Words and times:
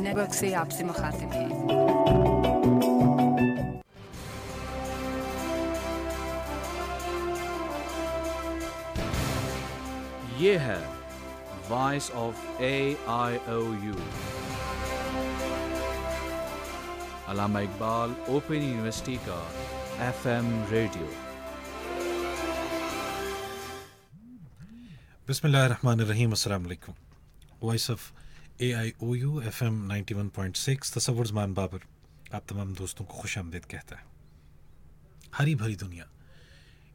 Network 0.00 0.32
से 0.34 0.52
आपसे 0.60 0.84
मुखातिब 0.84 1.32
हैं। 1.32 1.48
ये 10.40 10.56
है 10.58 10.80
voice 11.70 12.10
of 12.20 12.62
A 12.62 12.76
I 13.14 13.36
O 13.54 13.60
U 13.84 13.94
Allama 17.28 17.60
Iqbal 17.60 18.14
open 18.36 18.54
university 18.54 19.16
का 19.26 19.40
एफ़ 20.06 20.26
एम 20.28 20.48
रेडियो 20.70 21.10
बिसमीम 25.28 25.54
अल्लाम 25.54 26.64
voice 27.62 27.90
of 27.90 28.10
A 28.60 28.70
I 28.72 28.92
O 29.02 29.14
U 29.14 29.40
F 29.40 29.62
M 29.64 29.74
ninety 29.86 30.14
one 30.14 30.28
point 30.28 30.56
six 30.56 30.92
Tasawur 30.94 31.26
Zaman 31.26 31.52
Babar 31.54 31.80
आप 32.34 32.44
तमाम 32.48 32.74
दोस्तों 32.74 33.04
को 33.04 33.18
खुश 33.18 33.36
आमदेद 33.38 33.64
कहता 33.64 33.96
है 33.96 34.04
हरी 35.34 35.54
भरी 35.54 35.76
दुनिया 35.76 36.08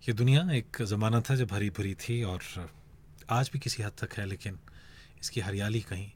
ये 0.04 0.14
दुनिया 0.14 0.42
एक 0.54 0.82
ज़माना 0.84 1.22
था 1.22 1.36
जब 1.36 1.54
हरी 1.54 1.70
भरी 1.70 1.94
थी 2.00 2.22
और 2.24 2.42
आज 3.30 3.50
भी 3.54 3.60
किसी 3.60 3.84
हद 3.84 3.94
तक 4.02 4.14
है 4.18 4.26
लेकिन 4.26 4.60
इसकी 5.22 5.42
हरियाली 5.42 5.82
कहीं 5.84 6.10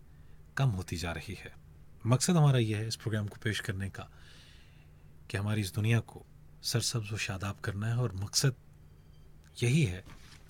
कम 0.57 0.69
होती 0.71 0.97
जा 0.97 1.11
रही 1.11 1.37
है 1.39 1.51
मकसद 2.05 2.37
हमारा 2.37 2.59
ये 2.59 2.75
है 2.75 2.87
इस 2.87 2.95
प्रोग्राम 2.97 3.27
को 3.27 3.37
पेश 3.43 3.59
करने 3.61 3.89
का 3.89 4.07
कि 5.29 5.37
हमारी 5.37 5.61
इस 5.61 5.73
दुनिया 5.73 5.99
को 6.11 6.25
सरसब्ज 6.63 7.11
व 7.13 7.17
शादाब 7.19 7.59
करना 7.63 7.87
है 7.87 7.97
और 7.97 8.13
मकसद 8.15 8.55
यही 9.63 9.83
है 9.85 10.03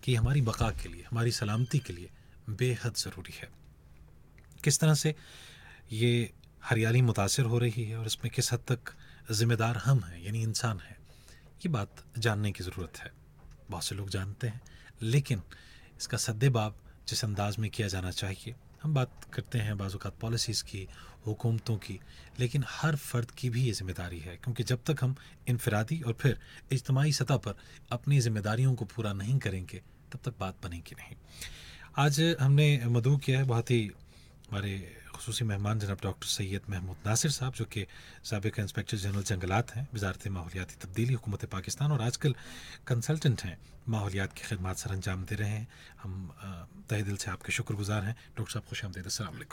कि 0.03 0.16
हमारी 0.16 0.41
बका 0.43 0.69
के 0.83 0.89
लिए 0.89 1.05
हमारी 1.11 1.31
सलामती 1.33 1.79
के 1.79 1.93
लिए 1.93 2.09
बेहद 2.57 2.95
ज़रूरी 2.97 3.38
है 3.38 3.49
किस 4.63 4.79
तरह 4.79 4.93
से 4.95 5.15
ये 5.93 6.31
हरियाली 6.63 7.01
मुतासर 7.01 7.43
हो 7.43 7.57
रही 7.57 7.83
है 7.83 7.97
और 7.97 8.05
इसमें 8.05 8.31
किस 8.31 8.51
हद 8.53 8.59
तक 8.67 8.93
ज़िम्मेदार 9.31 9.77
हम 9.77 10.03
हैं, 10.03 10.23
यानी 10.23 10.41
इंसान 10.43 10.79
हैं, 10.79 10.97
ये 11.61 11.69
बात 11.69 12.03
जानने 12.17 12.51
की 12.51 12.63
ज़रूरत 12.63 12.97
है। 12.97 13.11
बहुत 13.69 13.83
से 13.83 13.95
लोग 13.95 14.09
जानते 14.09 14.47
हैं, 14.47 14.61
लेकिन 15.03 15.41
इसका 15.99 16.17
सद्देबाब 16.17 16.75
जिस 17.07 17.23
अंदाज 17.25 17.57
में 17.57 17.69
किया 17.69 17.88
जाना 17.88 18.11
चाहिए, 18.11 18.55
हम 18.83 18.93
बात 18.93 19.23
करते 19.33 19.59
हैं 19.59 19.77
बाज़ात 19.77 20.19
पॉलिसीज़ 20.21 20.63
की, 20.63 20.88
हुकूमतों 21.25 21.75
की, 21.77 21.99
लेकिन 22.39 22.63
हर 22.67 22.95
फ़र्द 22.97 23.31
की 23.31 23.49
भी 23.49 23.63
ये 23.63 23.71
ज़िम्मेदारी 23.71 24.19
है, 24.19 24.35
क्योंकि 24.38 24.63
जब 24.63 24.83
तक 24.88 25.03
हम 25.03 25.16
इनफरादी 25.47 25.99
और 26.01 26.13
फिर 26.13 26.39
इज्तमाही 26.71 27.13
सतह 27.13 27.38
पर 27.38 27.55
अपनी 27.91 28.19
ज़िम्मेदारियों 28.19 28.73
को 28.75 28.85
पूरा 28.85 29.13
नहीं 29.13 29.38
करेंगे, 29.39 29.81
तब 30.11 30.19
तक 30.25 30.39
बात 30.39 30.63
बनेगी 30.63 30.95
नहीं। 30.95 31.16
आज 31.97 32.19
हमने 32.41 32.85
मदू 32.88 33.17
किया 33.17 33.39
है, 33.39 33.45
बहुत 33.45 33.71
ही 33.71 33.89
हमारे 34.50 34.73
खसूसी 35.14 35.45
मेहमान 35.45 35.80
जनाब 35.80 36.00
डॉक्टर 36.02 36.28
सैयद 36.28 36.61
महमूद 36.69 36.97
नासिर 37.05 37.31
साहब, 37.31 37.53
जो 37.53 37.66
कि 37.66 37.86
सबक 38.25 38.59
इंस्पेक्टर 38.59 38.97
जनरल 38.97 39.23
जंगलात 39.23 39.72
हैं, 39.72 39.88
वजारत 39.94 40.28
माहौलियाती 40.28 40.75
तब्दीली, 40.81 41.14
हुकूमत 41.14 41.45
पाकिस्तान 41.45 41.91
और 41.91 42.02
आजकल 42.02 42.33
कंसल्टेंट 42.88 43.41
हैं, 43.41 43.58
माहौलियात 43.88 44.33
की 44.33 44.41
खदमात 44.41 44.78
सर 44.78 44.91
अंजाम 44.91 45.25
दे 45.25 45.36
रहे 45.36 45.50
हैं। 45.50 45.67
हम 46.02 46.33
तहे 46.89 47.02
दिल 47.03 47.17
से 47.17 47.31
आपके 47.31 47.52
शुक्रगुजार 47.53 48.03
हैं। 48.03 48.16
डॉक्टर 48.38 48.52
साहब 48.53 48.66
खुश 48.66 48.86
आमदेद 48.86 49.06
असल 49.06 49.45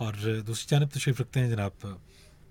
और 0.00 0.42
दूसरी 0.42 0.66
जानब 0.70 0.90
तशरीफ़ 0.90 1.22
रखते 1.22 1.40
हैं 1.40 1.50
जनाब 1.50 2.02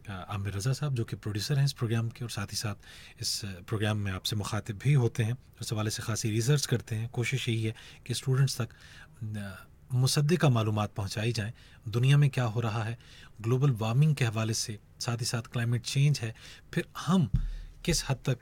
आमिर 0.07 0.53
रज़ा 0.53 0.73
साहब, 0.73 0.95
जो 0.95 1.03
कि 1.03 1.15
प्रोड्यूसर 1.17 1.57
हैं 1.57 1.65
इस 1.65 1.73
प्रोग्राम 1.73 2.09
के, 2.09 2.23
और 2.23 2.31
साथ 2.31 2.47
ही 2.47 2.57
साथ 2.57 3.21
इस 3.21 3.41
प्रोग्राम 3.67 3.97
में 3.97 4.11
आपसे 4.11 4.35
मुखातिब 4.35 4.79
भी 4.83 4.93
होते 4.95 5.23
हैं। 5.23 5.37
उस 5.61 5.73
हवाले 5.73 5.89
से 5.91 6.03
खासी 6.03 6.29
रिसर्च 6.31 6.65
करते 6.65 6.95
हैं। 6.95 7.09
कोशिश 7.09 7.47
यही 7.49 7.63
है 7.63 7.75
कि 8.07 8.13
स्टूडेंट्स 8.13 8.61
तक 8.61 8.69
मुसदा 9.93 10.49
मालूम 10.49 10.85
पहुँचाई 10.85 11.31
जाएँ। 11.31 11.53
दुनिया 11.87 12.17
में 12.17 12.29
क्या 12.29 12.43
हो 12.43 12.61
रहा 12.61 12.83
है? 12.83 12.97
ग्लोबल 13.41 13.71
वार्मिंग 13.71 14.15
के 14.15 14.25
हवाले 14.25 14.53
से 14.53 14.79
साथ 14.99 15.17
ही 15.17 15.25
साथ 15.25 15.41
क्लाइमेट 15.41 15.81
चेंज 15.81 16.19
है। 16.19 16.35
फिर 16.73 16.85
हम 16.97 17.29
किस 17.85 18.09
हद 18.09 18.17
तक 18.17 18.37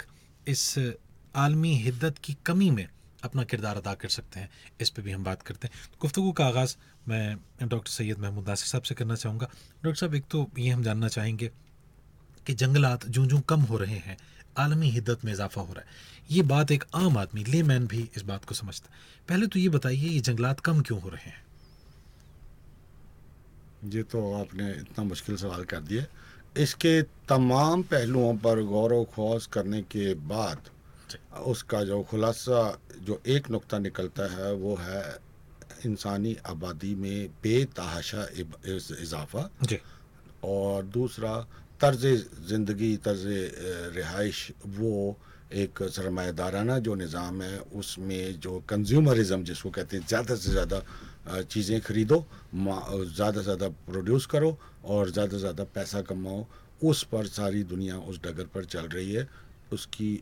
इस 0.48 0.94
आलमी 1.36 1.76
हिद्दत 1.76 2.18
की 2.18 2.38
कमी 2.46 2.70
में 2.72 2.88
अपना 3.24 3.44
किरदार 3.44 3.78
अदा 3.78 3.94
कर 3.94 4.10
सकते 4.10 4.40
हैं? 4.40 4.50
इस 4.82 4.90
पर 4.90 5.02
भी 5.02 5.12
हम 5.12 5.24
बात 5.24 5.42
करते 5.42 5.68
हैं। 5.68 5.74
गुफ्तु 6.02 6.32
का 6.32 6.46
आगाज़ 6.46 6.76
मैं 7.08 7.38
डॉक्टर 7.64 7.92
सैयद 7.92 8.20
महमूद 8.20 8.48
नासिर 8.48 8.68
साहब 8.68 8.84
से 8.84 8.96
करना 8.96 9.16
चाहूँगा। 9.16 9.46
डॉक्टर 9.84 10.00
साहब, 10.00 10.16
एक 10.16 10.24
तो 10.32 10.52
ये 10.60 10.70
हम 10.70 10.84
जानना 10.84 11.08
चाहेंगे 11.08 11.52
कि 12.48 12.54
जंगलात 12.54 13.06
जो 13.06 13.26
जो 13.26 13.40
कम 13.40 13.62
हो 13.62 13.78
रहे 13.78 13.98
हैं, 13.98 14.18
आलमी 14.58 14.90
हिद्दत 14.90 15.26
में 15.26 15.34
इजाफा 15.34 15.62
हो 15.62 15.74
रहा 15.74 15.82
है। 15.82 15.88
ये 16.32 16.42
बात 16.44 16.72
एक 16.72 16.84
आम 16.96 17.18
आदमी 17.18 17.44
ले 17.44 17.62
मैन 17.64 17.88
भी 17.88 18.10
इस 18.18 18.24
बात 18.26 18.46
को 18.46 18.56
समझता 18.56 18.90
है। 18.90 19.00
पहले 19.30 19.48
तो 19.48 19.60
ये 19.60 19.70
बताइए 19.70 20.08
ये 20.08 20.20
जंगलात 20.22 20.60
कम 20.60 20.82
क्यों 20.82 21.00
हो 21.02 21.10
रहे 21.10 21.30
हैं? 21.30 21.44
ये 23.86 24.04
तो 24.04 24.34
आपने 24.34 24.70
इतना 24.72 25.04
मुश्किल 25.06 25.36
सवाल 25.38 25.64
कर 25.64 25.82
दिया। 25.82 26.06
इसके 26.58 27.02
तमाम 27.30 27.84
पहलुओं 27.84 28.36
पर 28.38 28.62
गौर 28.64 28.94
व 28.94 29.04
खोज 29.06 29.46
करने 29.54 29.82
के 29.84 30.14
बाद 30.26 30.70
उसका 31.46 31.84
जो 31.84 32.02
खुलासा 32.10 32.62
जो 33.02 33.22
एक 33.28 33.50
नुक्ता 33.52 33.78
निकलता 33.80 34.32
है 34.34 34.54
वो 34.56 34.76
है 34.76 35.04
इंसानी 35.86 36.36
आबादी 36.48 36.94
में 36.96 37.28
बेतहाशा 37.44 38.28
इजाफा। 38.36 39.50
और 40.44 40.84
दूसरा 40.88 41.36
तर्ज 41.82 42.06
ज़िंदगी 42.48 42.96
तर्ज 43.06 43.24
रिहाइश 43.96 44.52
वो 44.78 45.18
एक 45.54 45.82
सरमादाराना 45.92 46.78
जो 46.80 46.96
निज़ाम 46.96 47.42
है 47.42 47.60
उसमें 47.76 48.40
जो 48.40 48.60
कंज्यूमरिज़म 48.70 49.44
जिसको 49.44 49.70
कहते 49.70 49.98
हैं 49.98 50.08
ज़्यादा 50.08 50.36
से 50.36 50.52
ज़्यादा 50.52 50.82
चीज़ें 51.44 51.80
ख़रीदो 51.82 52.18
ज़्यादा 52.54 53.32
से 53.32 53.44
ज़्यादा 53.44 53.68
प्रोड्यूस 53.86 54.26
करो 54.26 54.58
और 54.86 55.10
ज़्यादा 55.12 55.32
से 55.32 55.40
ज़्यादा 55.40 55.64
पैसा 55.74 56.02
कमाओ। 56.02 56.46
उस 56.84 57.04
पर 57.12 57.26
सारी 57.26 57.64
दुनिया 57.64 57.98
उस 58.00 58.20
डगर 58.24 58.46
पर 58.54 58.66
चल 58.66 58.88
रही 58.90 59.14
है। 59.14 59.28
उसकी 59.74 60.14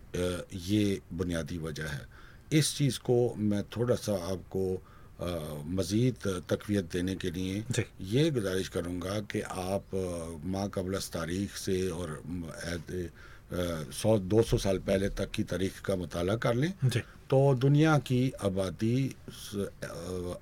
ये 0.65 1.01
बुनियादी 1.13 1.57
वजह 1.57 1.87
है। 1.87 2.07
इस 2.53 2.75
चीज़ 2.77 2.99
को 2.99 3.17
मैं 3.37 3.63
थोड़ा 3.75 3.95
सा 3.95 4.13
आपको 4.31 4.63
मज़ीद 5.75 6.27
तकवीत 6.49 6.91
देने 6.91 7.15
के 7.15 7.31
लिए 7.31 7.63
ये 8.11 8.29
गुजारिश 8.31 8.67
करूँगा 8.69 9.19
कि 9.31 9.41
आप 9.41 9.95
माँ 10.45 10.69
कबल 10.69 10.97
तारीख 11.13 11.55
से 11.57 11.89
और 11.89 12.21
सौ 13.53 14.17
दो 14.19 14.41
सौ 14.43 14.57
साल 14.57 14.77
पहले 14.79 15.09
तक 15.09 15.31
की 15.31 15.43
तारीख 15.45 15.79
का 15.81 15.95
मताल 15.95 16.35
कर 16.37 16.55
लें। 16.55 16.73
तो 17.29 17.53
दुनिया 17.55 17.97
की 17.99 18.21
आबादी 18.43 19.15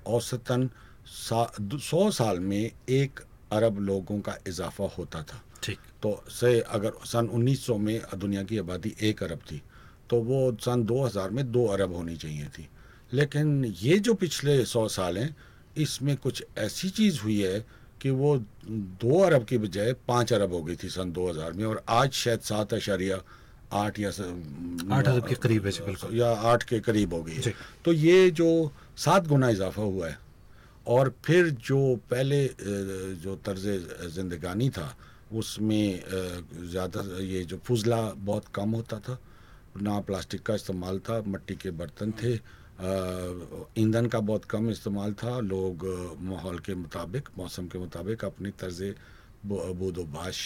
औसतन 0.08 0.68
सौ 1.06 2.10
साल 2.10 2.40
में 2.40 2.70
एक 2.90 3.20
अरब 3.52 3.78
लोगों 3.80 4.20
का 4.20 4.36
इजाफा 4.48 4.84
होता 4.98 5.22
था। 5.22 5.42
ठीक। 5.62 5.78
तो 6.02 6.10
से 6.30 6.60
अगर 6.60 6.92
सन 7.06 7.28
1900 7.28 7.76
में 7.78 8.00
दुनिया 8.16 8.42
की 8.42 8.58
आबादी 8.58 8.94
एक 9.00 9.22
अरब 9.22 9.40
थी 9.50 9.60
तो 10.10 10.16
वो 10.22 10.40
सन 10.60 10.82
2000 10.82 11.30
में 11.30 11.44
दो 11.52 11.66
अरब 11.66 11.94
होनी 11.94 12.16
चाहिए 12.16 12.46
थी। 12.48 12.68
लेकिन 13.12 13.64
ये 13.64 13.98
जो 13.98 14.14
पिछले 14.14 14.64
सौ 14.66 14.86
साल 14.88 15.18
हैं 15.18 15.36
इसमें 15.76 16.16
कुछ 16.16 16.44
ऐसी 16.58 16.90
चीज़ 16.90 17.20
हुई 17.20 17.40
है 17.40 17.64
कि 18.02 18.10
वो 18.10 18.36
दो 18.66 19.18
अरब 19.22 19.44
की 19.46 19.58
बजाय 19.58 19.92
पाँच 20.08 20.32
अरब 20.32 20.52
हो 20.52 20.62
गई 20.62 20.76
थी 20.82 20.88
सन 20.90 21.12
2000 21.12 21.52
में 21.56 21.64
और 21.64 21.82
आज 21.88 22.10
शायद 22.12 22.40
सात 22.50 22.74
अशारिया 22.74 23.20
आठ 23.72 23.98
या 23.98 24.08
आठ 24.08 25.08
अरब 25.08 25.28
के 25.28 25.34
करीब 25.34 25.66
है 25.66 25.72
बिल्कुल। 25.86 26.16
या 26.18 26.30
आठ 26.50 26.62
के 26.68 26.80
करीब 26.80 27.14
हो 27.14 27.22
गई 27.22 27.34
है। 27.34 27.54
तो 27.84 27.92
ये 27.92 28.30
जो 28.30 28.48
सात 29.04 29.26
गुना 29.28 29.48
इजाफा 29.50 29.82
हुआ 29.82 30.08
है 30.08 30.18
और 30.86 31.14
फिर 31.24 31.50
जो 31.62 31.78
पहले 32.10 32.44
जो 33.22 33.36
तर्ज 33.46 33.66
जिंदगानी 34.14 34.68
था 34.70 34.94
उसमें 35.32 36.02
ज़्यादा 36.70 37.00
ये 37.24 37.44
जो 37.44 37.58
फुजला 37.66 38.00
बहुत 38.18 38.44
कम 38.54 38.70
होता 38.70 38.98
था 39.00 39.18
ना 39.82 40.00
प्लास्टिक 40.06 40.42
का 40.46 40.54
इस्तेमाल 40.54 40.98
था 41.08 41.22
मट्टी 41.28 41.54
के 41.62 41.70
बर्तन 41.80 42.12
थे 42.22 42.36
ईंधन 42.82 44.06
का 44.06 44.20
बहुत 44.20 44.44
कम 44.44 44.70
इस्तेमाल 44.70 45.12
था। 45.14 45.38
लोग 45.40 45.86
माहौल 46.20 46.58
के 46.58 46.74
मुताबिक 46.74 47.28
मौसम 47.38 47.66
के 47.68 47.78
मुताबिक 47.78 48.24
अपनी 48.24 48.50
तर्ज 48.60 48.94
बोदोबाश 49.46 50.38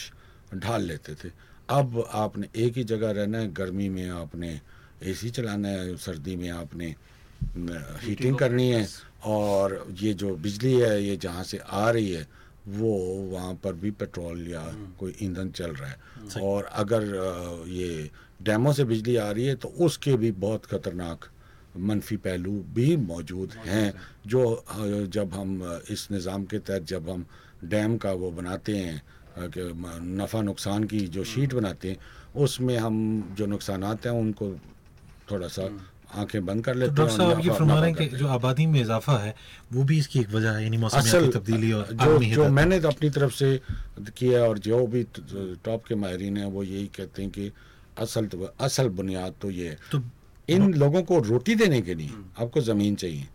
ढाल 0.55 0.82
लेते 0.82 1.14
थे। 1.14 1.31
अब 1.70 2.05
आपने 2.14 2.49
एक 2.56 2.76
ही 2.76 2.84
जगह 2.84 3.10
रहना 3.10 3.38
है 3.38 3.52
गर्मी 3.52 3.88
में 3.88 4.08
आपने 4.10 4.60
एसी 5.02 5.31
चलाना 5.31 5.69
है 5.69 5.96
सर्दी 5.96 6.37
में 6.37 6.49
आपने 6.50 6.94
हीटिंग 8.02 8.37
करनी 8.38 8.69
है 8.70 8.87
और 9.26 9.87
ये 10.00 10.12
जो 10.14 10.34
बिजली 10.37 10.72
है 10.75 11.02
ये 11.05 11.16
जहाँ 11.16 11.44
से 11.44 11.58
आ 11.58 11.90
रही 11.90 12.10
है 12.10 12.26
वो 12.69 12.93
वहाँ 13.32 13.55
पर 13.64 13.72
भी 13.72 13.90
पेट्रोल 13.93 14.46
या 14.49 14.60
हम्म। 14.60 14.93
कोई 14.99 15.14
ईंधन 15.22 15.50
चल 15.50 15.72
रहा 15.72 15.88
है। 15.88 16.43
और 16.43 16.64
अगर 16.64 17.02
ये 17.69 18.10
डैमों 18.43 18.72
से 18.72 18.84
बिजली 18.84 19.16
आ 19.16 19.31
रही 19.31 19.46
है 19.46 19.55
तो 19.56 19.69
उसके 19.81 20.16
भी 20.16 20.31
बहुत 20.38 20.66
ख़तरनाक 20.66 21.25
मनफी 21.78 22.17
पहलू 22.25 22.52
भी 22.75 22.96
मौजूद 22.96 23.52
हैं 23.67 23.93
जो 24.26 24.43
जब 25.12 25.34
हम 25.34 25.50
इस 25.90 26.08
निज़ाम 26.11 26.44
के 26.44 26.58
तहत 26.58 26.82
जब 26.88 27.11
हम 27.11 27.26
डैम 27.64 27.96
का 27.96 28.12
वो 28.12 28.31
बनाते 28.31 28.76
हैं 28.76 29.02
कि 29.56 29.73
नफ़ा 30.23 30.40
नुकसान 30.43 30.84
की 30.84 31.00
जो 31.08 31.25
शीट 31.25 31.55
बनाते 31.55 31.88
हैं 31.88 31.99
उसमें 32.37 32.76
हम 32.78 32.96
जो 33.38 33.46
नुकसान 33.46 33.84
हैं 33.84 34.11
उनको 34.12 34.55
थोड़ा 35.31 35.49
सा 35.49 35.69
आँखें 36.14 36.44
बंद 36.46 36.64
कर 36.64 36.73
तो 36.73 36.78
लेते 36.78 36.94
डॉक्टर 36.94 37.11
हैं 37.11 37.17
साहब 37.19 37.44
ये 37.44 37.50
फरमा 37.50 37.79
रहे 37.81 37.90
हैं 37.90 37.99
कि 37.99 38.17
जो 38.17 38.26
आबादी 38.29 38.67
में 38.67 38.81
इजाफा 38.81 39.17
है 39.19 39.34
वो 39.72 39.84
भी 39.84 39.99
इसकी 39.99 40.20
एक 40.20 40.31
वजह 40.34 40.50
है 40.50 40.62
यानी 40.64 40.79
असल 40.94 41.31
तब्दीली 41.32 41.72
और 41.72 41.88
जो 41.93 42.19
जो 42.34 42.49
मैंने 42.49 42.81
तो 42.81 42.88
अपनी 42.88 43.11
तरफ़ 43.11 43.32
से 43.34 43.49
किया 44.17 44.44
और 44.49 44.58
जो 44.67 44.87
भी 44.87 45.02
टॉप 45.64 45.84
के 45.88 45.94
माहरीन 45.94 46.37
हैं 46.37 46.46
वो 46.46 46.62
यही 46.62 46.87
कहते 46.96 47.22
हैं 47.22 47.31
कि 47.31 47.50
असल 47.99 48.26
तो 48.26 48.55
असल 48.61 48.88
बुनियाद 48.96 49.34
तो 49.43 49.50
ये 49.50 49.69
है। 49.69 49.79
तो 49.93 49.99
इन 50.48 50.72
लोगों 50.75 51.02
को 51.02 51.19
रोटी 51.20 51.54
देने 51.54 51.81
के 51.82 51.94
लिए 51.94 52.10
आपको 52.38 52.60
ज़मीन 52.62 52.96
चाहिए 52.96 53.26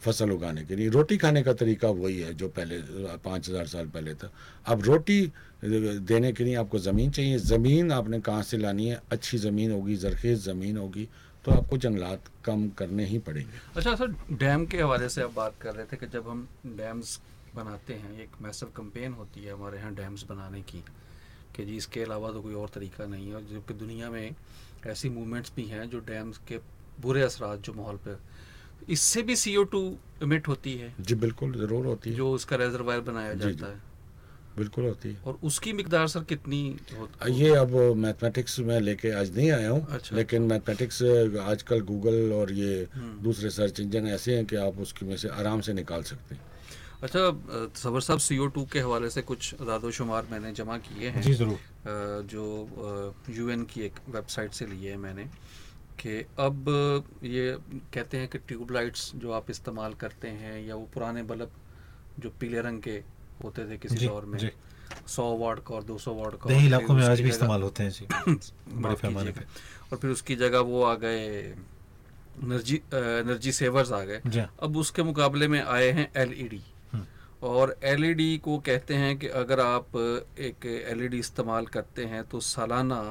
फ़सल 0.00 0.30
उगाने 0.30 0.64
के 0.64 0.76
लिए। 0.76 0.88
रोटी 0.90 1.16
खाने 1.16 1.42
का 1.42 1.52
तरीका 1.54 1.88
वही 1.90 2.18
है 2.20 2.32
जो 2.34 2.48
पहले 2.50 2.78
पाँच 3.24 3.48
हज़ार 3.48 3.66
साल 3.66 3.86
पहले 3.88 4.14
था। 4.14 4.30
अब 4.66 4.82
रोटी 4.84 5.20
देने 5.62 6.32
के 6.32 6.44
लिए 6.44 6.54
आपको 6.56 6.78
ज़मीन 6.80 7.10
चाहिए। 7.10 7.38
ज़मीन 7.40 7.92
आपने 7.92 8.20
कहाँ 8.20 8.42
से 8.42 8.56
लानी 8.58 8.86
है? 8.86 9.00
अच्छी 9.12 9.38
ज़मीन 9.38 9.72
होगी 9.72 9.96
जरखेज़ 9.96 10.40
ज़मीन 10.42 10.76
होगी 10.76 11.08
तो 11.44 11.52
आपको 11.52 11.76
जंगलात 11.78 12.30
कम 12.44 12.68
करने 12.78 13.04
ही 13.06 13.18
पड़ेंगे। 13.20 13.60
अच्छा 13.76 13.94
सर 13.94 14.14
डैम 14.32 14.66
के 14.66 14.80
हवाले 14.80 15.08
से 15.08 15.22
आप 15.22 15.34
बात 15.36 15.54
कर 15.60 15.74
रहे 15.74 15.86
थे 15.86 15.96
कि 15.96 16.06
जब 16.08 16.28
हम 16.28 16.46
डैम्स 16.66 17.18
बनाते 17.54 17.94
हैं 17.94 18.18
एक 18.22 18.42
मैसिव 18.42 18.68
कंपेन 18.76 19.12
होती 19.12 19.44
है 19.44 19.52
हमारे 19.52 19.78
यहाँ 19.78 19.94
डैम्स 19.94 20.24
बनाने 20.28 20.60
की 20.62 20.82
कि 21.56 21.64
जी 21.64 21.76
इसके 21.76 22.02
अलावा 22.02 22.30
तो 22.32 22.42
कोई 22.42 22.54
और 22.54 22.68
तरीका 22.74 23.06
नहीं 23.06 23.28
है। 23.28 23.34
और 23.34 23.42
जबकि 23.52 23.74
दुनिया 23.76 24.10
में 24.10 24.34
ऐसी 24.86 25.08
मूवमेंट्स 25.08 25.52
भी 25.56 25.64
हैं 25.64 25.88
जो 25.90 25.98
डैम्स 26.06 26.38
के 26.48 26.58
बुरे 27.00 27.22
असरा 27.22 27.54
जो 27.56 27.72
माहौल 27.72 27.96
पे 28.06 28.16
इससे 28.88 29.22
भी 29.22 29.36
सी 29.36 29.56
ओ 29.56 29.62
टू 29.72 29.80
इमिट 30.22 30.48
होती 30.48 30.74
है। 30.76 30.92
जी 31.00 31.14
बिल्कुल 31.16 31.52
ज़रूर 31.58 31.86
होती 31.86 32.10
है। 32.10 32.16
जो 32.16 32.30
उसका 32.32 32.56
रेजरवायर 32.56 33.00
बनाया 33.00 33.32
जी, 33.34 33.40
जाता 33.40 33.66
जी। 33.66 33.72
है। 33.72 33.90
बिल्कुल 34.56 34.84
होती 34.84 35.08
है। 35.08 35.20
और 35.26 35.38
उसकी 35.44 35.72
मिकदार 35.72 36.06
सर 36.08 36.24
कितनी 36.24 36.60
होती 36.98 37.32
ये 37.34 37.54
अब 37.56 37.74
मैथमेटिक्स 37.96 38.58
में 38.60 38.78
लेके 38.80 39.10
आज 39.20 39.36
नहीं 39.36 39.50
आया 39.50 39.70
हूँ 39.70 39.86
अच्छा। 39.90 40.16
लेकिन 40.16 40.42
मैथमेटिक्स 40.42 41.02
आजकल 41.42 41.80
गूगल 41.90 42.32
और 42.32 42.52
ये 42.52 42.88
हम्म। 42.94 43.22
दूसरे 43.22 43.50
सर्च 43.50 43.80
इंजन 43.80 44.06
ऐसे 44.08 44.36
हैं 44.36 44.44
कि 44.46 44.56
आप 44.58 44.78
उसकी 44.80 45.06
में 45.06 45.16
से 45.16 45.28
आराम 45.30 45.60
से 45.60 45.72
निकाल 45.72 46.02
सकते 46.02 46.34
हैं। 46.34 46.50
अच्छा 47.02 47.20
सबर 47.82 48.00
साहब 48.00 48.18
सी 48.20 48.38
ओ 48.38 48.46
टू 48.46 48.64
के 48.72 48.80
हवाले 48.80 49.10
से 49.10 49.22
कुछ 49.22 49.54
अदाद 49.60 49.90
शुमार 49.90 50.26
मैंने 50.30 50.52
जमा 50.52 50.76
किए 50.78 51.08
हैं। 51.08 51.22
जी 51.22 51.32
ज़रूर। 51.34 51.58
जो 51.86 53.14
यूएन 53.30 53.64
की 53.64 53.80
एक 53.80 53.92
वेबसाइट 54.08 54.52
से 54.52 54.66
लिए 54.66 54.90
है 54.90 54.96
मैंने 54.96 55.24
कि 56.00 56.26
अब 56.38 56.64
ये 57.22 57.58
कहते 57.94 58.16
हैं 58.16 58.28
कि 58.28 58.38
ट्यूबलाइट्स 58.38 59.12
जो 59.14 59.32
आप 59.32 59.50
इस्तेमाल 59.50 59.94
करते 59.94 60.28
हैं 60.28 60.66
या 60.66 60.74
वो 60.74 60.88
पुराने 60.94 61.22
बल्ब 61.22 61.50
जो 62.18 62.30
पीले 62.40 62.60
रंग 62.60 62.82
के 62.82 63.02
होते 63.44 63.70
थे 63.70 63.76
किसी 63.78 64.06
दौर 64.06 64.24
में 64.24 64.50
सौ 65.06 65.36
वाट 65.36 65.58
का 65.58 65.74
और 65.74 65.82
दो 65.82 65.98
सौ 65.98 66.14
वाट 66.14 66.34
का 66.34 66.48
दही 66.48 66.66
इलाकों 66.66 66.94
में 66.94 67.04
आज 67.06 67.20
भी 67.20 67.28
इस्तेमाल 67.28 67.62
होते 67.62 67.82
हैं 67.82 67.90
जी 67.90 68.06
बड़े 68.72 68.94
पैमाने। 68.94 69.30
पे 69.30 69.40
और 69.92 69.98
फिर 69.98 70.10
उसकी 70.10 70.36
जगह 70.36 70.58
वो 70.58 70.82
आ 70.82 70.94
गए 70.94 71.18
एनर्जी 71.22 72.76
एनर्जी 72.94 73.52
सेवर्स 73.52 73.92
आ 73.92 74.00
गए। 74.00 74.46
अब 74.62 74.76
उसके 74.76 75.02
मुकाबले 75.02 75.48
में 75.48 75.62
आए 75.62 75.90
हैं 75.90 76.12
एलईडी। 76.16 76.62
और 77.42 77.76
एलईडी 77.84 78.36
को 78.38 78.56
कहते 78.58 78.94
हैं 78.94 79.16
कि 79.18 79.28
अगर 79.28 79.60
आप 79.60 79.96
एक 80.40 80.66
एलईडी 80.66 81.18
इस्तेमाल 81.18 81.66
करते 81.66 82.04
हैं 82.04 82.22
तो 82.24 82.40
सालाना 82.40 83.02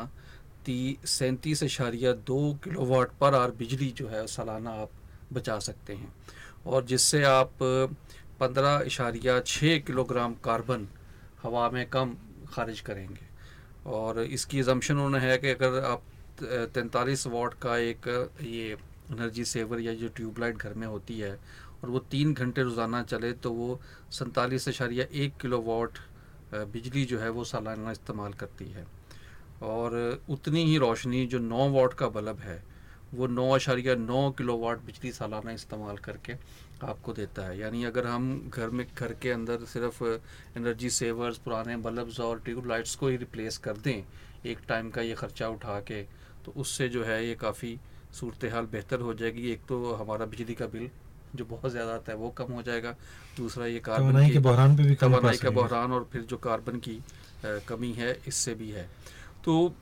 ती 0.65 0.97
सैंतीस 1.05 1.63
अशारिया 1.63 2.11
दो 2.27 2.37
किलो 2.63 2.85
वाट 2.85 3.11
पर 3.21 3.35
आर 3.35 3.51
बिजली 3.51 3.89
जो 3.97 4.07
है, 4.07 4.25
सालाना 4.27 4.71
आप 4.81 4.89
बचा 5.33 5.57
सकते 5.59 5.93
हैं। 5.93 6.13
और 6.67 6.85
जिससे 6.85 7.23
आप 7.23 7.51
पंद्रह 8.39 8.83
इशारिया 8.87 9.39
छः 9.45 9.79
किलोग्राम 9.79 10.33
कार्बन 10.43 10.87
हवा 11.43 11.69
में 11.69 11.85
कम 11.89 12.15
खारिज 12.49 12.79
करेंगे। 12.81 13.29
और 13.89 14.21
इसकी 14.21 14.61
जम्पशन 14.63 14.93
उन्होंने 14.93 15.19
है 15.19 15.37
कि 15.37 15.49
अगर 15.49 15.83
आप 15.85 16.01
तैंतालीस 16.73 17.27
वाट 17.27 17.53
का 17.61 17.77
एक 17.79 18.07
ये 18.41 18.71
एनर्जी 19.11 19.45
सेवर 19.45 19.79
या 19.79 19.93
जो 19.93 20.07
ट्यूबलाइट 20.15 20.57
घर 20.57 20.73
में 20.73 20.87
होती 20.87 21.19
है 21.19 21.37
और 21.83 21.89
वो 21.89 21.99
तीन 22.11 22.33
घंटे 22.33 22.63
रोज़ाना 22.63 23.01
चले 23.03 23.31
तो 23.35 23.51
वो 23.51 23.79
सैंतालीस 24.11 24.67
अशारिया 24.69 25.05
एक 25.15 25.37
किलो 25.41 25.61
वाट 25.63 25.97
बिजली 26.53 27.05
जो 27.05 27.19
है 27.19 27.29
वो 27.31 27.43
सालाना 27.45 27.91
इस्तेमाल 27.91 28.33
करती 28.35 28.65
है। 28.67 28.85
और 29.63 30.23
उतनी 30.29 30.63
ही 30.65 30.77
रोशनी 30.79 31.25
जो 31.27 31.39
नौ 31.39 31.69
वाट 31.71 31.93
का 31.93 32.07
बल्ब 32.09 32.39
है, 32.39 32.61
वो 33.13 33.27
नौ 33.27 33.49
अशारिया 33.51 33.95
नौ 33.97 34.29
किलो 34.31 34.57
वाट 34.57 34.79
बिजली 34.85 35.11
सालाना 35.11 35.51
इस्तेमाल 35.51 35.97
करके 35.99 36.33
आपको 36.83 37.13
देता 37.13 37.45
है। 37.45 37.57
यानी 37.59 37.83
अगर 37.83 38.05
हम 38.07 38.49
घर 38.49 38.69
में, 38.69 38.85
घर 38.89 39.13
के 39.13 39.31
अंदर 39.31 39.65
सिर्फ़ 39.65 40.03
एनर्जी 40.57 40.89
सेवर्स 40.91 41.37
पुराने 41.39 41.75
बल्ब्स 41.79 42.19
और 42.19 42.39
ट्यूब 42.45 42.67
लाइट्स 42.67 42.95
को 42.95 43.07
ही 43.07 43.17
रिप्लेस 43.17 43.57
कर 43.59 43.77
दें, 43.77 44.03
एक 44.45 44.59
टाइम 44.67 44.89
का 44.89 45.01
ये 45.01 45.13
ख़र्चा 45.15 45.47
उठा 45.49 45.79
के 45.81 46.01
तो 46.45 46.53
उससे 46.57 46.87
जो 46.89 47.03
है 47.03 47.25
ये 47.25 47.35
काफ़ी 47.37 47.77
सूरत 48.13 48.45
हाल 48.53 48.65
बेहतर 48.67 48.99
हो 48.99 49.13
जाएगी। 49.13 49.51
एक 49.51 49.65
तो 49.67 49.93
हमारा 49.93 50.25
बिजली 50.25 50.53
का 50.55 50.65
बिल 50.67 50.89
जो 51.35 51.45
बहुत 51.45 51.71
ज़्यादा 51.71 51.93
आता 51.93 52.11
है 52.11 52.17
वो 52.17 52.29
कम 52.37 52.51
हो 52.53 52.61
जाएगा। 52.61 52.95
दूसरा 53.37 53.65
ये 53.67 53.79
कार्बन 53.81 54.29
के 54.29 54.39
बहरान 54.41 54.75
पे 54.77 54.83
भी 54.83 54.95
कम 54.95 55.11
तवानाई 55.11 55.37
का 55.37 55.49
बहरान 55.51 55.91
और 55.91 56.07
फिर 56.13 56.21
जो 56.29 56.37
कार्बन 56.39 56.79
की 56.79 57.01
कमी 57.67 57.91
है 57.93 58.17
इससे 58.27 58.53
भी 58.55 58.69
है। 58.71 58.89
तो 59.45 59.73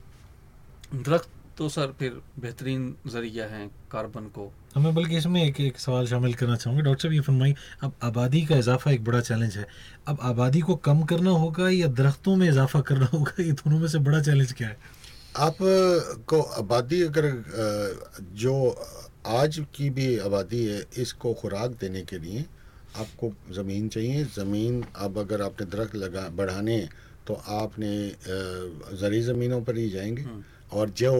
दरख्त 0.94 1.28
तो 1.58 1.68
सर 1.68 1.92
फिर 1.98 2.20
बेहतरीन 2.40 2.94
ज़रिया 3.06 3.46
है 3.46 3.66
कार्बन 3.92 4.26
को। 4.36 4.50
हमें 4.74 4.94
बल्कि 4.94 5.16
इसमें 5.16 5.42
एक 5.42 5.60
एक 5.60 5.78
सवाल 5.78 6.06
शामिल 6.06 6.34
करना 6.34 6.56
चाहूँगा। 6.56 6.82
डॉक्टर 6.82 7.02
साहब 7.02 7.14
ये 7.14 7.20
फरमाई 7.20 7.54
अब 7.82 7.92
आबादी 8.02 8.44
का 8.46 8.56
इजाफा 8.56 8.90
एक 8.90 9.04
बड़ा 9.04 9.20
चैलेंज 9.20 9.56
है। 9.56 9.66
अब 10.08 10.18
आबादी 10.22 10.60
को 10.60 10.76
कम 10.78 11.02
करना 11.04 11.30
होगा 11.32 11.68
या 11.70 11.88
दरख्तों 11.90 12.36
में 12.36 12.48
इजाफा 12.48 12.80
करना 12.80 13.06
होगा? 13.12 13.42
ये 13.42 13.52
दोनों 13.52 13.78
में 13.78 13.88
से 13.88 13.98
बड़ा 13.98 14.20
चैलेंज 14.22 14.52
क्या 14.52 14.68
है? 14.68 14.78
आप 15.38 15.56
को 16.28 16.40
आबादी 16.40 17.02
अगर 17.02 17.30
जो 18.34 18.54
आज 19.26 19.58
की 19.74 19.88
भी 19.90 20.16
आबादी 20.18 20.64
है 20.64 20.84
इसको 20.98 21.32
खुराक 21.34 21.70
देने 21.80 22.02
के 22.02 22.18
लिए 22.18 22.44
आपको 22.96 23.32
ज़मीन 23.54 23.88
चाहिए। 23.88 24.24
ज़मीन 24.26 24.84
अब 24.96 25.18
अगर 25.18 25.42
आपने 25.42 25.66
दरख्त 25.66 25.94
लगा 25.96 26.28
बढ़ाने 26.32 26.74
हैं, 26.74 26.90
तो 27.26 27.34
आपने 27.34 27.92
ज़री 28.96 29.20
ज़मीनों 29.22 29.60
पर 29.62 29.76
ही 29.76 29.88
जाएँगे। 29.90 30.24
और 30.72 30.90
जो 30.90 31.12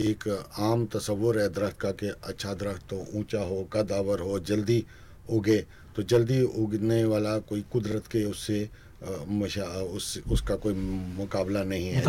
एक 0.00 0.28
आम 0.60 0.86
तस्वुर 0.92 1.38
है 1.40 1.48
दरख्त 1.50 1.78
का 1.80 1.90
कि 1.92 2.08
अच्छा 2.24 2.54
दरख्त 2.54 2.92
हो 2.92 3.06
ऊँचा 3.14 3.40
हो 3.40 3.62
कदावर 3.72 4.20
हो 4.20 4.38
जल्दी 4.42 4.84
उगे 5.30 5.58
तो 5.96 6.02
जल्दी 6.04 6.40
उगने 6.42 7.04
वाला 7.04 7.36
कोई 7.48 7.64
कुदरत 7.72 8.06
के 8.06 8.24
उससे 8.24 8.68
उस 9.02 10.06
उसका 10.30 10.54
कोई 10.56 10.74
मुकाबला 11.18 11.62
नहीं 11.64 11.86
है। 11.88 12.02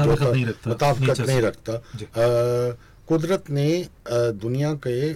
मुताबिकत 0.67 1.19
नहीं 1.21 1.41
रखता, 1.41 1.73
कुदरत 3.07 3.49
ने 3.49 3.69
दुनिया 4.07 4.73
के 4.85 5.13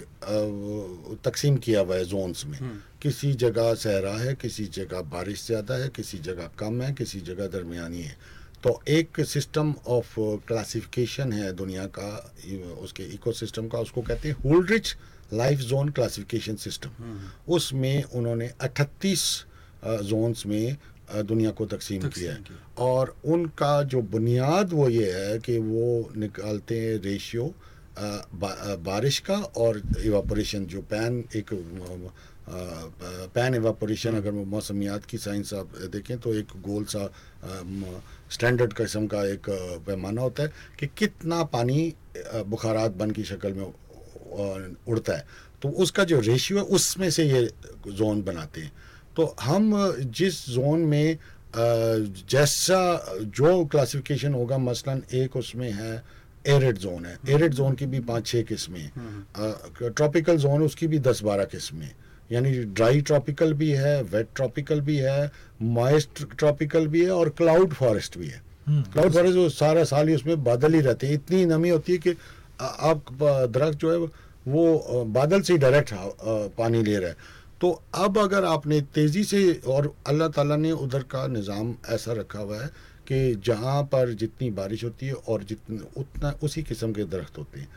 तकसीम 1.24 1.56
किया 1.56 1.80
हुआ 1.80 1.96
है 1.96 2.04
जोन्स 2.04 2.44
में। 2.46 2.58
किसी 3.02 3.32
जगह 3.34 3.74
सहरा 3.74 4.12
है 4.14 4.34
किसी 4.34 4.64
जगह 4.74 5.00
बारिश 5.08 5.46
ज़्यादा 5.46 5.74
है 5.74 5.88
किसी 5.96 6.18
जगह 6.20 6.50
कम 6.58 6.82
है 6.82 6.92
किसी 6.94 7.20
जगह 7.20 7.46
दरमियानी 7.48 8.02
है। 8.02 8.16
तो 8.62 8.80
एक 8.88 9.20
सिस्टम 9.26 9.74
ऑफ़ 9.88 10.14
क्लासिफिकेशन 10.46 11.32
है 11.32 11.52
दुनिया 11.54 11.84
का 11.98 12.10
उसके 12.82 13.02
इकोसिस्टम 13.14 13.68
का 13.68 13.78
उसको 13.78 14.02
कहते 14.02 14.28
हैं 14.28 14.36
Holdridge 14.44 14.94
life 15.32 15.58
zone 15.60 15.88
classification 15.90 16.56
system 16.58 16.90
उसमें 17.48 18.02
उन्होंने 18.04 18.50
38 18.64 19.24
जोन्स 20.04 20.46
में 20.46 20.76
दुनिया 21.24 21.50
को 21.50 21.66
तकसीम 21.66 22.02
तकसीम 22.02 22.10
किया 22.14 22.32
है। 22.32 22.86
और 22.86 23.14
उनका 23.24 23.82
जो 23.84 24.02
बुनियाद 24.12 24.72
वो 24.72 24.88
ये 24.90 25.12
है 25.12 25.38
कि 25.38 25.58
वो 25.58 26.12
निकालते 26.16 26.80
हैं 26.80 26.96
रेशियो 27.02 27.52
बा, 27.98 28.76
बारिश 28.76 29.18
का 29.18 29.36
और 29.56 29.82
इवापोरेशन 30.04 30.66
जो 30.66 30.80
पैन 30.82 31.24
एक 31.36 31.54
पैन 33.34 33.54
एवापोरेशन 33.54 34.16
अगर 34.16 34.32
मौसमियात 34.32 35.04
की 35.04 35.18
साइंस 35.18 35.52
आप 35.54 35.72
देखें 35.92 36.18
तो 36.18 36.34
एक 36.34 36.52
गोल 36.64 36.84
सा 36.84 37.04
स्टैंडर्ड 38.30 38.72
किस्म 38.72 39.06
का 39.06 39.24
एक 39.28 39.50
पैमाना 39.86 40.22
होता 40.22 40.42
है 40.42 40.52
कि 40.80 40.86
कितना 40.98 41.42
पानी 41.44 41.94
बुखारात 42.46 42.92
बन 42.92 43.10
की 43.10 43.24
शक्ल 43.24 43.52
में 43.52 43.66
उड़ता 44.88 45.16
है। 45.16 45.26
तो 45.62 45.68
उसका 45.68 46.04
जो 46.04 46.20
रेशियो 46.20 46.58
है 46.58 46.64
उसमें 46.64 47.10
से 47.10 47.24
ये 47.24 47.50
जोन 47.88 48.22
बनाते 48.22 48.60
हैं। 48.60 48.72
तो 49.16 49.34
हम 49.40 49.72
जिस 50.14 50.48
जोन 50.50 50.80
में 50.80 51.18
जैसा 52.28 52.80
जो 53.18 53.64
क्लासिफिकेशन 53.64 54.34
होगा 54.34 54.58
मसलन 54.58 55.02
एक 55.14 55.36
उसमें 55.36 55.70
है 55.72 56.04
एरिड 56.48 56.78
जोन 56.78 57.04
है। 57.06 57.16
एरिड 57.28 57.54
जोन 57.54 57.74
की 57.74 57.86
भी 57.86 58.00
पाँच 58.02 58.26
छः 58.26 58.42
किस्में 58.44 58.90
ट्रॉपिकल 59.80 60.36
जोन 60.38 60.62
उसकी 60.62 60.86
भी 60.86 60.98
दस 61.00 61.22
बारह 61.22 61.44
किस्में। 61.46 61.90
यानी 62.32 62.52
ड्राई 62.74 63.00
ट्रॉपिकल 63.02 63.52
भी 63.54 63.70
है 63.72 64.02
वेट 64.04 64.28
ट्रॉपिकल 64.36 64.80
भी 64.80 64.96
है 64.98 65.30
मॉइस्ट 65.62 66.24
ट्रॉपिकल 66.30 66.86
भी 66.86 67.04
है 67.04 67.10
और 67.12 67.28
क्लाउड 67.38 67.72
फॉरेस्ट 67.74 68.18
भी 68.18 68.28
है। 68.28 68.42
क्लाउड 68.68 69.12
फॉरेस्ट 69.12 69.36
वो 69.36 69.48
सारा 69.50 69.84
साल 69.84 70.08
ही 70.08 70.14
उसमें 70.14 70.42
बादल 70.44 70.74
ही 70.74 70.80
रहते 70.80 71.06
हैं। 71.06 71.14
इतनी 71.14 71.44
नमी 71.46 71.68
होती 71.68 71.92
है 71.92 71.98
कि 71.98 72.16
आप 72.60 73.12
दरख्त 73.50 73.78
जो 73.78 73.92
है 73.92 73.98
वो 74.48 75.04
बादल 75.08 75.40
से 75.42 75.52
ही 75.52 75.58
डायरेक्ट 75.58 75.90
पानी 76.56 76.82
ले 76.82 76.96
रहा 76.96 77.08
है। 77.08 77.16
तो 77.60 77.70
अब 77.96 78.18
अगर 78.18 78.44
आपने 78.44 78.80
तेज़ी 78.94 79.22
से 79.24 79.38
और 79.68 79.92
अल्लाह 80.06 80.28
ताला 80.28 80.56
ने 80.56 80.70
उधर 80.72 81.02
का 81.10 81.26
निज़ाम 81.28 81.74
ऐसा 81.90 82.12
रखा 82.14 82.38
हुआ 82.38 82.60
है 82.62 82.70
कि 83.08 83.34
जहाँ 83.44 83.82
पर 83.92 84.12
जितनी 84.14 84.50
बारिश 84.52 84.84
होती 84.84 85.06
है 85.06 85.12
और 85.14 85.44
जितने 85.44 85.78
उतना 85.96 86.34
उसी 86.42 86.62
किस्म 86.62 86.92
के 86.92 87.04
दरख्त 87.06 87.38
होते 87.38 87.60
हैं। 87.60 87.68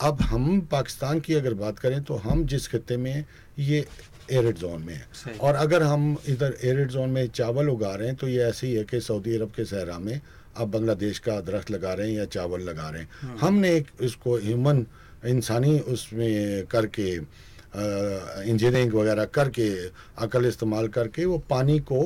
अब 0.00 0.20
हम 0.22 0.60
पाकिस्तान 0.70 1.20
की 1.20 1.34
अगर 1.34 1.54
बात 1.56 1.78
करें 1.78 2.02
तो 2.02 2.14
हम 2.18 2.44
जिस 2.46 2.68
खत्े 2.68 2.96
में 2.96 3.10
हैं, 3.12 3.26
ये 3.58 3.84
एरिड 4.32 4.56
जोन 4.58 4.82
में 4.82 4.94
है। 4.94 5.36
और 5.38 5.54
अगर 5.56 5.82
हम 5.82 6.16
इधर 6.28 6.56
एरिड 6.64 6.88
जोन 6.90 7.10
में 7.10 7.26
चावल 7.28 7.68
उगा 7.68 7.94
रहे 7.94 8.08
हैं 8.08 8.16
तो 8.16 8.28
ये 8.28 8.42
ऐसे 8.44 8.66
ही 8.66 8.74
है 8.74 8.84
कि 8.84 9.00
सऊदी 9.00 9.34
अरब 9.36 9.50
के 9.56 9.64
सहरा 9.64 9.98
में 9.98 10.20
अब 10.56 10.70
बांग्लादेश 10.70 11.18
का 11.18 11.40
दरख्त 11.40 11.70
लगा 11.70 11.92
रहे 11.94 12.10
हैं 12.10 12.16
या 12.18 12.24
चावल 12.26 12.60
लगा 12.60 12.88
रहे 12.90 13.02
हैं। 13.02 13.36
हमने 13.40 13.74
एक 13.76 13.86
इसको 14.02 14.36
ह्यूमन 14.38 14.86
इंसानी 15.26 15.78
उसमें 15.88 16.66
करके 16.66 17.08
इंजीनियरिंग 17.12 18.92
वगैरह 18.92 19.24
करके 19.30 19.68
अकल 20.18 20.46
इस्तेमाल 20.46 20.88
करके 20.88 21.24
वो 21.24 21.38
पानी 21.50 21.78
को 21.80 22.02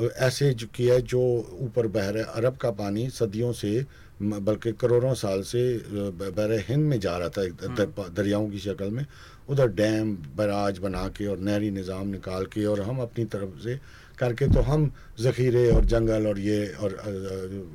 ऐसे 0.00 0.54
जो 0.54 0.66
किया 0.66 0.94
है 0.94 1.02
जो 1.02 1.20
ऊपर 1.60 1.86
बह 1.86 2.08
रहा 2.08 2.22
है। 2.22 2.28
अरब 2.34 2.56
का 2.56 2.70
पानी 2.70 3.10
सदियों 3.10 3.52
से 3.52 3.86
बल्कि 4.22 4.72
करोड़ों 4.72 5.14
साल 5.14 5.42
से 5.42 5.78
बहरे 6.10 6.56
हिंद 6.68 6.84
में 6.84 7.00
जा 7.00 7.16
रहा 7.16 7.28
था 7.28 7.44
दर- 7.44 8.10
दरियाओं 8.16 8.50
की 8.50 8.58
शक्ल 8.58 8.90
में। 8.90 9.06
उधर 9.48 9.68
डैम, 9.68 10.16
बराज 10.36 10.78
बना 10.78 11.08
के 11.08 11.26
और 11.26 11.38
नहरी 11.38 11.70
निज़ाम 11.70 12.08
निकाल 12.08 12.46
के 12.46 12.64
और 12.64 12.80
हम 12.80 13.00
अपनी 13.00 13.24
तरफ़ 13.24 13.62
से 13.62 13.80
करके 14.18 14.46
तो 14.46 14.60
हम 14.60 14.92
ज़ख़ीरे 15.20 15.70
और 15.70 15.84
जंगल 15.84 16.26
और 16.26 16.38
ये 16.38 16.66
और 16.68 16.90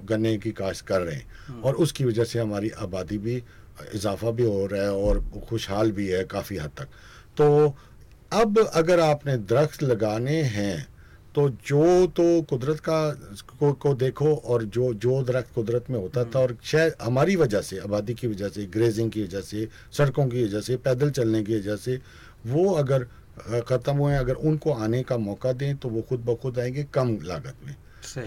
गन्ने 0.05 0.37
की 0.37 0.51
काश्त 0.51 0.85
कर 0.85 1.01
रहे 1.01 1.15
हैं। 1.15 1.27
और 1.61 1.75
उसकी 1.75 2.05
वजह 2.05 2.23
से 2.23 2.39
हमारी 2.39 2.69
आबादी 2.69 3.17
भी, 3.17 3.43
इजाफा 3.95 4.31
भी 4.31 4.43
हो 4.43 4.65
रहा 4.65 4.81
है 4.81 4.93
और 4.93 5.31
खुशहाल 5.49 5.91
भी 5.91 6.07
है 6.07 6.23
काफ़ी 6.23 6.57
हद 6.57 6.71
तक। 6.77 6.87
तो 7.37 7.75
अब 8.31 8.67
अगर 8.73 8.99
आपने 8.99 9.37
दरख्त 9.37 9.83
लगाने 9.83 10.41
हैं 10.43 10.87
तो 11.35 11.49
जो 11.49 12.07
तो 12.07 12.41
कुदरत 12.41 12.79
का 12.79 13.09
को, 13.59 13.71
को 13.73 13.93
देखो 13.93 14.35
और 14.35 14.63
जो 14.65 14.93
जो 14.93 15.21
दरख्त 15.23 15.53
कुदरत 15.55 15.89
में 15.89 15.99
होता 15.99 16.23
था 16.25 16.39
और 16.39 16.55
शायद 16.63 16.93
हमारी 17.01 17.35
वजह 17.35 17.61
से 17.61 17.77
आबादी 17.79 18.13
की 18.13 18.27
वजह 18.27 18.49
से 18.49 18.65
ग्रेजिंग 18.65 19.11
की 19.11 19.23
वजह 19.23 19.41
से 19.41 19.67
सड़कों 19.91 20.27
की 20.27 20.43
वजह 20.43 20.61
से 20.61 20.77
पैदल 20.77 21.11
चलने 21.11 21.43
की 21.43 21.55
वजह 21.55 21.75
से 21.75 21.99
वो 22.47 22.73
अगर 22.73 23.07
ख़त्म 23.67 23.95
हुए 23.97 24.15
अगर 24.15 24.33
उनको 24.33 24.73
आने 24.73 25.03
का 25.03 25.17
मौका 25.17 25.51
दें 25.53 25.75
तो 25.77 25.89
वो 25.89 26.01
खुद 26.01 26.19
ब 26.19 26.35
खुद 26.35 26.59
आएँगे 26.59 26.83
कम 26.93 27.17
लागत 27.23 27.55
में। 27.67 27.75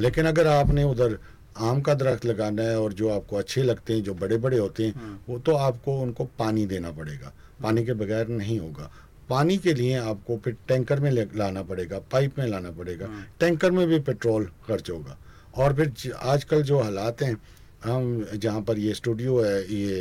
लेकिन 0.01 0.27
अगर 0.27 0.47
आपने 0.47 0.85
उधर 0.85 1.19
आम 1.59 1.81
का 1.81 1.95
दरख्त 1.95 2.25
लगाना 2.27 2.63
है 2.63 2.81
और 2.81 2.93
जो 2.93 3.09
आपको 3.09 3.37
अच्छे 3.37 3.63
लगते 3.63 3.93
हैं 3.93 4.03
जो 4.03 4.15
बड़े 4.15 4.37
बड़े 4.37 4.59
होते 4.59 4.87
हैं 4.87 5.21
वो 5.29 5.39
तो 5.39 5.55
आपको 5.57 6.01
उनको 6.01 6.25
पानी 6.39 6.67
देना 6.67 6.91
पड़ेगा। 6.91 7.33
पानी 7.63 7.85
के 7.85 7.93
बगैर 7.93 8.29
नहीं 8.29 8.59
होगा। 8.59 8.91
पानी 9.33 9.57
के 9.59 9.75
लिए 9.75 9.97
आपको 9.97 10.37
फिर 10.45 10.57
टैंकर 10.69 11.01
में 11.01 11.11
लाना 11.37 11.63
पड़ेगा 11.65 11.99
पाइप 12.13 12.39
में 12.39 12.47
लाना 12.47 12.71
पड़ेगा। 12.73 13.09
टैंकर 13.41 13.71
में 13.71 13.87
भी 13.89 13.99
पेट्रोल 14.03 14.45
खर्च 14.67 14.91
होगा। 14.91 15.19
और 15.55 15.75
फिर 15.77 16.13
आजकल 16.15 16.63
जो 16.63 16.81
हालात 16.81 17.23
हैं 17.23 17.37
हम 17.85 18.05
जहाँ 18.35 18.61
पर 18.63 18.79
ये 18.79 18.93
स्टूडियो 18.95 19.41
है 19.41 19.57
ये 19.75 19.95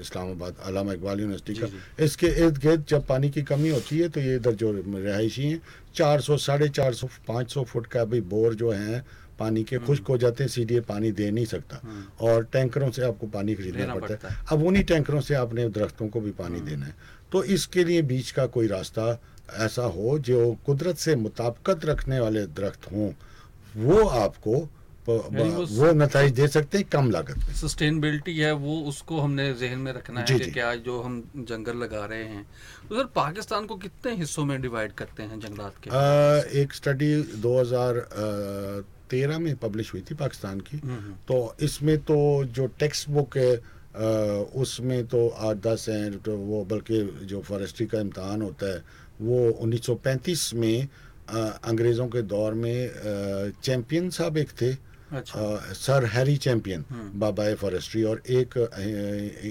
इस्लामाबाद 0.00 0.56
अलामा 0.66 0.92
इकबाल 0.92 1.20
यूनिवर्सिटी 1.20 1.54
का 1.54 1.66
इसके 2.04 2.26
इर्द 2.44 2.56
गिर्द 2.58 2.84
जब 2.88 3.06
पानी 3.06 3.30
की 3.30 3.42
कमी 3.42 3.68
होती 3.68 3.98
है 3.98 4.08
तो 4.08 4.20
ये 4.20 4.34
इधर 4.36 4.54
जो 4.54 4.72
रहायशी 4.72 5.44
हैं 5.44 5.60
चार 5.94 6.20
सौ 6.20 6.36
साढ़े 6.38 6.68
चार 6.70 6.94
सौ 6.94 7.08
पाँच 7.28 7.52
सौ 7.52 7.62
फुट 7.64 7.86
का 7.86 8.04
भी 8.04 8.20
बोर 8.32 8.54
जो 8.54 8.70
है 8.72 9.04
पानी 9.38 9.62
के 9.64 9.78
खुश्क 9.78 10.08
हो 10.08 10.16
जाते 10.18 10.44
हैं 10.44 10.50
सीधे 10.50 10.80
पानी 10.80 11.10
दे 11.12 11.30
नहीं 11.30 11.44
सकता। 11.46 11.80
और 12.20 12.44
टैंकरों 12.52 12.90
से 12.90 13.02
आपको 13.02 13.26
पानी 13.26 13.54
खरीदना 13.54 13.94
पड़ता 13.94 14.06
पड़ता 14.06 14.28
है। 14.28 14.46
अब 14.50 14.64
उन्हीं 14.66 14.84
टैंकरों 14.84 15.20
से 15.20 15.34
आपने 15.34 15.68
दरख्तों 15.70 16.08
को 16.08 16.20
भी 16.20 16.30
पानी 16.34 16.60
देना 16.60 16.86
है। 16.86 16.94
तो 17.32 17.42
इसके 17.56 17.84
लिए 17.84 18.02
बीच 18.12 18.30
का 18.38 18.46
कोई 18.56 18.66
रास्ता 18.66 19.06
ऐसा 19.64 19.82
हो 19.96 20.18
जो 20.28 20.40
कुदरत 20.66 20.96
से 20.98 21.14
मुताबकत 21.16 21.84
रखने 21.84 22.20
वाले 22.20 22.46
दरख्त 22.58 22.90
हों 22.92 23.10
वो 23.84 24.02
आपको 24.24 24.68
वो 25.08 25.16
वो 25.66 25.90
नतज 25.92 26.30
दे 26.36 26.46
सकते 26.48 26.78
हैं 26.78 26.86
कम 26.92 27.10
लागत 27.10 27.36
में 27.38 27.54
सस्टेनेबिलिटी 27.56 28.36
है 28.38 28.50
वो 28.64 28.74
उसको 28.88 29.20
हमने 29.20 29.52
जहन 29.60 29.78
में 29.84 29.92
रखना 29.92 30.22
जी, 30.22 30.32
है 30.32 30.38
जी। 30.38 30.44
कि 30.44 30.50
जी। 30.50 30.54
क्या 30.54 30.74
जो 30.88 31.00
हम 31.02 31.22
जंगल 31.48 31.76
लगा 31.82 32.04
रहे 32.06 32.24
हैं 32.24 32.44
तो 32.88 32.96
सर 32.96 33.04
पाकिस्तान 33.14 33.66
को 33.66 33.76
कितने 33.84 34.14
हिस्सों 34.16 34.44
में 34.44 34.60
डिवाइड 34.62 34.92
करते 35.00 35.22
हैं 35.22 35.38
जंगलात 35.40 35.74
के 35.84 35.90
अ, 35.90 36.60
एक 36.62 36.72
स्टडी 36.74 37.10
2013 37.42 39.38
में 39.38 39.54
पब्लिश 39.56 39.92
हुई 39.94 40.02
थी 40.10 40.14
पाकिस्तान 40.14 40.60
की 40.68 40.78
हम्म, 40.78 41.12
तो 41.28 41.54
इसमें 41.62 41.96
तो 42.10 42.18
जो 42.58 42.66
टेक्स्ट 42.78 43.08
बुक 43.10 43.36
है 43.38 43.52
उसमें 44.56 45.06
तो 45.06 45.28
आठ 45.28 45.56
दस 45.56 45.86
हैं 45.88 46.18
तो 46.18 46.36
वो 46.36 46.64
बल्कि 46.64 47.20
जो 47.24 47.40
फॉरेस्ट्री 47.40 47.86
का 47.86 48.00
इम्तहान 48.00 48.42
होता 48.42 48.74
है 48.74 48.84
वो 49.20 49.50
1935 49.50 50.54
में 50.54 50.88
अंग्रेज़ों 51.64 52.08
के 52.08 52.22
दौर 52.22 52.54
में 52.54 52.90
चैम्पियन 53.62 54.10
साहब 54.10 54.36
एक 54.36 54.48
थे। 54.48 54.88
अच्छा। 55.12 55.40
अ, 55.40 55.72
सर 55.72 56.04
हैरी 56.04 56.36
चैंपियन 56.36 56.84
बाबा 57.14 57.54
फॉरेस्ट्री 57.54 58.02
और 58.02 58.22
एक 58.30 58.56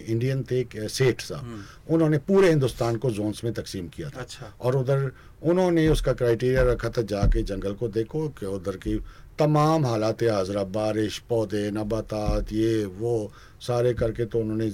इंडियन 0.08 0.44
थे 0.44 0.60
एक 0.60 0.90
सेठ 0.90 1.22
साहब। 1.22 1.66
उन्होंने 1.90 2.18
पूरे 2.18 2.50
हिंदुस्तान 2.50 2.96
को 2.96 3.12
जोन्स 3.12 3.44
में 3.44 3.54
तकसीम 3.54 3.88
किया 3.88 4.10
था। 4.10 4.20
अच्छा। 4.20 4.54
और 4.62 4.76
उधर 4.76 5.12
उन्होंने 5.44 5.88
उसका 5.88 6.14
क्राइटेरिया 6.14 6.64
रखा 6.64 6.90
था 6.90 7.02
जाके 7.02 7.44
जंगल 7.44 7.74
को 7.74 7.88
देखो 7.88 8.30
कि 8.30 8.46
उधर 8.46 8.78
की 8.78 9.02
तमाम 9.40 9.86
हालात 9.86 10.24
हाजरा 10.24 10.64
बारिश 10.74 11.18
पौधे 11.30 11.70
नबातात 11.72 12.52
ये 12.54 12.86
वो 12.98 13.32
सारे 13.62 13.94
करके 13.94 14.26
तो 14.26 14.40
उन्होंने 14.40 14.70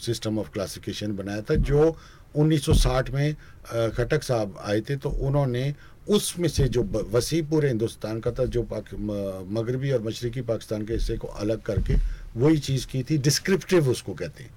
सिस्टम 0.00 0.38
ऑफ़ 0.38 0.50
क्लासिफिकेशन 0.52 1.16
बनाया 1.16 1.42
था 1.42 1.54
जो 1.68 1.96
1960 2.34 3.10
में 3.10 3.34
खटक 3.96 4.22
साहब 4.22 4.56
आए 4.64 4.80
थे 4.80 4.96
तो 4.96 5.08
उन्होंने 5.10 5.74
उसमें 6.08 6.48
से 6.48 6.68
जो 6.68 6.82
वसी 7.12 7.40
पूरे 7.42 7.68
हिंदुस्तान 7.68 8.20
का 8.20 8.30
था 8.32 8.44
जो 8.46 8.62
पाक, 8.62 8.84
मगरबी 8.94 9.90
और 9.90 10.02
मशरकी 10.02 10.42
पाकिस्तान 10.42 10.86
के 10.86 10.92
हिस्से 10.92 11.16
को 11.16 11.28
अलग 11.44 11.62
करके 11.62 11.94
वही 12.36 12.58
चीज़ 12.58 12.86
की 12.86 13.02
थी 13.02 13.18
डिस्क्रिप्टिव 13.18 13.88
उसको 13.90 14.14
कहते 14.14 14.44
हैं। 14.44 14.50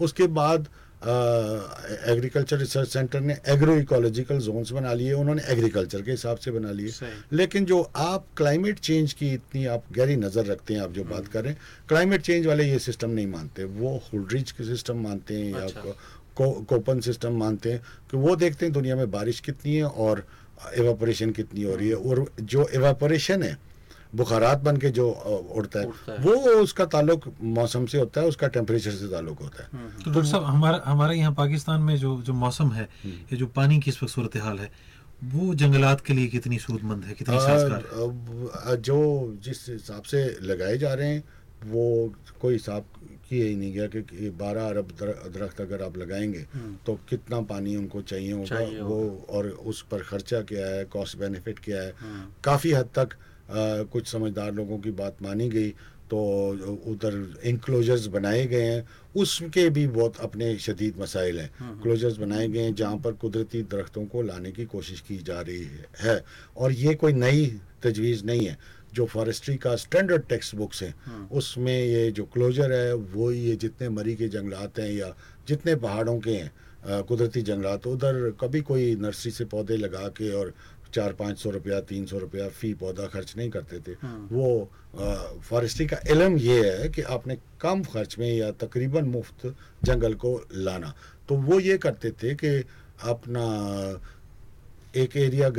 उसके 0.00 0.26
बाद 0.38 0.68
एग्रीकल्चर 1.02 2.58
रिसर्च 2.58 2.88
सेंटर 2.88 3.20
ने 3.20 3.36
एग्रो 3.48 3.74
इकोलॉजिकल 3.76 4.38
जोन्स 4.40 4.70
बना 4.72 4.92
लिए 4.94 5.12
उन्होंने 5.12 5.42
एग्रीकल्चर 5.48 6.02
के 6.02 6.10
हिसाब 6.10 6.36
से 6.38 6.50
बना 6.50 6.72
लिए। 6.72 7.10
लेकिन 7.32 7.64
जो 7.64 7.80
आप 7.96 8.26
क्लाइमेट 8.36 8.78
चेंज 8.80 9.12
की 9.12 9.32
इतनी 9.34 9.64
आप 9.66 9.84
गहरी 9.92 10.16
नज़र 10.16 10.44
रखते 10.46 10.74
हैं 10.74 10.80
आप 10.80 10.92
जो 10.92 11.04
बात 11.04 11.28
कर 11.28 11.42
रहे 11.44 11.52
हैं 11.52 11.60
क्लाइमेट 11.88 12.22
चेंज 12.22 12.46
वाले 12.46 12.64
ये 12.64 12.78
सिस्टम 12.80 13.10
नहीं 13.10 13.26
मानते। 13.28 13.64
वो 13.64 13.96
हुलड्रिज 14.04 14.52
के 14.52 14.64
सिस्टम 14.64 15.02
मानते 15.02 15.34
हैं 15.34 15.52
या 15.52 15.64
अच्छा। 15.64 15.80
को, 15.80 16.50
कोपन 16.52 17.00
सिस्टम 17.00 17.32
मानते 17.38 17.72
हैं 17.72 17.80
कि 18.10 18.16
वो 18.16 18.36
देखते 18.36 18.66
हैं 18.66 18.72
दुनिया 18.72 18.96
में 18.96 19.10
बारिश 19.10 19.40
कितनी 19.40 19.76
है 19.76 19.84
और 19.84 20.24
एवापोरेशन 20.76 21.30
कितनी 21.32 21.62
हो 21.62 21.74
रही 21.74 21.88
है। 21.88 21.94
और 21.94 22.26
जो 22.42 22.68
एवापोरेशन 22.74 23.42
है 23.42 23.56
बुखारात 24.14 24.58
बन 24.58 24.76
के 24.76 24.88
जो 24.90 25.08
उड़ता 25.10 25.80
उड़ता 25.80 26.12
है 26.12 26.18
है। 26.18 26.24
वो 26.24 26.32
उसका 26.62 26.84
ताल्लुक 26.84 27.24
मौसम 27.42 27.86
से 27.86 27.98
होता 27.98 28.20
है 28.20 28.26
उसका 28.26 28.48
टेम्परेचर 28.48 28.90
से 28.90 29.08
ताल्लुक 29.08 29.40
होता 29.40 29.62
है। 29.62 29.68
तो 30.04 30.10
डॉक्टर 30.10 30.24
साहब 30.30 30.44
हमारा 30.44 30.82
हमारे 30.84 31.16
यहाँ 31.16 31.32
पाकिस्तान 31.32 31.80
में 31.80 31.96
जो 31.96 32.20
जो 32.22 32.32
मौसम 32.32 32.70
है 32.72 32.88
ये 33.04 33.36
जो 33.36 33.46
पानी 33.46 33.78
की 33.80 33.90
इस 33.90 34.02
वक्त 34.02 34.12
सूरत 34.12 34.36
हाल 34.36 34.58
है 34.58 34.70
वो 35.24 35.54
जंगलात 35.54 36.00
के 36.00 36.12
लिए 36.12 36.26
कितनी 36.26 36.58
सूदमंद 36.58 37.04
है 37.04 37.14
कितनी 37.14 37.38
साजगार 37.38 37.80
है? 37.80 38.72
आ, 38.72 38.74
जो 38.74 38.98
जिस 39.44 39.68
हिसाब 39.68 40.02
से 40.02 40.24
लगाए 40.42 40.78
जा 40.78 40.94
रहे 40.94 41.08
हैं 41.08 41.24
वो 41.70 42.14
कोई 42.40 42.52
हिसाब 42.52 42.84
किया 43.28 43.46
ही 43.46 43.56
नहीं 43.56 43.72
गया 43.72 43.86
कि 43.86 44.30
बारह 44.40 44.68
अरब 44.68 44.88
दर- 45.00 45.34
दरख्त 45.34 45.60
अगर 45.60 45.82
आप 45.82 45.98
लगाएँगे 45.98 46.46
तो 46.86 46.98
कितना 47.08 47.40
पानी 47.40 47.76
उनको 47.76 48.02
चाहिए 48.02 48.32
होगा 48.32 48.58
वो 48.84 49.26
और 49.30 49.46
उस 49.48 49.82
पर 49.90 50.02
खर्चा 50.02 50.40
क्या 50.52 50.66
है 50.66 50.84
कॉस्ट 50.84 51.18
बेनिफिट 51.18 51.58
क्या 51.58 51.82
है। 51.82 51.94
काफ़ी 52.44 52.72
हद 52.72 52.88
तक 52.94 53.08
कुछ 53.52 54.06
समझदार 54.08 54.52
लोगों 54.54 54.78
की 54.78 54.90
बात 54.92 55.22
मानी 55.22 55.48
गई 55.48 55.70
तो 56.10 56.18
उधर 56.90 57.40
इंक्लोजर्स 57.44 58.06
बनाए 58.06 58.46
गए 58.46 58.62
हैं। 58.62 58.88
उसके 59.16 59.68
भी 59.70 59.86
बहुत 59.88 60.16
अपने 60.20 60.56
शदीद 60.58 60.98
मसाइल 60.98 61.38
हैं। 61.40 61.80
क्लोजर्स 61.82 62.16
बनाए 62.16 62.48
गए 62.48 62.60
हैं 62.60 62.74
जहाँ 62.74 62.96
पर 62.98 63.12
कुदरती 63.12 63.62
दरख्तों 63.62 64.04
को 64.06 64.22
लाने 64.22 64.52
की 64.52 64.64
कोशिश 64.66 65.00
की 65.00 65.18
जा 65.18 65.40
रही 65.40 65.62
है, 65.62 65.86
है। 66.00 66.24
और 66.56 66.72
ये 66.72 66.94
कोई 66.94 67.12
नई 67.12 67.46
तजवीज़ 67.82 68.24
नहीं 68.24 68.46
है। 68.46 68.56
जो 68.94 69.04
फॉरेस्ट्री 69.06 69.56
का 69.56 69.74
स्टैंडर्ड 69.76 70.22
टेक्स्ट 70.28 70.54
बुक्स 70.56 70.82
हैं। 70.82 71.28
उसमें 71.30 71.72
ये 71.74 72.10
जो 72.10 72.24
क्लोजर 72.24 72.72
है 72.72 72.94
वो 72.94 73.30
ये 73.32 73.54
जितने 73.56 73.88
मरी 73.88 74.14
के 74.16 74.28
जंगलात 74.28 74.78
हैं 74.78 74.90
या 74.92 75.14
जितने 75.48 75.74
पहाड़ों 75.76 76.18
के 76.20 76.30
हैं 76.30 77.02
कुदरती 77.04 77.42
जंगलात 77.42 77.86
उधर 77.86 78.18
कभी 78.40 78.60
कोई 78.60 78.94
नर्सरी 78.96 79.30
से 79.32 79.44
पौधे 79.44 79.76
लगा 79.76 80.06
के 80.08 80.32
और 80.32 80.52
चार 80.92 81.12
पाँच 81.12 81.38
सौ 81.38 81.50
रुपया 81.50 81.80
तीन 81.82 82.06
सौ 82.06 82.18
रुपया 82.18 82.48
फ़ी 82.50 82.72
पौधा 82.74 83.06
खर्च 83.06 83.34
नहीं 83.36 83.50
करते 83.50 83.78
थे। 83.80 83.92
हाँ। 84.02 84.28
वो 84.32 84.70
फॉरेस्ट्री 85.48 85.86
का 85.86 85.96
इलम 86.10 86.36
ये 86.38 86.58
है 86.70 86.88
कि 86.88 87.02
आपने 87.08 87.36
कम 87.60 87.82
खर्च 87.84 88.16
में 88.18 88.28
या 88.28 88.50
तकरीबन 88.60 89.04
मुफ़्त 89.06 89.54
जंगल 89.84 90.14
को 90.14 90.40
लाना। 90.54 90.94
तो 91.28 91.34
वो 91.36 91.60
ये 91.60 91.78
करते 91.78 92.10
थे 92.12 92.34
कि 92.34 92.56
अपना 93.08 93.44
एक 94.96 95.16
एरिया 95.16 95.50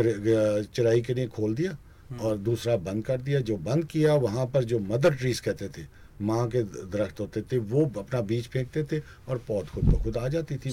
चराई 0.67 1.01
के 1.01 1.13
लिए 1.13 1.27
खोल 1.29 1.55
दिया 1.55 1.77
और 2.21 2.37
दूसरा 2.39 2.75
बंद 2.79 3.05
कर 3.05 3.21
दिया। 3.21 3.39
जो 3.41 3.57
बंद 3.59 3.85
किया 3.85 4.15
वहाँ 4.17 4.45
पर 4.53 4.63
जो 4.63 4.79
मदर 4.81 5.15
ट्रीज 5.15 5.39
कहते 5.39 5.67
थे 5.69 5.85
माँ 6.21 6.47
के 6.49 6.61
दरख्त 6.63 7.19
होते 7.19 7.41
थे 7.41 7.57
वो 7.57 7.85
अपना 7.97 8.21
बीज 8.21 8.47
फेंकते 8.47 8.83
थे 8.83 8.99
और 9.29 9.37
पौध 9.47 9.67
खुद 9.67 9.83
ब 9.83 10.01
खुद 10.03 10.17
आ 10.17 10.27
जाती 10.27 10.55
थी। 10.55 10.71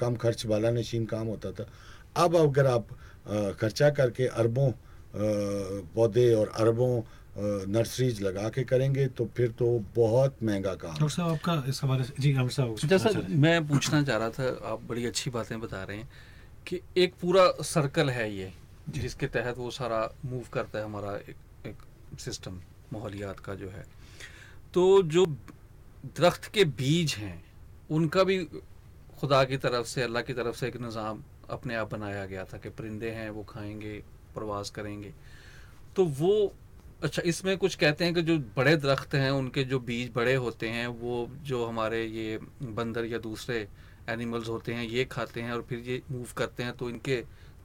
कम 0.00 0.16
खर्च 0.16 0.46
वाला 0.46 0.70
नशीन 0.70 1.04
काम 1.06 1.26
होता 1.26 1.50
था। 1.52 1.68
अब 2.16 2.36
अगर 2.36 2.66
आप 2.66 2.88
खर्चा 3.26 3.90
करके 3.90 4.26
अरबों 4.26 4.70
पौधे 5.94 6.32
और 6.34 6.48
अरबों 6.56 7.02
नर्सरीज 7.72 8.20
लगा 8.22 8.48
के 8.48 8.62
करेंगे 8.64 9.06
तो 9.08 9.28
फिर 9.36 9.50
तो 9.58 9.66
बहुत 9.96 10.36
महँगा 10.42 10.74
काम 10.74 10.92
डॉक्टर 10.92 11.08
साहब 11.08 11.30
आपका 11.30 11.64
इस 11.68 11.80
से 11.80 12.22
जी 12.22 12.34
साहब 12.34 12.76
जैसा? 12.84 13.10
मैं 13.28 13.66
पूछना 13.68 14.02
चाह 14.02 14.16
रहा 14.16 14.30
था 14.30 14.72
आप 14.72 14.82
बड़ी 14.88 15.06
अच्छी 15.06 15.30
बातें 15.30 15.60
बता 15.60 15.82
रहे 15.84 15.96
हैं 15.96 16.08
कि 16.66 16.80
एक 16.96 17.14
पूरा 17.20 17.44
सर्कल 17.64 18.10
है 18.10 18.32
ये 18.34 18.52
जिसके 18.88 19.26
तहत 19.26 19.58
वो 19.58 19.70
सारा 19.70 20.00
मूव 20.26 20.44
करता 20.52 20.78
है 20.78 20.84
हमारा 20.84 21.14
एक, 21.16 21.36
एक 21.66 22.18
सिस्टम 22.20 22.60
माहौलियात 22.92 23.40
का 23.40 23.54
जो 23.54 23.68
है। 23.68 23.84
तो 24.74 25.02
जो 25.02 25.24
दरख्त 26.18 26.50
के 26.54 26.64
बीज 26.64 27.14
हैं 27.18 27.42
उनका 27.90 28.24
भी 28.24 28.38
खुदा 29.20 29.42
की 29.44 29.56
तरफ़ 29.56 29.86
से 29.86 30.02
अल्लाह 30.02 30.22
की 30.22 30.32
तरफ़ 30.32 30.56
से 30.56 30.68
एक 30.68 30.76
निज़ाम 30.80 31.22
अपने 31.50 31.74
आप 31.74 31.90
बनाया 31.90 32.24
गया 32.26 32.44
था 32.44 32.58
कि 32.58 32.68
परिंदे 32.70 33.10
हैं 33.10 33.28
वो 33.30 33.42
खाएँगे 33.42 33.92
प्रवास 34.34 34.70
करेंगे। 34.70 35.12
तो 35.96 36.04
वो 36.04 36.52
अच्छा 37.02 37.22
इसमें 37.24 37.56
कुछ 37.58 37.74
कहते 37.74 38.04
हैं 38.04 38.14
कि 38.14 38.22
जो 38.22 38.38
बड़े 38.56 38.76
दरख्त 38.76 39.14
हैं 39.14 39.30
उनके 39.30 39.64
जो 39.64 39.78
बीज 39.80 40.10
बड़े 40.14 40.34
होते 40.34 40.68
हैं 40.68 40.86
वो 40.86 41.26
जो 41.42 41.64
हमारे 41.66 42.04
ये 42.04 42.38
बंदर 42.62 43.04
या 43.04 43.18
दूसरे 43.18 43.68
एनिमल्स 44.08 44.48
होते 44.48 44.74
हैं 44.74 44.84
ये 44.84 45.04
खाते 45.04 45.40
हैं 45.40 45.52
और 45.52 45.62
फिर 45.68 45.78
ये 45.78 46.00
मूव 46.10 46.26
करते 46.36 46.62
हैं 46.62 46.72
तो 46.72 46.90
इनके 46.90 47.22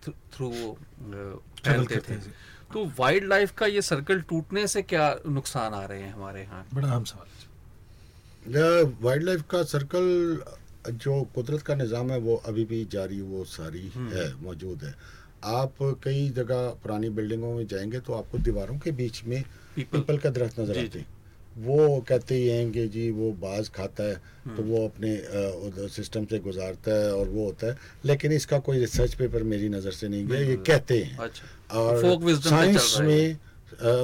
थ्रू 0.07 0.49
वो 0.49 0.77
फैलते 1.65 1.97
थे। 1.99 2.15
तो 2.73 2.85
वाइल्ड 2.99 3.23
लाइफ 3.23 3.51
का 3.51 3.65
ये 3.65 3.81
सर्कल 3.81 4.21
टूटने 4.21 4.67
से 4.67 4.81
क्या 4.81 5.15
नुकसान 5.27 5.73
आ 5.73 5.85
रहे 5.85 6.01
हैं 6.01 6.13
हमारे 6.13 6.41
यहाँ? 6.41 6.65
बड़ा 6.73 6.87
अहम 6.87 7.03
सवाल 7.03 8.93
वाइल्ड 9.01 9.23
लाइफ 9.23 9.43
का 9.49 9.63
सर्कल 9.63 10.43
जो 10.87 11.21
कुदरत 11.35 11.61
का 11.61 11.75
निज़ाम 11.75 12.11
है 12.11 12.19
वो 12.19 12.35
अभी 12.45 12.65
भी 12.65 12.83
जारी 12.91 13.21
वो 13.23 13.43
सारी 13.45 13.87
हम्म। 13.95 14.09
है 14.11 14.31
मौजूद 14.43 14.83
है। 14.83 14.93
आप 15.45 15.73
कई 16.03 16.29
जगह 16.35 16.69
पुरानी 16.83 17.09
बिल्डिंगों 17.11 17.53
में 17.55 17.65
जाएँगे 17.67 17.99
तो 17.99 18.13
आपको 18.13 18.37
दीवारों 18.39 18.77
के 18.79 18.91
बीच 18.93 19.23
में 19.25 19.43
पीपल। 19.75 20.17
का 20.17 20.29
दरख्त 20.29 20.59
नज़र 20.59 20.79
आते 20.79 20.99
हैं। 20.99 21.07
वो 21.57 21.99
कहते 22.07 22.35
ही 22.35 22.47
हैं 22.47 22.71
कि 22.71 22.87
जी 22.87 23.09
वो 23.11 23.31
बाज 23.41 23.69
खाता 23.69 24.03
है 24.03 24.15
तो 24.15 24.49
हम्म। 24.51 24.63
वो 24.63 24.85
अपने 24.85 25.87
सिस्टम 25.89 26.25
से 26.25 26.39
गुजारता 26.39 26.91
है 26.93 27.13
और 27.13 27.29
वो 27.29 27.45
होता 27.45 27.67
है। 27.67 27.77
लेकिन 28.05 28.31
इसका 28.33 28.59
कोई 28.59 28.79
रिसर्च 28.79 29.13
पेपर 29.13 29.43
मेरी 29.45 29.69
नज़र 29.69 29.91
से 29.91 30.07
नहीं 30.07 30.25
गया 30.27 30.39
ये 30.39 30.55
कहते 30.67 30.97
हैं। 30.99 31.17
अच्छा। 31.17 31.79
और 31.79 32.33
साइंस 32.33 32.97
में 33.01 33.37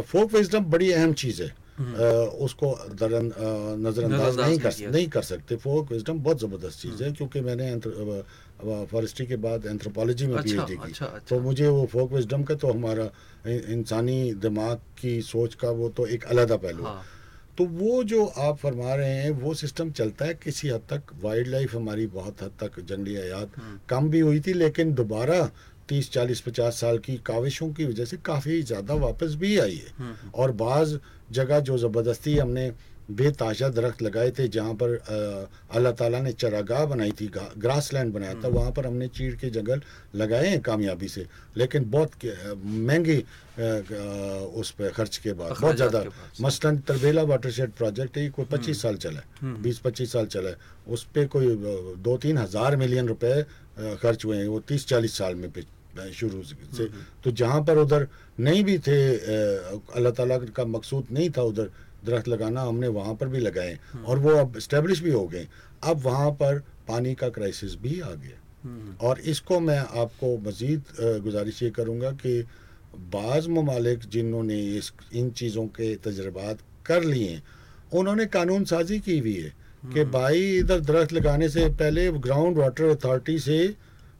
फोक 0.03 0.33
विजडम 0.33 0.63
बड़ी 0.65 0.91
अहम 0.91 1.13
चीज़ 1.13 1.41
है। 1.43 1.53
उसको 2.41 2.67
नजरअंदाज 2.91 3.79
नजरअंदाज 3.85 4.39
नहीं 4.39 4.47
नहीं 4.47 4.59
कर 4.59 4.91
नहीं 4.91 5.07
कर 5.09 5.21
सकते। 5.23 5.55
फोक 5.57 5.91
विजडम 5.91 6.19
बहुत 6.19 6.39
ज़बरदस्त 6.41 6.81
चीज़ 6.81 7.03
है 7.03 7.11
क्योंकि 7.11 7.41
मैंने 7.41 7.69
फॉरेस्ट्री 8.61 9.25
के 9.25 9.35
बाद 9.43 9.65
एंथ्रोपोलॉजी 9.65 10.27
में 10.27 10.35
अच्छा, 10.35 10.53
पीएचडी 10.53 10.75
की। 10.75 10.89
अच्छा, 10.89 11.05
अच्छा। 11.05 11.25
तो 11.29 11.39
मुझे 11.41 11.67
वो 11.67 11.85
फोक 11.85 12.11
विजडम 12.13 12.43
का 12.43 12.55
तो 12.55 12.71
हमारा 12.71 13.09
इंसानी 13.47 14.33
दिमाग 14.37 14.77
की 15.01 15.21
सोच 15.23 15.55
का 15.55 15.69
वो 15.71 15.89
तो 15.89 16.05
एक 16.07 16.23
अलहदा 16.25 16.55
पहलू 16.57 16.83
हाँ। 16.83 17.01
तो 17.57 17.65
वो 17.67 18.03
जो 18.03 18.25
आप 18.25 18.57
फरमा 18.57 18.93
रहे 18.95 19.15
हैं 19.15 19.31
वो 19.39 19.53
सिस्टम 19.53 19.91
चलता 19.91 20.25
है 20.25 20.33
किसी 20.33 20.69
हद 20.69 20.81
तक। 20.89 21.11
वाइल्ड 21.23 21.47
लाइफ 21.47 21.75
हमारी 21.75 22.05
बहुत 22.09 22.41
हद 22.41 22.51
तक 22.59 22.79
जंगली 22.81 23.15
हयात 23.15 23.57
हम्म। 23.57 23.79
कम 23.89 24.09
भी 24.09 24.19
हुई 24.19 24.39
थी 24.39 24.53
लेकिन 24.53 24.93
दोबारा 24.93 25.39
तीस 25.91 26.11
चालीस 26.11 26.41
पचास 26.41 26.79
साल 26.79 26.97
की 26.99 27.17
काविशों 27.25 27.69
की 27.73 27.85
वजह 27.85 28.05
से 28.05 28.17
काफ़ी 28.25 28.61
ज़्यादा 28.63 28.93
वापस 29.01 29.35
भी 29.39 29.57
आई 29.59 29.75
है। 29.77 29.91
हम्म, 29.97 30.31
और 30.31 30.51
बाज़ 30.57 30.95
जगह 31.31 31.59
जो 31.61 31.77
ज़बरदस्ती 31.77 32.37
हमने 32.37 32.71
बेताशा 33.11 33.67
दरख्त 33.69 34.01
लगाए 34.01 34.29
थे 34.31 34.47
जहाँ 34.47 34.73
पर 34.81 34.89
अल्लाह 35.75 35.91
ताला 35.99 36.19
ने 36.21 36.31
चरागाह 36.33 36.85
बनाई 36.85 37.11
थी 37.11 37.27
ग्रास 37.33 37.91
लैंड 37.93 38.13
बनाया 38.13 38.33
था 38.43 38.47
वहाँ 38.49 38.71
पर 38.71 38.85
हमने 38.87 39.07
चीड़ 39.09 39.35
के 39.35 39.49
जंगल 39.49 39.81
लगाए 40.15 40.47
हैं 40.47 40.61
कामयाबी 40.61 41.07
से। 41.09 41.25
लेकिन 41.57 41.89
बहुत 41.91 42.11
महँगी 42.55 43.17
उस 44.55 44.71
पर 44.79 44.89
खर्च 44.95 45.17
के 45.17 45.33
बाद 45.33 45.51
बहुत 45.59 45.75
ज़्यादा। 45.75 46.03
मसलन 46.41 46.77
तरबेला 46.87 47.23
वाटरशेड 47.25 47.71
प्रोजेक्ट 47.73 48.17
है 48.17 48.23
ये 48.23 48.29
कोई 48.31 48.45
पच्चीस 48.51 48.81
साल 48.81 48.95
चला 48.97 49.19
है। 49.19 49.25
हम्म। 49.41 49.61
बीस 49.61 49.79
पच्चीस 49.79 50.11
साल 50.13 50.25
चला 50.27 50.49
है। 50.49 50.57
उस 50.87 51.03
पर 51.11 51.27
कोई 51.27 51.47
दो 51.99 52.17
तीन 52.17 52.37
हज़ार 52.37 52.75
मिलियन 52.77 53.07
रुपए 53.07 53.35
खर्च 53.97 54.25
हुए 54.25 54.37
हैं 54.37 54.47
वो 54.47 54.59
तीस 54.63 54.87
चालीस 54.87 55.17
साल 55.17 55.35
में 55.35 55.49
शुरू 56.13 56.43
से 56.43 56.85
तो 57.23 57.31
जहाँ 57.31 57.61
पर 57.63 57.77
उधर 57.77 58.07
नहीं 58.39 58.63
भी 58.63 58.77
थे 58.79 58.99
अल्लाह 59.95 60.11
ताला 60.13 60.37
का 60.49 60.65
मकसूद 60.65 61.07
नहीं 61.11 61.29
था 61.37 61.41
उधर 61.43 61.69
दरख्त 62.05 62.27
लगाना 62.27 62.61
हमने 62.61 62.87
वहाँ 62.89 63.13
पर 63.15 63.27
भी 63.27 63.39
लगाए 63.39 63.77
और 64.05 64.19
वो 64.19 64.31
अब 64.37 64.57
इस्टेब्लिश 64.57 64.99
भी 65.03 65.11
हो 65.11 65.25
गए। 65.27 65.47
अब 65.83 66.01
वहाँ 66.03 66.31
पर 66.41 66.59
पानी 66.87 67.13
का 67.15 67.29
क्राइसिस 67.29 67.75
भी 67.81 67.99
आ 67.99 68.09
गया। 68.09 68.37
हम्म, 68.63 68.95
और 69.01 69.19
इसको 69.19 69.59
मैं 69.59 69.77
आपको 69.77 70.37
मज़ीद 70.47 70.83
गुजारिश 71.23 71.61
ये 71.63 71.69
करूँगा 71.69 72.11
कि 72.23 72.41
बाज़ 73.13 73.49
ममालिक 73.49 73.99
जिन्होंने 74.09 74.59
इस 74.77 74.91
इन 75.13 75.29
चीज़ों 75.31 75.65
के 75.77 75.95
तजर्बात 76.03 76.59
कर 76.85 77.03
लिए 77.03 77.41
उन्होंने 77.93 78.25
कानून 78.27 78.65
साजी 78.65 78.99
की 78.99 79.17
हुई 79.19 79.35
है 79.35 79.53
कि 79.83 79.99
हम्म। 79.99 80.11
भाई 80.11 80.57
इधर 80.57 80.79
दरख्त 80.81 81.13
लगाने 81.13 81.49
से 81.49 81.67
पहले 81.75 82.11
ग्राउंड 82.19 82.57
वाटर 82.57 82.89
अथॉरिटी 82.89 83.37
से 83.39 83.57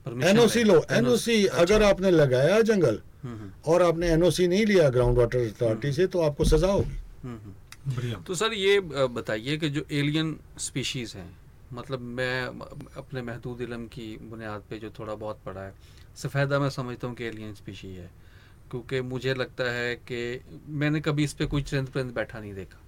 एनओसी 0.05 0.63
लो 0.63 0.81
एनओसी 0.91 1.45
अच्छा। 1.45 1.61
अगर 1.61 1.83
आपने 1.83 2.11
लगाया 2.11 2.61
जंगल 2.61 2.99
हम्म, 3.23 3.35
हम्म, 3.35 3.51
और 3.71 3.81
आपने 3.83 4.07
एनओसी 4.09 4.47
नहीं 4.47 4.65
लिया 4.65 4.89
ग्राउंड 4.89 5.17
वाटर 5.17 5.39
अथॉरिटी 5.39 5.91
से 5.93 6.07
तो 6.07 6.21
आपको 6.21 6.43
सजा 6.45 6.67
होगी। 6.67 6.97
हम्म, 7.23 8.13
तो 8.27 8.35
सर 8.35 8.53
ये 8.53 8.79
बताइए 9.17 9.57
कि 9.57 9.69
जो 9.69 9.85
एलियन 9.91 10.35
स्पीशीज़ 10.59 11.15
हैं 11.17 11.29
मतलब 11.73 11.99
मैं 12.17 12.43
अपने 12.97 13.21
महदूद 13.21 13.61
इलम 13.61 13.85
की 13.87 14.07
बुनियाद 14.21 14.63
पे 14.69 14.79
जो 14.79 14.89
थोड़ा 14.99 15.13
बहुत 15.15 15.39
पढ़ा 15.45 15.61
है 15.61 15.73
सफ़ेदा 16.17 16.59
मैं 16.59 16.69
समझता 16.69 17.07
हूँ 17.07 17.15
कि 17.15 17.23
एलियन 17.25 17.53
स्पीशी 17.55 17.93
है 17.95 18.09
क्योंकि 18.71 19.01
मुझे 19.01 19.33
लगता 19.33 19.71
है 19.71 19.95
कि 20.11 20.19
मैंने 20.81 20.99
कभी 21.01 21.23
इस 21.23 21.33
पे 21.33 21.45
कोई 21.45 21.61
चरिंद 21.61 21.87
परिंद 21.87 22.13
बैठा 22.13 22.39
नहीं 22.39 22.53
देखा। 22.53 22.79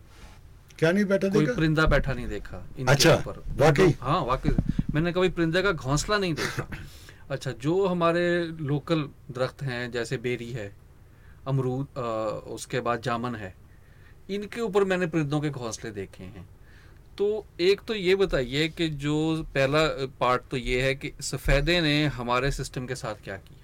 क्या 0.80 0.92
नहीं 0.92 1.06
बैठा 1.06 1.30
कोई 1.30 1.46
देखा? 1.46 1.56
परिंदा 1.58 1.86
बैठा 1.86 2.14
नहीं 2.14 2.28
देखा 2.28 2.58
इनके 2.80 2.92
अच्छा, 2.92 3.16
ऊपर। 3.16 3.44
वाकई? 3.58 3.94
हाँ 4.02 4.20
वाकई। 4.26 4.50
मैंने 4.94 5.12
कभी 5.14 5.30
परिंदे 5.30 5.62
का 5.62 5.72
घोंसला 5.72 6.18
नहीं 6.18 6.34
देखा। 6.34 6.68
अच्छा 7.30 7.52
जो 7.62 7.86
हमारे 7.88 8.24
लोकल 8.62 9.02
दरख्त 9.32 9.62
हैं 9.64 9.92
जैसे 9.92 10.18
बेरी 10.18 10.52
है 10.52 10.72
अमरूद 11.48 11.98
उसके 12.50 12.80
बाद 12.80 13.02
जामन 13.02 13.36
है 13.36 13.54
इनके 14.30 14.62
ऊपर 14.62 14.84
मैंने 14.84 15.08
परिंदों 15.08 15.40
के 15.42 15.50
घोंसले 15.50 15.92
देखे 15.92 16.24
हैं। 16.24 16.48
तो 17.18 17.46
एक 17.62 17.82
तो 17.88 17.94
ये 17.96 18.16
बताइए 18.16 18.68
कि 18.70 18.88
जो 19.00 19.16
पहला 19.56 19.82
पार्ट 20.20 20.42
तो 20.52 20.58
ये 20.58 20.82
है 20.82 20.94
कि 20.96 21.12
सफ़ेदे 21.22 21.80
ने 21.82 22.06
हमारे 22.12 22.52
सिस्टम 22.52 22.86
के 22.88 22.96
साथ 22.96 23.24
क्या 23.24 23.36
किया? 23.38 23.60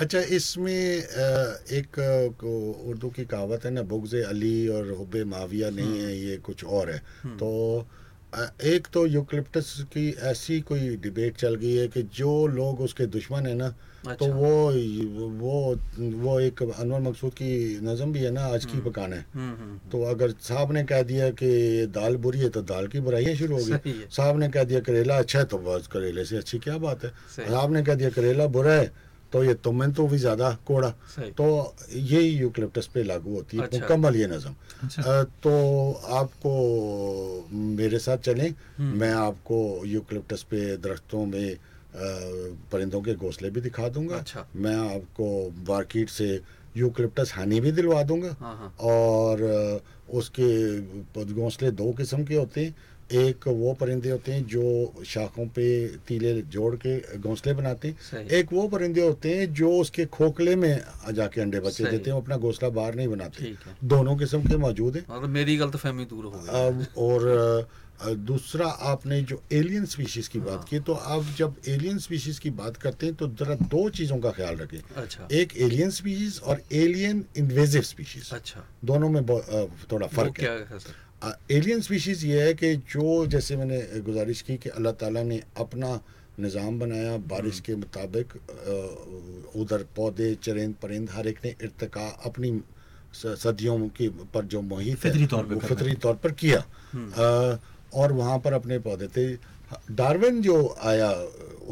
अच्छा 0.00 0.20
इसमें 0.36 0.72
एक 1.72 1.98
उर्दू 2.86 3.10
की 3.10 3.24
कहावत 3.24 3.64
है 3.64 3.70
ना 3.70 3.82
बुग्ज 3.84 4.14
अली 4.16 4.68
और 4.68 4.90
हुब 4.92 5.16
माविया 5.26 5.70
नहीं 5.70 6.00
है 6.00 6.16
ये 6.18 6.36
कुछ 6.46 6.64
और 6.64 6.90
है। 6.90 7.02
हम्म। 7.22 7.36
तो 7.36 7.86
एक 8.36 8.86
तो 8.92 9.06
यूकलिप्टस 9.06 9.74
की 9.92 10.08
ऐसी 10.28 10.60
कोई 10.60 10.96
डिबेट 10.98 11.36
चल 11.36 11.54
गई 11.54 11.74
है 11.74 11.86
कि 11.88 12.02
जो 12.14 12.46
लोग 12.46 12.80
उसके 12.80 13.06
दुश्मन 13.08 13.46
है 13.46 13.54
ना 13.54 13.66
अच्छा। 13.66 14.14
तो 14.14 14.24
अच्छा 14.24 14.36
वो 14.36 15.28
वो 15.40 16.18
वो 16.18 16.38
एक 16.40 16.62
अनवर 16.62 17.00
मकसूद 17.00 17.32
की 17.32 17.80
नज़म 17.82 18.12
भी 18.12 18.20
है 18.20 18.30
ना 18.30 18.44
आज 18.46 18.64
की 18.64 18.72
हम्म। 18.72 18.90
पकाना 18.90 19.16
है 19.16 19.24
हम्म, 19.34 19.48
हम्म, 19.48 19.62
हम्म। 19.62 19.90
तो 19.90 20.02
अगर 20.04 20.34
साहब 20.40 20.72
ने 20.72 20.84
कह 20.84 21.02
दिया 21.02 21.30
कि 21.32 21.86
दाल 21.90 22.16
बुरी 22.18 22.38
है 22.38 22.48
तो 22.48 22.62
दाल 22.64 22.86
की 22.86 23.00
बुराई 23.00 23.34
शुरू 23.36 23.58
हो 23.58 23.64
गई 23.64 23.94
साहब 24.10 24.38
ने 24.38 24.48
कह 24.48 24.64
दिया 24.64 24.80
करेला 24.80 25.18
अच्छा 25.18 25.38
है 25.38 25.44
तो 25.44 25.58
बस 25.60 25.86
करेले 25.86 26.24
से 26.24 26.36
अच्छी 26.36 26.58
क्या 26.58 26.78
बात 26.78 27.04
है 27.04 27.10
साहब 27.36 27.72
ने 27.72 27.82
कह 27.82 27.94
दिया 27.94 28.10
करेला 28.10 28.46
बुरा 28.48 28.74
है 28.74 28.92
तो 29.36 29.42
ये 29.44 29.54
तुम्हें 29.60 29.92
तो 29.92 30.06
भी 30.08 30.18
ज़्यादा 30.18 30.50
कोड़ा। 30.66 30.90
तो 31.36 31.46
यही 31.92 32.28
यूकलिप्टस 32.28 32.86
पे 32.94 33.02
लागू 33.04 33.34
होती 33.34 33.56
है 33.56 33.62
अच्छा। 33.62 33.78
मुकम्मल 33.78 34.16
ये 34.16 34.26
नज़म 34.26 34.54
अच्छा 34.82 35.22
तो 35.44 35.52
आपको 36.16 36.52
मेरे 37.52 37.98
साथ 37.98 38.18
चलें 38.24 38.48
हम्म। 38.78 38.98
मैं 38.98 39.12
आपको 39.12 39.58
यूकलिप्टस 39.86 40.42
पे 40.50 40.76
दरख्तों 40.78 41.24
में 41.26 41.56
परिंदों 42.72 43.00
के 43.02 43.14
घोंसले 43.14 43.50
भी 43.50 43.60
दिखा 43.60 43.88
दूँगा। 43.88 44.16
अच्छा। 44.16 44.46
मैं 44.56 44.76
आपको 44.94 45.28
मार्केट 45.68 46.08
से 46.10 46.28
यूकलिप्टस 46.76 47.32
हनी 47.36 47.60
भी 47.60 47.72
दिलवा 47.72 48.02
दूँगा। 48.02 48.34
हाँ 48.40 48.56
हाँ। 48.56 48.74
और 48.80 49.80
उसके 50.12 50.48
घोंसले 51.24 51.70
दो 51.72 51.92
किस्म 51.92 52.24
के 52.24 52.34
होते 52.34 52.64
हैं। 52.64 52.74
एक 53.10 53.46
वो 53.48 53.72
परिंदे 53.72 54.10
होते 54.10 54.32
हैं 54.32 54.46
जो 54.46 55.02
शाखों 55.06 55.46
पे 55.46 55.66
तीले 56.08 56.32
जोड़ 56.50 56.74
के 56.76 57.18
घोंसले 57.18 57.52
बनाते 57.54 57.88
हैं। 57.88 58.26
एक 58.28 58.52
वो 58.52 58.66
परिंदे 58.68 59.00
होते 59.00 59.34
हैं 59.36 59.52
जो 59.54 59.70
उसके 59.80 60.06
खोखले 60.08 60.56
में 60.56 60.80
जाके 61.14 61.40
अंडे 61.40 61.60
बच्चे 61.60 61.84
देते 61.84 62.10
हैं 62.10 62.16
अपना 62.16 62.36
घोंसला 62.36 62.68
बाहर 62.70 62.94
नहीं 62.94 63.08
बनाते। 63.08 63.54
दोनों 63.84 64.16
किस्म 64.16 64.42
के 64.42 64.56
मौजूद 64.58 64.96
हैं। 64.96 65.04
मतलब 65.10 65.28
मेरी 65.30 65.56
गलत 65.56 65.76
फहमी 65.76 66.04
दूर 66.04 66.24
हो 66.24 66.30
गई। 66.30 66.48
अब 66.60 66.86
और 66.98 67.68
दूसरा 68.26 68.66
आपने 68.66 69.20
जो 69.22 69.40
एलियन 69.52 69.84
स्पीशीज 69.86 70.26
की 70.28 70.38
बात 70.40 70.50
हाँ। 70.50 70.64
की 70.70 70.80
तो 70.80 70.92
आप 70.92 71.26
जब 71.36 71.54
एलियन 71.68 71.98
स्पीशीज 71.98 72.38
की 72.38 72.50
बात 72.58 72.76
करते 72.76 73.06
हैं 73.06 73.14
तो 73.14 73.28
जरा 73.40 73.54
दो 73.54 73.88
चीज़ों 73.90 74.18
का 74.18 74.30
ख्याल 74.30 74.56
रखें। 74.56 74.78
अच्छा। 74.96 75.28
एक 75.32 75.56
एलियन 75.58 75.90
स्पीशीज 75.92 76.40
और 76.44 76.62
एलियन 76.74 77.24
इन्वेजिव 77.36 77.82
स्पीशीज। 77.84 78.30
अच्छा। 78.32 78.64
दोनों 78.84 79.08
में 79.10 79.22
थोड़ा 79.92 80.06
फ़र्क 80.08 80.40
है। 80.40 80.50
है? 80.50 80.78
एलियन 81.22 81.80
स्पीशीज 81.80 82.24
ये 82.24 82.42
है 82.42 82.54
कि 82.54 82.74
जो 82.92 83.26
जैसे 83.26 83.56
मैंने 83.56 84.00
गुजारिश 84.04 84.40
की 84.42 84.56
कि 84.56 84.68
अल्लाह 84.76 84.92
ताला 85.00 85.22
ने 85.22 85.42
अपना 85.56 85.90
निज़ाम 86.40 86.78
बनाया 86.78 87.16
बारिश 87.24 87.60
के 87.64 87.74
मुताबिक 87.74 88.32
उधर 89.56 89.86
पौधे 89.96 90.34
चरिंद 90.44 90.74
परिंद 90.82 91.08
हर 91.10 91.28
एक 91.28 91.38
ने 91.44 91.54
इर्तका 91.62 92.06
अपनी 92.28 92.50
सदियों 93.16 93.78
की 93.96 94.08
पर 94.34 94.44
जो 94.44 94.60
मुहित 94.60 94.96
फितरी 95.00 95.26
तौर 95.26 95.44
पे 95.46 95.54
वो 95.54 95.60
कर 95.60 95.66
रहे 95.66 95.74
फितरी 95.74 95.94
तौर 96.04 96.14
पर 96.20 96.32
किया। 96.36 96.60
अ, 96.60 97.58
और 97.96 98.12
वहाँ 98.12 98.38
पर 98.44 98.52
अपने 98.52 98.78
पौधे 98.84 99.08
थे। 99.08 99.26
डार्विन 99.96 100.42
जो 100.42 100.56
आया 100.84 101.10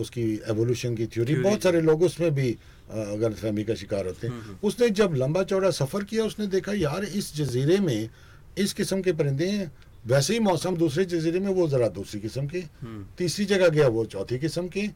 उसकी 0.00 0.22
एवोल्यूशन 0.50 0.94
की 0.96 1.06
थ्योरी 1.06 1.34
बहुत 1.44 1.62
सारे 1.62 1.80
लोग 1.80 2.02
उसमें 2.02 2.34
भी 2.34 2.50
गलतफहमी 2.90 3.64
का 3.64 3.74
शिकार 3.74 4.06
होते 4.06 4.26
हैं। 4.26 4.58
उसने 4.64 4.88
जब 4.96 5.14
लंबा 5.14 5.42
चौड़ा 5.52 5.70
सफ़र 5.70 6.04
किया 6.04 6.24
उसने 6.24 6.46
देखा 6.48 6.72
यार 6.72 7.04
इस 7.04 7.34
जजीरे 7.36 7.78
में 7.80 8.08
इस 8.58 8.72
किस्म 8.72 9.00
के 9.02 9.12
परिंदे 9.12 9.48
हैं। 9.48 9.70
वैसे 10.06 10.32
ही 10.32 10.40
मौसम 10.40 10.76
दूसरे 10.76 11.04
जजीरे 11.04 11.40
में 11.40 11.52
वो 11.54 11.66
ज़रा 11.68 11.88
दूसरी 11.90 12.20
किस्म 12.20 12.46
के। 12.46 12.62
तीसरी 13.18 13.44
जगह 13.44 13.68
गया 13.68 13.88
वो 13.88 14.04
चौथी 14.06 14.38
किस्म 14.38 14.68
के 14.68 14.86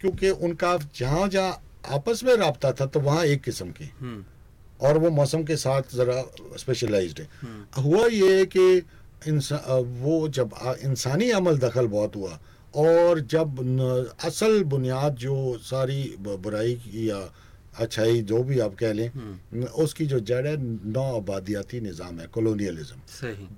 क्योंकि 0.00 0.30
उनका 0.30 0.76
जहाँ 0.96 1.28
जहाँ 1.28 1.62
आपस 1.90 2.22
में 2.24 2.34
रबता 2.36 2.72
था 2.72 2.86
तो 2.86 3.00
वहाँ 3.00 3.24
एक 3.26 3.42
किस्म 3.42 3.70
के। 3.70 3.84
हम्म। 4.00 4.24
और 4.80 4.98
वो 4.98 5.10
मौसम 5.10 5.42
के 5.44 5.56
साथ 5.56 5.94
ज़रा 5.94 6.22
स्पेशलाइज्ड 6.58 7.20
है। 7.20 7.28
हुआ 7.82 8.06
ये 8.06 8.44
कि 8.46 8.82
वो 9.98 10.28
जब 10.28 10.50
इंसानी 10.84 11.30
अमल 11.30 11.58
दखल 11.58 11.86
बहुत 11.88 12.16
हुआ 12.16 12.38
और 12.74 13.20
जब 13.20 13.58
असल 14.24 14.62
बुनियाद 14.64 15.14
जो 15.16 15.58
सारी 15.62 16.02
बुराई 16.20 16.80
या 16.94 17.18
अच्छाई 17.78 18.20
जो 18.22 18.42
भी 18.42 18.58
आप 18.60 18.74
कह 18.74 18.92
लें 18.92 19.10
उसकी 19.78 20.06
जो 20.06 20.18
जड़ 20.22 20.46
है 20.46 20.56
नौ 20.88 21.04
आबादियाती 21.16 21.80
निज़ाम 21.80 22.20
है 22.20 22.26
कॉलोनियलिज्म 22.32 22.98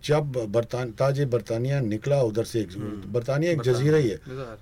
जब 0.05 0.33
बरतान 0.51 0.91
ताज 0.93 1.21
बरतानिया 1.31 1.81
निकला 1.83 2.21
उधर 2.23 2.45
से 2.45 2.61
एक 2.61 2.77
बरतानिया 3.13 3.53
एक 3.53 3.63
जजीरा 3.63 3.99
ही 3.99 4.09
है। 4.09 4.19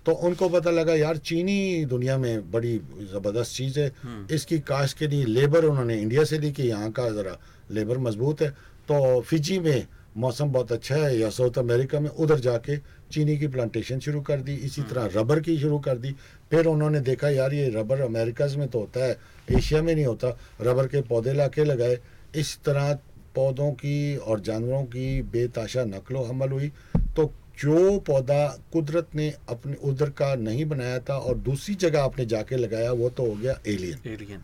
तो 0.07 0.13
उनको 0.13 0.49
पता 0.49 0.71
लगा 0.71 0.95
यार 0.97 1.17
चीनी 1.19 1.85
दुनिया 1.87 2.19
में 2.19 2.51
बड़ी 2.51 2.77
ज़बरदस्त 3.13 3.57
चीज़ 3.57 3.79
है। 3.81 3.93
इसकी 4.31 4.59
काश्त 4.65 4.99
के 4.99 5.07
लिए 5.09 5.25
लेबर 5.27 5.65
उन्होंने 5.65 6.01
इंडिया 6.01 6.25
से 6.25 6.39
ली 6.39 6.53
कि 6.53 6.63
यहाँ 6.65 6.91
का 6.93 7.09
ज़रा 7.11 7.39
लेबर 7.71 7.99
मज़बूत 8.01 8.43
है। 8.43 8.51
तो 8.89 9.21
फिजी 9.21 9.59
में 9.59 9.87
मौसम 10.17 10.53
बहुत 10.53 10.73
अच्छा 10.73 10.95
है 10.97 11.19
या 11.19 11.29
साउथ 11.31 11.59
अमेरिका 11.59 12.01
में 12.01 12.09
उधर 12.11 12.39
जाके 12.41 12.77
चीनी 13.11 13.37
की 13.39 13.47
प्लांटेशन 13.49 13.99
शुरू 14.01 14.21
कर 14.21 14.41
दी 14.41 14.55
इसी 14.67 14.83
तरह 14.85 15.09
रबर 15.15 15.41
की 15.41 15.59
शुरू 15.59 15.79
कर 15.81 15.99
दी। 15.99 16.15
फिर 16.51 16.67
उन्होंने 16.67 17.01
देखा 17.01 17.29
यार 17.31 17.55
ये 17.55 17.69
रबर 17.71 18.01
अमेरिकाज 18.03 18.57
में 18.57 18.69
तो 18.69 18.79
होता 18.81 19.05
है 19.05 19.17
एशिया 19.49 19.83
में 19.83 19.95
नहीं 19.95 20.07
होता। 20.07 20.37
रबर 20.63 20.87
के 20.87 21.01
पौधे 21.05 21.33
ला 21.33 21.47
के 21.49 21.65
लगाए। 21.65 21.99
इस 22.37 22.59
तरह 22.65 22.93
पौधों 23.35 23.71
की 23.75 24.17
और 24.19 24.41
जानवरों 24.41 24.83
की 24.87 25.21
बेताशा 25.25 25.85
नकलो 25.87 26.23
हमल 26.25 26.51
हुई। 26.51 26.69
तो 27.17 27.33
जो 27.59 27.99
पौधा 28.07 28.47
कुदरत 28.73 29.15
ने 29.15 29.29
अपने 29.49 29.75
उधर 29.85 30.11
का 30.13 30.35
नहीं 30.37 30.65
बनाया 30.67 30.99
था 31.01 31.17
और 31.19 31.39
दूसरी 31.41 31.75
जगह 31.77 32.03
आपने 32.03 32.27
जाके 32.27 32.57
लगाया 32.57 32.93
वो 32.93 33.09
तो 33.11 33.27
हो 33.27 33.35
गया 33.35 33.59
एलियन 33.67 34.09
एलियन 34.09 34.41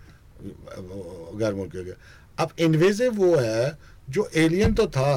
गैर 1.38 1.54
मुल्क 1.54 1.76
हो 1.76 1.82
गया। 1.82 1.94
अब 2.38 2.50
इन्वेजिव 2.60 3.12
वो 3.14 3.34
है 3.36 3.78
जो 4.08 4.28
एलियन 4.36 4.74
तो 4.74 4.86
था। 4.88 5.12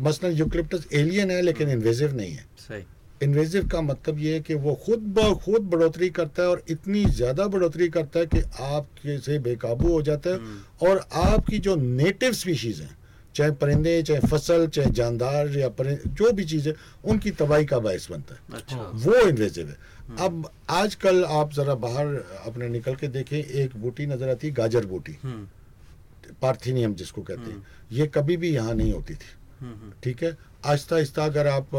मसलन 0.00 0.32
यूक्लिप्टस 0.32 0.86
एलियन 0.92 1.30
है 1.30 1.40
लेकिन 1.42 1.68
इन्वेजिव 1.70 2.16
नहीं 2.16 2.32
है। 2.32 2.44
सही। 2.68 2.84
इन्वेजिव 3.22 3.66
का 3.68 3.80
मतलब 3.80 4.18
ये 4.18 4.32
है 4.34 4.40
कि 4.40 4.54
वो 4.54 4.74
खुद 4.86 5.02
ब 5.18 5.32
खुद 5.44 5.62
बढ़ोतरी 5.70 6.08
करता 6.10 6.42
है 6.42 6.48
और 6.48 6.62
इतनी 6.70 7.04
ज़्यादा 7.04 7.46
बढ़ोतरी 7.46 7.88
करता 7.88 8.20
है 8.20 8.26
कि 8.26 8.40
आपके 8.62 9.18
से 9.18 9.38
बेकाबू 9.38 9.92
हो 9.92 10.02
जाता 10.02 10.30
है 10.30 10.88
और 10.88 10.98
आपकी 11.14 11.58
जो 11.58 11.76
नेटिव 11.76 12.32
स्पीशीज़ 12.32 12.82
हैं 12.82 12.96
चाहे 13.34 13.50
परिंदे 13.52 14.02
चाहे 14.02 14.20
फ़सल 14.20 14.66
चाहे 14.66 14.90
जानदार 14.90 15.56
या 15.58 15.68
परिंदे 15.68 16.08
जो 16.08 16.32
भी 16.32 16.44
चीज़ 16.44 16.68
है 16.68 16.74
उनकी 17.04 17.30
तबाही 17.30 17.64
का 17.64 17.78
बायस 17.78 18.08
बनता 18.10 18.34
है। 18.34 18.58
अच्छा। 18.58 18.90
वो 18.94 19.14
इन्वेजिव 19.28 19.68
है। 19.68 19.76
अब 20.20 20.50
आजकल 20.70 21.24
आप 21.24 21.52
ज़रा 21.52 21.74
बाहर 21.74 22.06
अपने 22.46 22.68
निकल 22.68 22.94
के 22.94 23.08
देखें 23.08 23.38
एक 23.38 23.76
बूटी 23.76 24.06
नज़र 24.06 24.28
आती 24.28 24.46
है 24.46 24.54
गाजर 24.54 24.86
बूटी। 24.86 25.16
हम्म। 25.22 26.34
पार्थिनियम 26.42 26.94
जिसको 26.94 27.22
कहते 27.22 27.50
हैं। 27.50 27.66
ये 27.92 28.06
कभी 28.06 28.36
भी 28.36 28.54
यहाँ 28.54 28.74
नहीं 28.74 28.92
होती 28.92 29.14
थी। 29.14 29.34
हम्म 29.60 29.72
हम्म, 29.72 29.92
ठीक 30.02 30.22
है? 30.22 30.36
आहिस्ता 30.66 30.96
आहिस्ता 30.96 31.24
अगर 31.24 31.46
आप 31.46 31.74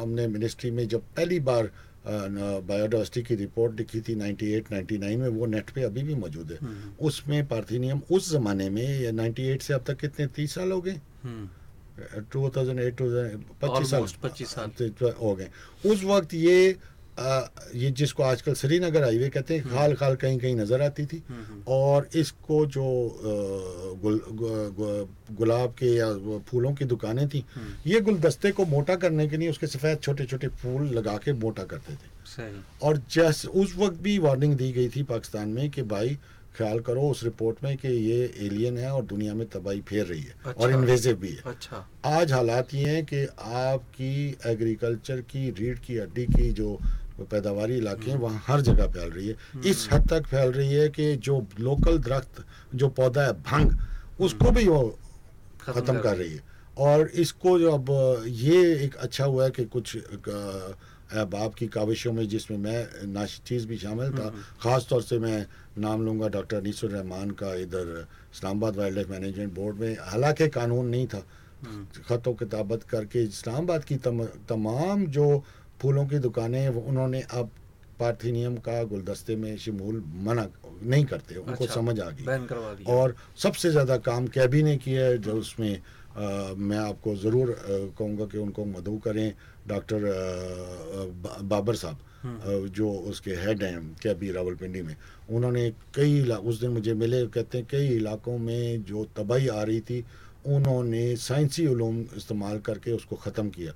हमने 0.00 0.26
मिनिस्ट्री 0.28 0.70
में 0.70 0.86
जब 0.88 1.02
पहली 1.16 1.38
बार 1.48 1.70
बायोडावर्सिटी 2.06 3.22
की 3.22 3.34
रिपोर्ट 3.36 3.78
लिखी 3.78 4.00
थी 4.00 4.14
98 4.16 4.70
99 4.72 5.16
में 5.16 5.28
वो 5.28 5.46
नेट 5.46 5.70
पे 5.70 5.82
अभी 5.84 6.02
भी 6.02 6.14
मौजूद 6.14 6.52
है। 6.52 6.58
उसमें 7.00 7.46
पार्थिनियम 7.48 8.00
उस 8.10 8.30
ज़माने 8.30 8.68
में 8.70 9.00
या 9.00 9.10
98 9.12 9.62
से 9.62 9.74
अब 9.74 9.84
तक 9.86 9.96
कितने 10.00 10.26
तीस 10.36 10.54
साल 10.54 10.72
हो 10.72 10.80
गए? 10.80 11.00
Two 12.32 12.48
thousand 12.56 12.80
eight 12.80 12.96
two 12.96 13.04
thousand 13.04 13.44
पच्चीस 13.62 13.90
साल। 13.90 14.06
पच्चीस 14.22 14.48
साल। 14.48 14.70
तो 14.80 15.10
हो 15.20 15.34
गए। 15.36 15.48
उस 15.86 16.04
वक्त 16.04 16.34
ये 16.34 16.76
ये 17.20 17.90
जिसको 17.92 18.22
आजकल 18.22 18.54
श्रीनगर 18.54 19.02
हाईवे 19.04 19.28
कहते 19.30 19.54
हैं 19.54 19.68
खाल 19.70 19.94
खाल 19.94 20.14
कहीं 20.16 20.38
कहीं 20.38 20.54
नज़र 20.56 20.82
आती 20.82 21.04
थी। 21.06 21.22
और 21.68 22.08
इसको 22.16 22.64
जो 22.68 22.84
गुल, 24.02 24.20
गुलाब 25.36 25.74
के 25.78 25.94
या 25.94 26.08
फूलों 26.48 26.72
की 26.74 26.84
दुकानें 26.86 27.28
थी 27.28 27.44
ये 27.86 28.00
गुलदस्ते 28.00 28.50
को 28.52 28.64
मोटा 28.66 28.96
करने 28.96 29.28
के 29.28 29.36
लिए 29.36 29.50
उसके 29.50 29.66
सफ़ेद 29.68 29.98
छोटे 30.00 30.24
छोटे 30.24 30.48
फूल 30.56 30.88
लगा 30.90 31.16
के 31.16 31.32
मोटा 31.34 31.64
करते 31.64 31.94
थे। 31.94 32.08
सही। 32.26 32.60
और 32.82 33.02
जैस 33.12 33.44
उस 33.46 33.76
वक्त 33.78 34.00
भी 34.02 34.18
वार्निंग 34.20 34.54
दी 34.56 34.72
गई 34.72 34.88
थी 34.88 35.02
पाकिस्तान 35.04 35.48
में 35.48 35.70
कि 35.70 35.82
भाई 35.84 36.18
ख्याल 36.56 36.80
करो 36.80 37.02
उस 37.10 37.22
रिपोर्ट 37.24 37.62
में 37.64 37.76
कि 37.76 37.88
ये 37.88 38.22
एलियन 38.38 38.78
है 38.78 38.90
और 38.92 39.02
दुनिया 39.06 39.34
में 39.34 39.46
तबाही 39.48 39.80
फेर 39.80 40.06
रही 40.06 40.20
है 40.20 40.34
अच्छा, 40.36 40.52
और। 40.54 40.70
इन्वेजिव 40.70 41.16
भी 41.16 41.28
है। 41.28 41.42
अच्छा। 41.46 41.86
आज 42.06 42.32
हालात 42.32 42.74
ये 42.74 42.88
हैं 42.88 43.04
कि 43.04 43.24
आपकी 43.40 44.36
एग्रीकल्चर 44.46 45.20
की 45.30 45.50
रीढ़ 45.50 45.78
की 45.78 45.96
हड्डी 45.96 46.24
की 46.26 46.50
जो 46.52 46.78
पैदावारी 47.22 47.76
इलाके 47.76 48.10
हैं 48.10 48.18
वहाँ 48.18 48.42
हर 48.46 48.60
जगह 48.60 48.86
फैल 48.88 49.10
रही 49.10 49.28
है। 49.28 49.36
इस 49.66 49.88
हद 49.92 50.08
तक 50.10 50.26
फैल 50.26 50.52
रही 50.52 50.72
है 50.74 50.88
कि 50.90 51.14
जो 51.18 51.46
लोकल 51.60 51.98
दरख्त 52.00 52.44
जो 52.74 52.88
पौधा 52.90 53.22
है 53.22 53.32
भंग 53.42 54.20
उसको 54.20 54.50
भी 54.50 54.64
वो 54.68 54.82
खत्म 55.62 55.98
कर 56.00 56.16
रही 56.16 56.32
है। 56.32 56.42
और 56.78 57.08
इसको 57.16 57.58
जो 57.58 57.72
अब 57.72 58.24
ये 58.26 58.60
एक 58.84 58.94
अच्छा 58.96 59.24
हुआ 59.24 59.44
है 59.44 59.50
कि 59.50 59.64
कुछ 59.66 59.96
अहबाब 59.96 61.54
की 61.54 61.66
काविशों 61.68 62.12
में 62.12 62.26
जिसमें 62.28 62.58
मैं 62.58 63.06
नाचीज़ 63.06 63.66
भी 63.66 63.78
शामिल 63.78 64.10
था 64.12 64.28
ख़ास 64.62 64.86
तौर 64.90 65.02
से 65.02 65.18
मैं 65.18 65.46
नाम 65.78 66.04
लूँगा 66.06 66.28
डॉक्टर 66.28 66.56
अनीसुर 66.56 66.90
रहमान 66.90 67.30
का 67.34 67.54
इधर 67.60 68.06
Islamabad 68.34 68.76
wild 68.76 68.96
life 68.96 69.10
management 69.10 69.52
board 69.54 69.76
में 69.76 69.96
हालाँकि 70.00 70.48
कानून 70.48 70.86
नहीं 70.86 71.06
था। 71.06 71.22
ख़तों 72.08 72.32
किताबत 72.34 72.82
करके 72.90 73.22
इस्लामाबाद 73.24 73.84
की 73.84 73.96
तम, 73.96 74.24
तमाम 74.48 75.04
जो 75.06 75.26
फूलों 75.80 76.06
की 76.06 76.18
दुकानें 76.18 76.68
वो 76.68 76.80
उन्होंने 76.88 77.20
अब 77.40 77.50
पार्थिनियम 78.00 78.56
का 78.64 78.82
गुलदस्ते 78.90 79.36
में 79.36 79.56
शमूल 79.58 80.02
मना 80.26 80.46
नहीं 80.82 81.04
करते 81.04 81.34
उनको 81.36 81.64
अच्छा, 81.64 81.74
समझ 81.74 82.00
आ 82.00 82.08
गई। 82.10 82.24
और 82.92 83.14
सबसे 83.36 83.70
ज़्यादा 83.70 83.96
काम 84.08 84.26
कैबी 84.36 84.62
ने 84.62 84.76
किया 84.76 85.04
है 85.06 85.18
जो 85.18 85.32
उसमें 85.38 85.74
अ, 86.10 86.54
मैं 86.58 86.78
आपको 86.78 87.14
ज़रूर 87.16 87.50
कहूँगा 87.98 88.24
कि 88.26 88.38
उनको 88.38 88.64
मधु 88.64 88.96
करें 89.04 89.32
डॉक्टर 89.68 90.00
बा- 91.24 91.40
बाबर 91.52 91.74
साहब 91.76 91.98
जो 92.74 92.90
उसके 93.10 93.30
हेड 93.42 93.62
हैं 93.62 93.78
कैबी 94.02 94.30
रावलपिंडी 94.32 94.82
में। 94.82 94.96
उन्होंने 95.30 95.70
कई 95.94 96.20
उस 96.30 96.60
दिन 96.60 96.70
मुझे 96.70 96.94
मिले 96.94 97.26
कहते 97.26 97.58
हैं 97.58 97.66
कई 97.70 97.88
इलाकों 97.96 98.36
में 98.38 98.82
जो 98.84 99.04
तबाही 99.16 99.48
आ 99.48 99.62
रही 99.62 99.80
थी 99.80 100.04
उन्होंने 100.46 101.04
साइंसी 101.16 101.66
उलूम 101.66 102.00
इस्तेमाल 102.16 102.58
करके 102.66 102.92
उसको 102.92 103.16
ख़त्म 103.16 103.48
किया। 103.50 103.72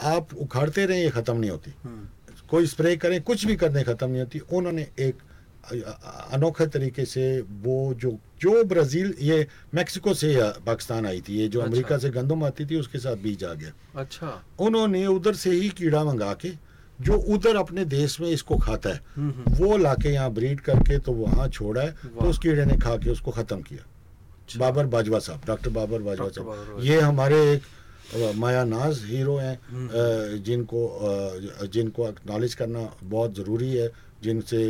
आप 0.00 0.34
उखाड़ते 0.36 0.86
रहें 0.86 1.00
ये 1.00 1.10
ख़त्म 1.10 1.36
नहीं 1.36 1.50
होती। 1.50 1.72
कोई 2.48 2.66
स्प्रे 2.66 2.96
करें 2.96 3.20
कुछ 3.22 3.44
भी 3.46 3.56
करने 3.56 3.82
ख़त्म 3.84 4.08
नहीं 4.08 4.20
होती। 4.20 4.38
उन्होंने 4.38 4.86
एक 4.98 5.22
अनोखे 6.32 6.66
तरीके 6.66 7.04
से 7.04 7.40
वो 7.62 7.94
जो 7.94 8.10
जो 8.40 8.62
ब्राज़ील 8.64 9.14
ये 9.20 9.46
मेक्सिको 9.74 10.12
से 10.14 10.34
पाकिस्तान 10.66 11.06
आई 11.06 11.20
थी 11.28 11.38
ये 11.38 11.48
जो 11.48 11.60
अच्छा। 11.60 11.70
अमेरिका 11.70 11.98
से 11.98 12.10
गंदम 12.10 12.44
आती 12.44 12.66
थी 12.66 12.76
उसके 12.76 12.98
साथ 12.98 13.16
बीज 13.22 13.44
आ 13.44 13.52
गया। 13.54 13.72
अच्छा। 13.96 14.42
उन्होंने 14.60 15.06
उधर 15.08 15.34
से 15.34 15.50
ही 15.50 15.68
कीड़ा 15.70 16.04
मंगा 16.04 16.32
के 16.34 16.52
जो 17.00 17.16
उधर 17.34 17.56
अपने 17.56 17.84
देश 17.84 18.20
में 18.20 18.28
इसको 18.30 18.56
खाता 18.58 18.90
है 18.90 19.00
हम्म, 19.16 19.30
हम्म, 19.30 19.54
वो 19.56 19.76
लाके 19.76 20.08
यहाँ 20.08 20.30
ब्रीड 20.32 20.60
करके 20.60 20.98
तो 20.98 21.12
वहाँ 21.14 21.48
छोड़ा 21.48 21.82
है 21.82 21.90
तो 21.90 22.28
उस 22.28 22.38
कीड़े 22.38 22.64
ने 22.64 22.76
खा 22.76 22.96
के 22.96 23.10
उसको 23.10 23.30
ख़त्म 23.30 23.60
किया। 23.62 23.84
अच्छा। 24.42 24.60
बाबर 24.60 24.86
बाजवा 24.86 25.18
साहब 25.18 25.40
डॉक्टर 25.46 25.70
बाबर 25.70 26.02
बाजवा 26.02 26.28
साहब। 26.28 26.78
ये 26.82 27.00
हमारे 27.00 27.40
एक 27.52 27.62
माया 28.14 28.64
नाज 28.64 29.02
हीरो 29.04 29.36
हैं 29.36 29.58
हम्म। 29.68 29.88
जिनको 30.44 30.80
जिनको 31.68 32.08
एक्नॉलेज 32.08 32.54
करना 32.54 32.90
बहुत 33.02 33.34
ज़रूरी 33.36 33.72
है 33.74 33.88
जिनसे 34.22 34.62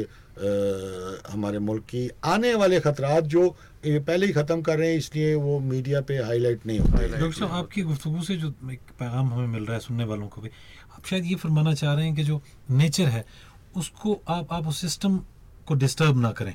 हमारे 1.33 1.59
मुल्क 1.59 1.85
की 1.90 2.11
आने 2.25 2.55
वाले 2.55 2.81
खतरात 2.81 3.25
जो 3.35 3.49
पहले 3.87 4.27
ही 4.27 4.33
ख़त्म 4.33 4.62
कर 4.62 4.79
रहे 4.79 4.88
हैं 4.90 4.96
इसलिए 4.99 5.35
वो 5.37 5.59
मीडिया 5.62 6.01
पे 6.01 6.16
हाईलाइट 6.18 6.66
नहीं 6.66 6.79
होते। 6.79 7.09
डॉक्टर 7.09 7.33
साहब 7.33 7.53
आपकी 7.53 7.83
गुफ्तु 7.83 8.22
से 8.22 8.37
जो 8.37 8.49
एक 8.72 8.81
पैगाम 8.99 9.33
हमें 9.33 9.46
मिल 9.49 9.64
रहा 9.64 9.75
है 9.75 9.81
सुनने 9.81 10.05
वालों 10.05 10.29
को 10.29 10.40
भी 10.40 10.49
आप 10.96 11.07
शायद 11.07 11.25
ये 11.25 11.35
फरमाना 11.37 11.75
चाह 11.75 11.94
रहे 11.94 12.07
हैं 12.07 12.14
कि 12.14 12.25
जो 12.25 12.40
नेचर 12.70 13.09
है 13.09 13.25
उसको 13.77 14.20
आप 14.29 14.53
आप 14.53 14.66
उस 14.68 14.81
सिस्टम 14.81 15.18
को 15.66 15.75
डिस्टर्ब 15.75 16.20
ना 16.20 16.33
करें। 16.33 16.55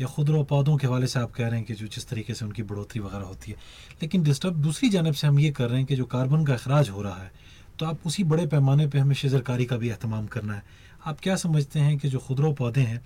या 0.00 0.06
खुदरो 0.06 0.42
पौधों 0.44 0.76
के 0.76 0.86
हवाले 0.86 1.06
से 1.06 1.18
आप 1.20 1.30
कह 1.32 1.46
रहे 1.46 1.56
हैं 1.56 1.64
कि 1.64 1.74
जो 1.74 1.86
जिस 1.86 2.08
तरीके 2.08 2.34
से 2.34 2.44
उनकी 2.44 2.62
बढ़ोतरी 2.64 3.00
वगैरह 3.00 3.24
होती 3.24 3.50
है। 3.50 3.56
लेकिन 4.02 4.22
डिस्टर्ब 4.22 4.56
दूसरी 4.62 4.88
जानब 4.90 5.14
से 5.14 5.26
हम 5.26 5.38
ये 5.40 5.50
कर 5.50 5.68
रहे 5.68 5.78
हैं 5.78 5.86
कि 5.86 5.96
जो 5.96 6.04
कार्बन 6.06 6.44
का 6.44 6.54
अखराज 6.54 6.88
हो 6.88 7.02
रहा 7.02 7.22
है 7.22 7.30
तो 7.78 7.86
आप 7.86 8.06
उसी 8.06 8.24
बड़े 8.24 8.46
पैमाने 8.46 8.86
पर 8.86 8.98
हमें 8.98 9.14
शजरकारी 9.14 9.64
का 9.64 9.76
भी 9.76 9.88
अहतमाम 9.88 10.26
करना 10.26 10.54
है। 10.54 10.62
आप 11.06 11.20
क्या 11.20 11.36
समझते 11.36 11.80
हैं 11.80 11.96
कि 11.98 12.08
जो 12.08 12.18
खुदरो 12.18 12.52
पौधे 12.52 12.80
हैं 12.82 13.00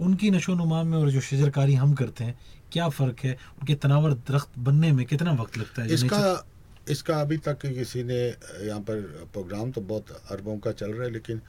उनकी 0.00 0.30
नशो 0.30 0.54
नुमा 0.54 0.82
में 0.82 0.96
और 0.98 1.10
जो 1.10 1.20
शजरकारी 1.20 1.74
हम 1.74 1.92
करते 1.94 2.24
हैं 2.24 2.38
क्या 2.72 2.88
फ़र्क 2.88 3.20
है? 3.20 3.32
उनके 3.32 3.74
तनावर 3.74 4.12
दरख्त 4.12 4.58
बनने 4.58 4.92
में 4.92 5.04
कितना 5.06 5.32
वक्त 5.32 5.58
लगता 5.58 5.82
है? 5.82 5.94
इसका 5.94 6.46
इसका 6.88 7.20
अभी 7.20 7.36
तक 7.38 7.66
किसी 7.66 8.02
ने 8.04 8.18
यहाँ 8.66 8.80
पर 8.80 9.00
प्रोग्राम 9.32 9.70
तो 9.70 9.80
बहुत 9.82 10.10
अरबों 10.30 10.58
का 10.58 10.72
चल 10.72 10.92
रहा 10.92 11.04
है 11.04 11.12
लेकिन 11.12 11.40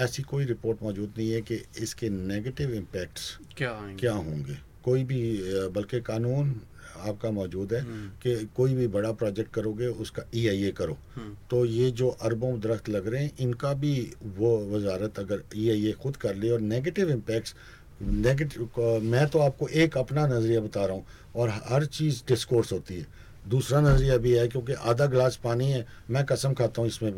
ऐसी 0.00 0.22
कोई 0.22 0.44
रिपोर्ट 0.44 0.82
मौजूद 0.82 1.12
नहीं 1.18 1.30
है 1.30 1.40
कि 1.42 1.62
इसके 1.82 2.08
नेगेटिव 2.10 2.74
इम्पैक्ट्स 2.74 3.36
क्या 3.56 3.70
आएँगे? 3.72 3.96
क्या 3.96 4.12
होंगे? 4.12 4.56
कोई 4.84 5.04
भी 5.04 5.20
बल्कि 5.74 6.00
कानून 6.00 6.54
आपका 7.06 7.30
मौजूद 7.30 7.72
है 7.74 7.80
हम्म। 7.80 8.08
कि 8.22 8.34
कोई 8.56 8.74
भी 8.74 8.86
बड़ा 8.88 9.10
प्रोजेक्ट 9.12 9.52
करोगे 9.54 9.86
उसका 10.04 10.22
ई 10.34 10.46
आई 10.48 10.62
ए 10.64 10.70
करो। 10.72 10.96
हम्म, 11.14 11.34
तो 11.50 11.64
ये 11.64 11.90
जो 11.90 12.08
अरबों 12.08 12.58
दरख्त 12.60 12.88
लग 12.88 13.06
रहे 13.08 13.22
हैं 13.24 13.32
इनका 13.40 13.72
भी 13.74 13.94
वो 14.36 14.56
वजारत 14.70 15.18
अगर 15.18 15.42
ई 15.56 15.68
आई 15.70 15.86
ए 15.88 15.92
खुद 16.02 16.16
कर 16.16 16.34
ले 16.36 16.50
और 16.50 16.60
नेगेटिव 16.62 17.10
इम्पैक्ट्स 17.10 17.54
नेगेटिव 18.02 19.00
मैं 19.04 19.26
तो 19.28 19.38
आपको 19.38 19.68
एक 19.68 19.96
अपना 19.98 20.26
नज़रिया 20.26 20.60
बता 20.60 20.84
रहा 20.86 20.96
हूँ 20.96 21.04
और 21.36 21.48
हर 21.68 21.84
चीज़ 21.88 22.22
डिस्कोर्स 22.28 22.72
होती 22.72 22.96
है। 22.96 23.06
दूसरा 23.48 23.80
नज़रिया 23.80 24.16
भी 24.18 24.32
है 24.32 24.46
क्योंकि 24.48 24.72
आधा 24.72 25.06
गिलास 25.06 25.38
पानी 25.44 25.70
है 25.70 25.86
मैं 26.10 26.24
कसम 26.24 26.54
खाता 26.54 26.82
हूँ 26.82 26.88
इसमें 26.88 27.12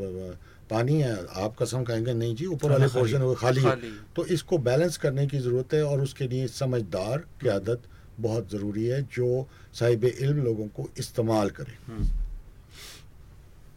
पानी 0.71 1.01
है 1.01 1.15
आप 1.43 1.55
कसम 1.63 1.85
खाएँगे 1.85 2.15
नहीं 2.15 2.35
जी 2.37 2.47
ऊपर 2.47 2.71
वाले 2.71 2.85
है। 2.85 2.93
पोर्शन 2.95 3.23
वो 3.23 3.35
खाली 3.35 3.63
है। 3.63 3.77
तो 4.17 4.25
इसको 4.37 4.59
बैलेंस 4.69 4.97
करने 4.97 5.27
की 5.27 5.39
ज़रूरत 5.39 5.75
है 5.75 5.83
और 5.85 6.01
उसके 6.01 6.29
लिए 6.29 6.47
समझदार 6.49 7.25
क्यादत 7.41 7.83
बहुत 8.21 8.51
ज़रूरी 8.53 8.85
है 8.87 9.03
जो 9.15 9.47
साहिब 9.75 10.05
इल्म 10.05 10.43
लोगों 10.45 10.67
को 10.77 10.89
इस्तेमाल 10.99 11.51
करे। 11.59 11.77
हम्म। 11.87 12.09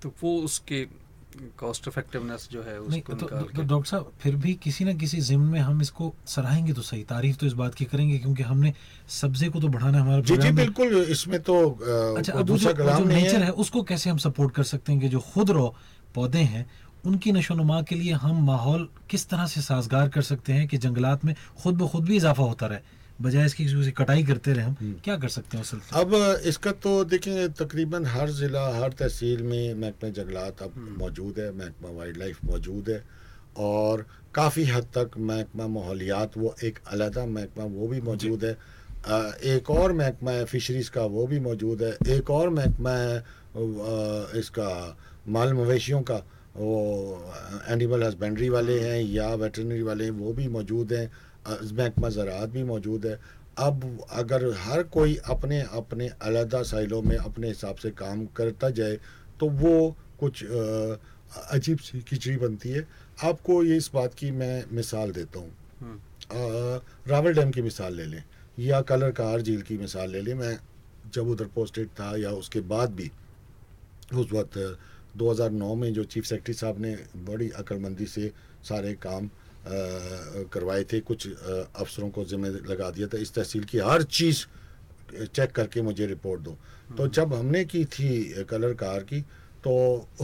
तो 0.01 0.13
वो 0.23 0.37
उसके 0.41 0.85
कॉस्ट 1.59 1.87
इफेक्टिवनेस 1.87 2.47
जो 2.51 2.61
है 2.63 2.79
उसको 2.79 3.13
तो, 3.13 3.25
निकाल 3.25 3.43
तो 3.55 3.63
डॉक्टर 3.63 3.89
साहब 3.89 4.11
फिर 4.21 4.35
भी 4.35 4.53
किसी 4.63 4.85
ना 4.85 4.93
किसी 4.93 5.19
जिम 5.21 5.41
में 5.51 5.59
हम 5.59 5.81
इसको 5.81 6.13
सराहेंगे 6.27 6.73
तो 6.73 6.81
सही। 6.81 7.03
तारीफ़ 7.03 7.37
तो 7.37 7.45
इस 7.47 7.53
बात 7.53 7.75
की 7.75 7.85
करेंगे 7.85 8.17
क्योंकि 8.17 8.43
हमने 8.43 8.73
सब्जे 9.19 9.49
को 9.49 9.59
तो 9.59 9.67
बढ़ाना 9.67 9.99
हमारा 10.01 10.21
जी 10.21 10.37
जी 10.37 10.51
बिल्कुल 10.51 10.95
इसमें 11.09 11.39
तो 11.41 11.55
अ, 11.69 12.17
अच्छा 12.17 12.33
अब 12.33 12.45
दूसरा 12.45 12.71
जो, 12.71 12.97
जो 12.99 13.05
नेचर 13.05 13.37
है। 13.37 13.43
है 13.45 13.51
उसको 13.65 13.83
कैसे 13.83 14.09
हम 14.09 14.17
सपोर्ट 14.17 14.53
कर 14.55 14.63
सकते 14.63 14.91
हैं 14.91 15.01
कि 15.01 15.09
जो 15.09 15.19
खुद 15.33 15.51
रो 15.51 15.73
पौधे 16.15 16.39
हैं 16.53 16.69
उनकी 17.05 17.31
नशोनुमा 17.31 17.81
के 17.81 17.95
लिए 17.95 18.13
हम 18.13 18.43
माहौल 18.45 18.87
किस 19.09 19.27
तरह 19.29 19.45
से 19.47 19.61
साजगार 19.61 20.09
कर 20.09 20.21
सकते 20.21 20.53
हैं 20.53 20.67
कि 20.67 20.77
जंगलात 20.77 21.25
में 21.25 21.35
खुद 21.63 21.75
ब 21.75 21.87
खुद 21.87 22.05
भी 22.05 22.15
इजाफा 22.15 22.43
होता 22.43 22.65
रहे? 22.65 22.79
बजाय 23.21 23.45
इसकी 23.45 23.63
किसी 23.63 23.83
से 23.83 23.91
कटाई 23.91 24.23
करते 24.23 24.53
रहे 24.53 24.65
हम 24.65 25.01
क्या 25.03 25.15
कर 25.17 25.29
सकते 25.29 25.57
हैं 25.57 25.63
उस 25.63 25.93
अब 25.93 26.13
इसका 26.45 26.71
तो 26.83 27.03
देखें 27.05 27.53
तकरीबन 27.53 28.05
हर 28.05 28.29
ज़िला 28.29 28.65
हर 28.77 28.93
तहसील 28.99 29.43
में 29.43 29.73
महकमा 29.73 30.09
जंगलात 30.09 30.61
अब 30.61 30.73
मौजूद 30.99 31.39
है 31.39 31.51
महकमा 31.57 31.89
वाइल्ड 31.97 32.17
लाइफ 32.17 32.45
मौजूद 32.45 32.89
है 32.89 33.03
और 33.57 34.05
काफ़ी 34.35 34.63
हद 34.65 34.83
तक 34.97 35.17
महकमा 35.19 35.67
माहौलियात 35.67 36.37
वो 36.37 36.55
एक 36.63 36.79
अलहदा 36.87 37.25
महकमा 37.25 37.65
वो 37.65 37.87
भी 37.87 38.01
मौजूद 38.01 38.45
है। 38.45 38.57
एक 39.55 39.69
और 39.71 39.93
महकमा 39.93 40.31
है 40.31 40.45
फिशरीज़ 40.45 40.89
का 40.91 41.05
वो 41.13 41.27
भी 41.27 41.39
मौजूद 41.39 41.81
है 41.83 41.97
एक 42.15 42.29
और 42.29 42.49
महकमा 42.49 42.91
है 42.91 43.17
इसका 44.39 44.69
माल 45.27 45.53
मवेशियों 45.53 46.01
का 46.01 46.15
वो 46.55 47.33
एनिमल 47.69 48.03
हस्बेंड्री 48.03 48.49
वाले 48.49 48.79
हैं 48.79 49.01
या 49.03 49.33
वेटरनरी 49.35 49.81
वाले 49.81 50.03
हैं 50.03 50.11
वो 50.13 50.33
भी 50.33 50.47
मौजूद 50.49 50.93
हैं। 50.93 51.11
महकमा 51.73 52.09
ज़रात 52.09 52.49
भी 52.49 52.63
मौजूद 52.63 53.05
है। 53.05 53.19
अब 53.59 54.05
अगर 54.11 54.49
हर 54.57 54.83
कोई 54.89 55.15
अपने 55.29 55.61
अपने 55.61 56.07
अलहदा 56.07 56.61
साइलों 56.63 57.01
में 57.01 57.15
अपने 57.17 57.47
हिसाब 57.47 57.75
से 57.75 57.89
काम 57.91 58.25
करता 58.35 58.69
जाए 58.71 58.97
तो 59.39 59.49
वो 59.51 59.95
कुछ 60.19 60.43
अजीब 60.43 61.77
सी 61.79 62.01
खिचड़ी 62.01 62.35
बनती 62.37 62.69
है। 62.69 62.87
आपको 63.23 63.63
ये 63.63 63.77
इस 63.77 63.89
बात 63.93 64.13
की 64.13 64.31
मैं 64.31 64.63
मिसाल 64.71 65.11
देता 65.11 65.39
हूँ। 65.39 65.51
हम्म, 65.81 65.99
रावल 67.07 67.33
डैम 67.33 67.51
की 67.51 67.61
मिसाल 67.61 67.95
ले 67.95 68.05
लें 68.05 68.23
या 68.59 68.81
कलर 68.83 69.11
कार 69.11 69.41
झील 69.41 69.61
की 69.61 69.77
मिसाल 69.77 70.11
ले 70.11 70.21
लें। 70.21 70.33
मैं 70.35 70.57
जब 71.13 71.27
उधर 71.27 71.45
पोस्टेड 71.55 71.87
था 71.99 72.15
या 72.17 72.31
उसके 72.33 72.61
बाद 72.67 72.93
भी 72.95 73.11
उस 74.13 74.31
वक्त 74.33 74.57
2009 75.17 75.75
में 75.75 75.93
जो 75.93 76.03
चीफ 76.05 76.25
सेक्रेटरी 76.25 76.53
साहब 76.53 76.79
ने 76.81 76.95
बड़ी 77.25 77.49
अक्लमंदी 77.57 78.05
से 78.05 78.31
सारे 78.63 78.93
काम 79.01 79.29
करवाए 80.49 80.83
थे 80.83 80.99
कुछ 81.01 81.27
अफसरों 81.27 82.09
को 82.09 82.23
जिम्मे 82.25 82.49
लगा 82.49 82.89
दिया 82.91 83.07
था। 83.07 83.17
इस 83.17 83.33
तहसील 83.33 83.63
की 83.63 83.77
हर 83.79 84.03
चीज़ 84.03 84.45
चेक 85.27 85.51
करके 85.51 85.81
मुझे 85.81 86.05
रिपोर्ट 86.07 86.41
दो। 86.41 86.57
तो 86.97 87.07
जब 87.09 87.33
हमने 87.33 87.63
की 87.65 87.83
थी 87.85 88.43
कलर 88.49 88.73
कार 88.73 89.03
की 89.03 89.21
तो 89.63 89.71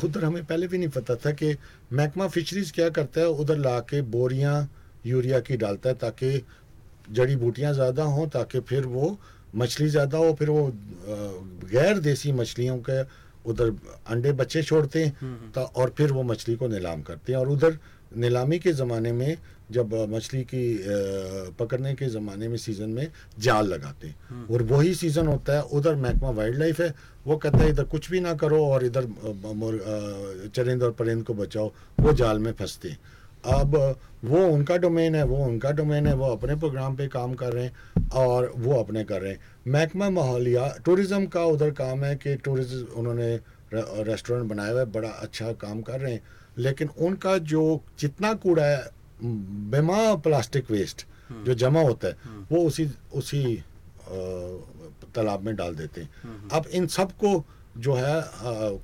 उधर 0.04 0.24
हमें 0.26 0.46
पहले 0.46 0.68
भी 0.68 0.78
नहीं 0.78 0.90
पता 0.90 1.16
था 1.16 1.32
कि 1.32 1.56
महकमा 1.94 2.28
फिशरीज 2.28 2.72
क्या 2.72 2.90
करता 2.90 3.22
है 3.22 3.28
उधर 3.30 3.58
ला 3.58 3.80
के 3.86 4.02
बोरियाँ 4.02 4.58
यूरिया 5.06 5.40
की 5.40 5.58
डालता 5.58 5.90
है 5.90 5.96
ताकि 5.96 6.42
जड़ी 7.12 7.36
बूटियाँ 7.36 7.74
ज़्यादा 7.74 8.04
हों 8.04 8.28
ताकि 8.30 8.60
फिर 8.60 8.86
वो 8.86 9.18
मछली 9.56 9.88
ज़्यादा 9.90 10.18
हो 10.18 10.34
फिर 10.40 10.50
वो 10.50 10.72
गैर 11.72 12.00
देसी 12.00 12.32
मछलियों 12.32 12.78
के 12.90 13.04
उधर 13.48 13.76
अंडे 14.08 14.32
बच्चे 14.34 14.64
छोड़ते 14.64 15.04
हैं 15.04 15.52
तो 15.52 15.62
और 15.62 15.94
फिर 15.98 16.12
वो 16.12 16.24
मछली 16.24 16.56
को 16.56 16.68
नीलाम 16.68 17.02
करते 17.02 17.32
हैं। 17.32 17.40
और 17.40 17.50
उधर 17.50 17.78
नीलामी 18.18 18.60
के 18.60 18.72
ज़माने 18.74 19.12
में 19.12 19.38
जब 19.72 19.94
मछली 20.10 20.42
की 20.44 20.64
पकड़ने 21.60 21.94
के 21.96 22.06
ज़माने 22.10 22.48
में 22.48 22.58
सीज़न 22.58 22.90
में 22.90 23.08
जाल 23.40 23.68
लगाते 23.68 24.08
हैं। 24.08 24.46
और 24.48 24.64
वही 24.64 24.94
सीज़न 24.96 25.28
होता 25.28 25.56
है 25.56 25.62
उधर 25.62 25.96
महकमा 25.96 26.30
वाइल्ड 26.32 26.58
लाइफ 26.60 26.80
है 26.82 26.94
वो 27.28 27.38
कहता 27.38 27.58
है 27.58 27.70
इधर 27.70 27.84
कुछ 27.86 28.10
भी 28.12 28.20
ना 28.20 28.34
करो 28.36 28.64
और 28.66 28.86
इधर 28.86 29.08
चरिंद 30.56 30.84
और 30.84 30.92
परिंद 30.92 31.24
को 31.24 31.34
बचाओ। 31.34 31.72
वो 32.00 32.14
जाल 32.14 32.40
में 32.40 32.52
फंसते 32.54 32.90
हैं। 32.90 33.00
अब 33.46 33.76
वो 34.26 34.46
उनका 34.48 34.78
डोमेन 34.78 35.16
है 35.16 35.24
वो 35.26 35.38
उनका 35.46 35.72
डोमेन 35.72 36.08
है 36.08 36.14
वो 36.16 36.26
अपने 36.28 36.56
प्रोग्राम 36.56 36.96
पे 36.96 37.08
काम 37.08 37.34
कर 37.34 37.54
रहे 37.54 37.64
हैं 37.64 38.10
और 38.16 38.52
वो 38.58 38.74
अपने 38.74 39.04
कर 39.04 39.22
रहे 39.22 39.32
हैं। 39.32 39.40
महकमा 39.68 40.10
माहौलिया 40.10 40.68
टूरिज़्म 40.86 41.26
का 41.28 41.44
उधर 41.46 41.72
काम 41.74 42.04
है 42.04 42.16
कि 42.16 42.36
टूरिज़्म 42.38 42.86
उन्होंने 42.96 43.34
रेस्टोरेंट 43.74 44.50
बनाया 44.50 44.72
हुआ 44.72 44.80
है 44.80 44.86
बड़ा 44.92 45.10
अच्छा 45.10 45.52
काम 45.56 45.82
कर 45.82 46.00
रहे 46.00 46.14
हैं। 46.14 46.22
लेकिन 46.58 46.90
उनका 47.00 47.38
जो 47.38 47.82
जितना 48.00 48.34
कूड़ा 48.36 48.66
है 48.66 48.90
बेमा 49.72 50.16
प्लास्टिक 50.18 50.72
वेस्ट 50.72 51.06
जो 51.46 51.54
जमा 51.56 51.82
होता 51.82 52.08
है 52.08 52.46
वो 52.52 52.64
उसी 52.64 52.90
उसी 53.14 53.44
तालाब 55.16 55.42
में 55.44 55.56
डाल 55.56 55.76
देते 55.76 56.02
हैं। 56.02 56.50
अब 56.50 56.68
इन 56.72 56.88
सबको 56.90 57.44
जो 57.78 57.94
है 57.94 58.22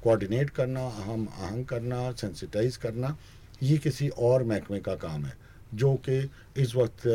कोऑर्डिनेट 0.03 0.49
करना 0.49 0.85
अहम 0.87 1.27
आहंग 1.33 1.65
करना 1.65 2.11
सेंसिटाइज 2.11 2.77
करना 2.77 3.15
ये 3.63 3.77
किसी 3.77 4.09
और 4.09 4.43
महकमे 4.43 4.79
का 4.79 4.95
काम 4.97 5.25
है 5.25 5.41
जो 5.73 5.93
कि 6.07 6.17
इस 6.61 6.75
वक्त 6.75 7.07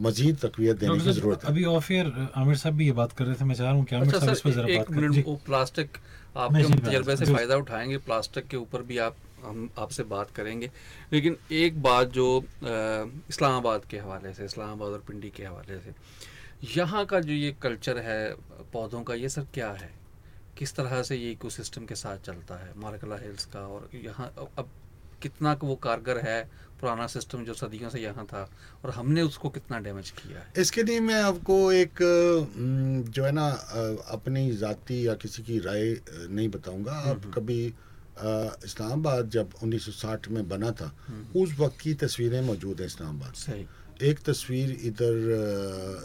मजीद 0.00 0.38
तकवीत 0.38 0.76
देने 0.78 0.98
की 1.00 1.12
ज़रूरत 1.12 1.44
है। 1.44 1.50
अभी 1.50 1.64
ऑफ़ 1.66 1.92
एयर 1.92 2.06
आमिर 2.36 2.56
साहब 2.56 2.74
भी 2.76 2.86
ये 2.86 2.92
बात 2.92 3.12
कर 3.12 3.24
रहे 3.24 3.34
थे 3.34 3.44
मैं 3.44 3.54
चाह 3.54 3.66
रहा 3.66 3.76
हूँ 3.76 3.84
कि 3.84 3.96
आमिर 3.96 4.08
अच्छा 4.08 4.18
साहब 4.18 4.32
इस 4.32 4.40
पर 4.40 4.50
सर 4.50 4.56
जरा 4.56 4.68
एक 4.68 4.78
बात 4.78 4.86
करें। 4.88 5.00
मिनट 5.00 5.12
जी। 5.14 5.22
वो 5.22 5.34
प्लास्टिक 5.46 5.96
आपके 6.36 6.62
तजर्बे 6.80 7.16
से। 7.16 7.24
फ़ायदा 7.24 7.56
उठाएँगे 7.56 7.98
प्लास्टिक 8.06 8.46
के 8.46 8.56
ऊपर 8.56 8.82
भी 8.82 8.98
आप 8.98 9.16
हम 9.44 9.68
आपसे 9.78 10.02
बात 10.04 10.30
करेंगे। 10.36 10.70
लेकिन 11.12 11.36
एक 11.52 11.82
बात 11.82 12.10
जो 12.12 12.26
इस्लामाबाद 12.64 13.84
के 13.90 13.98
हवाले 13.98 14.32
से 14.34 14.44
इस्लामाबाद 14.44 14.92
और 14.92 15.04
पिंडी 15.08 15.30
के 15.36 15.44
हवाले 15.44 15.78
से 15.78 15.94
यहाँ 16.74 17.04
का 17.06 17.20
जो 17.20 17.32
ये 17.32 17.54
कल्चर 17.62 17.98
है 18.00 18.34
पौधों 18.72 19.02
का 19.02 19.14
ये 19.14 19.28
सर 19.28 19.46
क्या 19.54 19.70
है? 19.72 19.90
किस 20.58 20.74
तरह 20.74 21.02
से 21.02 21.16
ये 21.16 21.30
इकोसिस्टम 21.32 21.84
के 21.86 21.94
साथ 21.94 22.26
चलता 22.26 22.54
है? 22.56 22.72
मारकला 22.76 23.16
हिल्स 23.16 23.44
का 23.46 23.60
और 23.68 23.88
यहाँ 23.94 24.32
अब 24.36 24.68
कितना 25.22 25.52
वो 25.62 25.74
कारगर 25.76 26.18
है 26.18 26.40
पुराना 26.80 27.06
सिस्टम 27.06 27.44
जो 27.44 27.54
सदियों 27.54 27.88
से 27.90 28.00
यहाँ 28.00 28.24
था 28.24 28.42
और 28.84 28.90
हमने 28.90 29.22
उसको 29.22 29.48
कितना 29.48 29.78
डैमेज 29.78 30.10
किया 30.10 30.38
है? 30.38 30.52
इसके 30.56 30.82
लिए 30.82 31.00
मैं 31.00 31.20
आपको 31.22 31.56
एक 31.72 31.98
जो 33.10 33.24
है 33.24 33.32
ना 33.32 33.46
अपनी 34.14 34.50
जाति 34.56 35.06
या 35.06 35.14
किसी 35.14 35.42
की 35.42 35.58
राय 35.58 35.84
नहीं 36.30 36.48
बताऊँगा। 36.48 36.92
आप 37.10 37.30
कभी 37.34 37.62
अ, 38.18 38.58
इस्लामाबाद 38.64 39.28
जब 39.30 39.50
1960 39.62 40.28
में 40.28 40.48
बना 40.48 40.70
था 40.70 40.90
उस 41.36 41.54
वक्त 41.58 41.80
की 41.80 41.92
तस्वीरें 41.94 42.40
मौजूद 42.42 42.80
हैं 42.80 42.86
इस्लामाबाद 42.86 43.34
सही। 43.34 43.66
एक 44.00 44.18
तस्वीर 44.20 44.70
इधर 44.86 45.14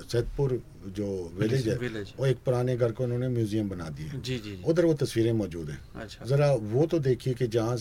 सैदपुर 0.10 0.62
जो 0.90 1.08
विलेज 1.34 1.68
है 1.70 1.76
विलेज 1.78 2.14
वो 2.18 2.26
एक 2.26 2.38
पुराने 2.46 2.76
घर 2.78 2.92
को 2.92 3.04
उन्होंने 3.04 3.28
म्यूज़ियम 3.30 3.70
बना 3.70 3.90
दिया 3.90 4.12
है। 4.12 4.22
जी 4.22 4.38
जी 4.40 4.58
उधर 4.66 4.86
वो 4.86 4.94
तस्वीरें 4.96 5.32
मौजूद 5.34 5.70
हैं। 5.70 5.80
अच्छा। 5.96 6.26
ज़रा 6.26 6.52
वो 6.74 6.86
तो 6.86 7.00
देखिए 7.00 7.34
कि 7.34 7.48
जहाँ 7.48 7.78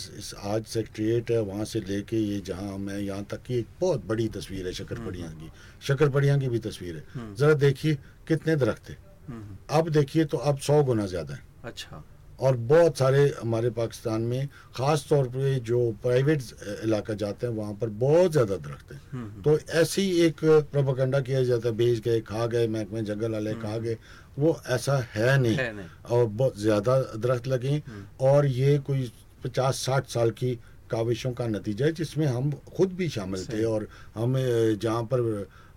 आज 0.46 0.64
सेक्रेटरीट 0.66 1.30
है 1.30 1.40
वहाँ 1.42 1.64
से 1.64 1.80
लेके 1.80 2.16
ये 2.18 2.40
जहाँ 2.46 2.78
मैं 2.78 2.98
यहाँ 2.98 3.24
तक 3.30 3.42
की 3.42 3.58
एक 3.58 3.66
बहुत 3.80 4.06
बड़ी 4.06 4.28
तस्वीर 4.36 4.66
है 4.66 4.72
शक्करपड़ियाँ 4.74 5.32
की। 5.32 5.50
शक्करपड़ियाँ 5.82 6.38
की 6.40 6.48
भी 6.48 6.58
तस्वीर 6.60 6.96
है। 6.96 7.34
ज़रा 7.36 7.54
देखिए 7.56 7.94
कितने 8.28 8.56
दरख्त 8.56 8.96
हम्म, 9.28 9.56
अब 9.70 9.88
देखिए 9.90 10.24
तो 10.24 10.36
अब 10.38 10.58
सौ 10.60 10.82
गुना 10.84 11.06
ज़्यादा 11.06 11.34
है। 11.34 11.42
अच्छा। 11.64 12.04
और 12.40 12.56
बहुत 12.68 12.98
सारे 12.98 13.22
हमारे 13.40 13.70
पाकिस्तान 13.70 14.22
में 14.22 14.46
ख़ास 14.76 15.06
तौर 15.08 15.28
पे 15.28 15.54
जो 15.62 15.80
प्राइवेट 16.02 16.42
इलाका 16.84 17.14
जाते 17.14 17.46
हैं 17.46 17.54
वहाँ 17.54 17.74
पर 17.74 17.88
बहुत 18.00 18.32
ज़्यादा 18.32 18.56
दरख्त 18.56 18.92
हैं। 18.92 19.00
हम्म, 19.12 19.42
तो 19.42 19.58
ऐसी 19.74 20.08
एक 20.22 20.44
प्रोपागंडा 20.44 21.20
किया 21.20 21.42
जाता 21.44 21.68
है 21.68 21.74
बेच 21.76 22.00
गए 22.00 22.20
खा 22.22 22.46
गए 22.46 22.66
महकमे 22.68 23.02
जंगल 23.02 23.32
वाले 23.32 23.54
खा 23.56 23.76
गए 23.78 23.96
वो 24.38 24.60
ऐसा 24.68 24.96
है 25.14 25.38
नहीं। 25.38 25.56
है 25.56 25.72
नहीं। 25.76 25.86
और 26.10 26.26
बहुत 26.26 26.58
ज़्यादा 26.58 26.98
दरख्त 26.98 27.46
लगे 27.48 27.82
और 28.20 28.46
ये 28.48 28.78
कोई 28.80 29.10
पचास 29.44 29.76
साठ 29.76 30.06
साल 30.08 30.30
की 30.32 30.54
काविशों 30.90 31.32
का 31.32 31.46
नतीजा 31.46 31.86
है 31.86 31.92
जिसमें 31.92 32.26
हम 32.26 32.50
खुद 32.76 32.92
भी 32.92 33.08
शामिल 33.08 33.44
थे 33.46 33.62
और 33.64 33.86
हम 34.14 34.34
जहाँ 34.78 35.02
पर 35.04 35.20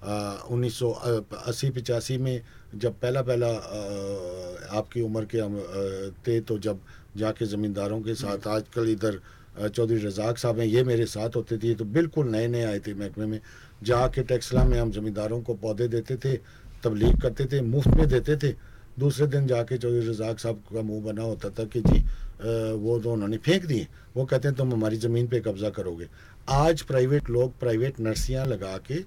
उन्नीस 0.05 0.77
सौ 0.79 0.89
अस्सी 0.89 1.69
पचासी 1.71 2.17
में 2.17 2.41
जब 2.75 2.99
पहला 2.99 3.21
पहला 3.21 3.47
आपकी 4.77 5.01
उम्र 5.01 5.25
के 5.25 5.39
हम 5.39 5.57
थे 6.27 6.39
तो 6.41 6.57
जब 6.59 6.79
जाके 7.17 7.45
ज़मींदारों 7.45 8.01
के 8.01 8.15
साथ 8.15 8.47
आजकल 8.47 8.89
इधर 8.89 9.19
चौधरी 9.69 9.97
रजाक 9.97 10.37
साहब 10.37 10.59
हैं 10.59 10.65
ये 10.67 10.83
मेरे 10.83 11.05
साथ 11.07 11.35
होते 11.35 11.57
थे 11.57 11.73
तो 11.75 11.85
बिल्कुल 11.87 12.27
नए 12.29 12.47
नए 12.47 12.63
आए 12.63 12.79
थे 12.79 12.93
महकमे 12.93 13.25
में। 13.25 13.39
जाके 13.83 14.23
टेक्सला 14.23 14.63
में 14.65 14.79
हम 14.79 14.91
ज़मींदारों 14.91 15.41
को 15.41 15.53
पौधे 15.55 15.87
देते 15.87 16.15
थे 16.17 16.35
तबलीग 16.83 17.21
करते 17.21 17.45
थे 17.45 17.61
मुफ़्त 17.63 17.95
में 17.97 18.07
देते 18.07 18.35
थे। 18.37 18.53
दूसरे 18.99 19.27
दिन 19.27 19.47
जाके 19.47 19.77
चौधरी 19.77 20.07
रजाक 20.09 20.39
साहब 20.39 20.61
का 20.73 20.81
मुँह 20.81 21.03
बना 21.03 21.23
होता 21.23 21.49
था 21.49 21.63
कि 21.65 21.81
जी 21.81 21.99
वो 22.77 22.99
तो 22.99 23.11
उन्होंने 23.13 23.37
फेंक 23.37 23.65
दिए 23.65 23.87
वो 24.15 24.25
कहते 24.25 24.47
हैं 24.47 24.57
तुम 24.57 24.73
हमारी 24.73 24.97
ज़मीन 24.97 25.27
पे 25.27 25.39
कब्ज़ा 25.41 25.69
करोगे। 25.69 26.07
आज 26.49 26.81
प्राइवेट 26.83 27.29
लोग 27.29 27.59
प्राइवेट 27.59 27.99
नर्सियाँ 27.99 28.45
लगा 28.45 28.77
के 28.87 28.99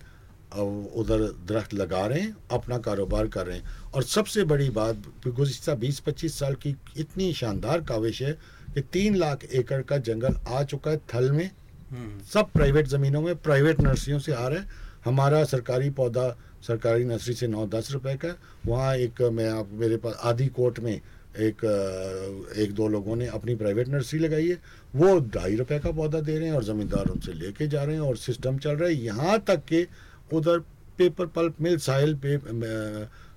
उधर 0.52 1.22
दरख्त 1.48 1.74
लगा 1.74 2.06
रहे 2.06 2.20
हैं 2.20 2.36
अपना 2.50 2.78
कारोबार 2.78 3.28
कर 3.28 3.46
रहे 3.46 3.56
हैं। 3.56 3.92
और 3.94 4.02
सबसे 4.02 4.44
बड़ी 4.44 4.68
बात 4.70 5.02
गुजशत 5.26 5.70
बीस 5.78 5.98
पच्चीस 6.00 6.38
साल 6.38 6.54
की 6.54 6.74
इतनी 6.96 7.32
शानदार 7.32 7.80
काविश 7.80 8.22
है 8.22 8.32
कि 8.74 8.80
तीन 8.92 9.16
लाख 9.16 9.44
एकड़ 9.44 9.82
का 9.82 9.98
जंगल 9.98 10.36
आ 10.48 10.62
चुका 10.64 10.90
है 10.90 11.00
थल 11.14 11.30
में। 11.32 11.50
हम्म, 11.90 12.20
सब 12.24 12.50
प्राइवेट 12.50 12.86
ज़मीनों 12.86 13.22
में 13.22 13.34
प्राइवेट 13.36 13.80
नर्सरियों 13.80 14.18
से 14.18 14.32
आ 14.32 14.46
रहा 14.48 14.60
है। 14.60 14.66
हमारा 15.04 15.44
सरकारी 15.44 15.90
पौधा 15.90 16.28
सरकारी 16.62 17.04
नर्सरी 17.04 17.34
से 17.34 17.46
नौ 17.46 17.66
दस 17.66 17.90
रुपए 17.92 18.14
का 18.14 18.34
वहाँ 18.66 18.96
एक 18.96 19.22
मैं 19.22 19.48
आप 19.50 19.68
मेरे 19.72 19.96
पास 19.96 20.18
आदि 20.22 20.46
कोट 20.48 20.78
में 20.80 20.92
एक 20.92 21.64
एक 22.58 22.72
दो 22.74 22.88
लोगों 22.88 23.16
ने 23.16 23.26
अपनी 23.26 23.54
प्राइवेट 23.54 23.88
नर्सरी 23.88 24.18
लगाई 24.20 24.48
है। 24.48 24.58
वो 24.96 25.18
ढाई 25.34 25.56
रुपए 25.56 25.78
का 25.78 25.90
पौधा 25.90 26.20
दे 26.20 26.38
रहे 26.38 26.48
हैं 26.48 26.54
और 26.54 26.64
ज़मींदार 26.64 27.06
उनसे 27.06 27.32
लेके 27.32 27.66
जा 27.68 27.82
रहे 27.84 27.94
हैं 27.94 28.02
और 28.02 28.16
सिस्टम 28.16 28.58
चल 28.58 28.70
रहा 28.70 28.88
है। 28.88 28.94
यहाँ 28.94 29.38
तक 29.38 29.64
कि 29.64 29.86
उधर 30.32 30.58
पेपर 30.98 31.26
पल्प 31.26 31.60
मिल 31.60 31.78
साहिल 31.78 32.14
पे 32.24 32.36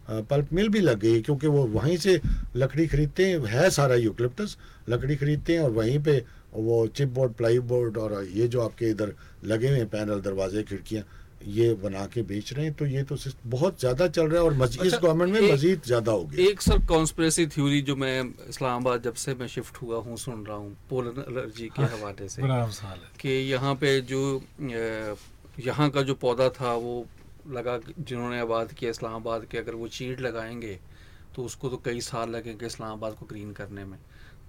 पल्प 0.10 0.54
मिल 0.54 0.70
भी 0.70 0.80
लग 0.80 1.00
गई 1.00 1.22
क्योंकि 1.22 1.48
वो 1.48 1.66
वहीं 1.68 1.98
से 1.98 2.20
लकड़ी 2.56 2.88
खरीदते 2.88 3.26
हैं 3.26 3.40
है 3.46 3.70
सारा 3.70 3.96
यूकलिप्टस 3.96 4.58
लकड़ी 4.90 5.16
खरीदते 5.16 5.54
हैं 5.54 5.62
और 5.62 5.72
वहीं 5.72 6.00
पे 6.04 6.24
वो 6.54 6.86
चिप 6.88 7.10
बोर्ड 7.10 7.34
प्लाई 7.34 7.60
बोर्ड 7.60 7.98
और 7.98 8.24
ये 8.34 8.48
जो 8.48 8.62
आपके 8.62 8.90
इधर 8.90 9.14
लगे 9.46 9.70
हुए 9.70 9.78
हैं 9.78 9.88
पैनल 9.90 10.22
दरवाजे 10.22 10.64
खिड़कियाँ 10.64 11.04
ये 11.48 11.74
बना 11.74 12.06
के 12.06 12.22
बेच 12.22 12.54
रहे 12.54 12.66
हैं 12.66 12.74
तो 12.74 12.86
ये 12.86 13.04
तो 13.04 13.16
बहुत 13.46 13.80
ज़्यादा 13.80 14.08
चल 14.08 14.28
रहा 14.28 14.40
है 14.42 14.46
और 14.46 14.54
मज, 14.54 14.78
इस 14.82 14.94
अच्छा, 14.94 14.98
गवर्नमेंट 14.98 15.34
में 15.34 15.52
मजीद 15.54 15.82
ज़्यादा 15.86 16.12
होगी 16.12 16.46
एक 16.48 16.62
सर 16.62 16.86
कॉन्स्पिरेसी 16.86 17.46
थ्योरी 17.48 17.82
जो 17.82 17.96
मैं 17.96 18.22
इस्लामाबाद 18.50 19.02
जब 19.02 19.14
से 19.14 19.34
मैं 19.36 19.48
शिफ्ट 19.48 19.82
हुआ 19.82 19.98
हूँ 19.98 20.18
सुन 20.18 20.46
रहा 20.46 20.58
हूँ 20.58 20.76
पोलन 20.90 21.24
एलर्जी 21.30 21.68
के 21.68 21.82
हाँ, 21.82 21.90
हवाले 21.90 22.30
से 22.30 22.42
है। 22.42 22.98
कि 23.20 23.30
यहाँ 23.52 23.76
पे 23.76 24.00
जो 24.02 24.42
यहाँ 25.60 25.90
का 25.92 26.02
जो 26.02 26.14
पौधा 26.16 26.50
था 26.50 26.74
वो 26.74 27.06
लगा 27.52 27.78
जिन्होंने 28.00 28.40
आबाद 28.40 28.72
किया 28.74 28.92
इस्लामाबाद 28.92 29.46
के 29.52 29.58
अगर 29.58 29.76
वो 29.76 29.88
चीड़ 29.88 30.20
लगाएँगे 30.20 30.80
तो 31.36 31.44
उसको 31.44 31.70
तो 31.70 31.78
कई 31.86 32.02
साल 32.02 32.30
लगेंगे 32.30 32.66
इस्लामाबाद 32.66 33.14
को 33.20 33.26
ग्रीन 33.26 33.52
करने 33.54 33.86
में। 33.86 34.00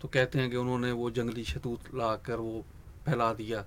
तो 0.03 0.09
कहते 0.09 0.39
हैं 0.39 0.51
कि 0.51 0.57
उन्होंने 0.57 0.91
वो 0.93 1.11
जंगली 1.11 1.45
शतूत 1.45 1.95
ला 1.95 2.15
कर 2.27 2.37
वो 2.37 2.65
फैला 3.07 3.33
दिया 3.35 3.65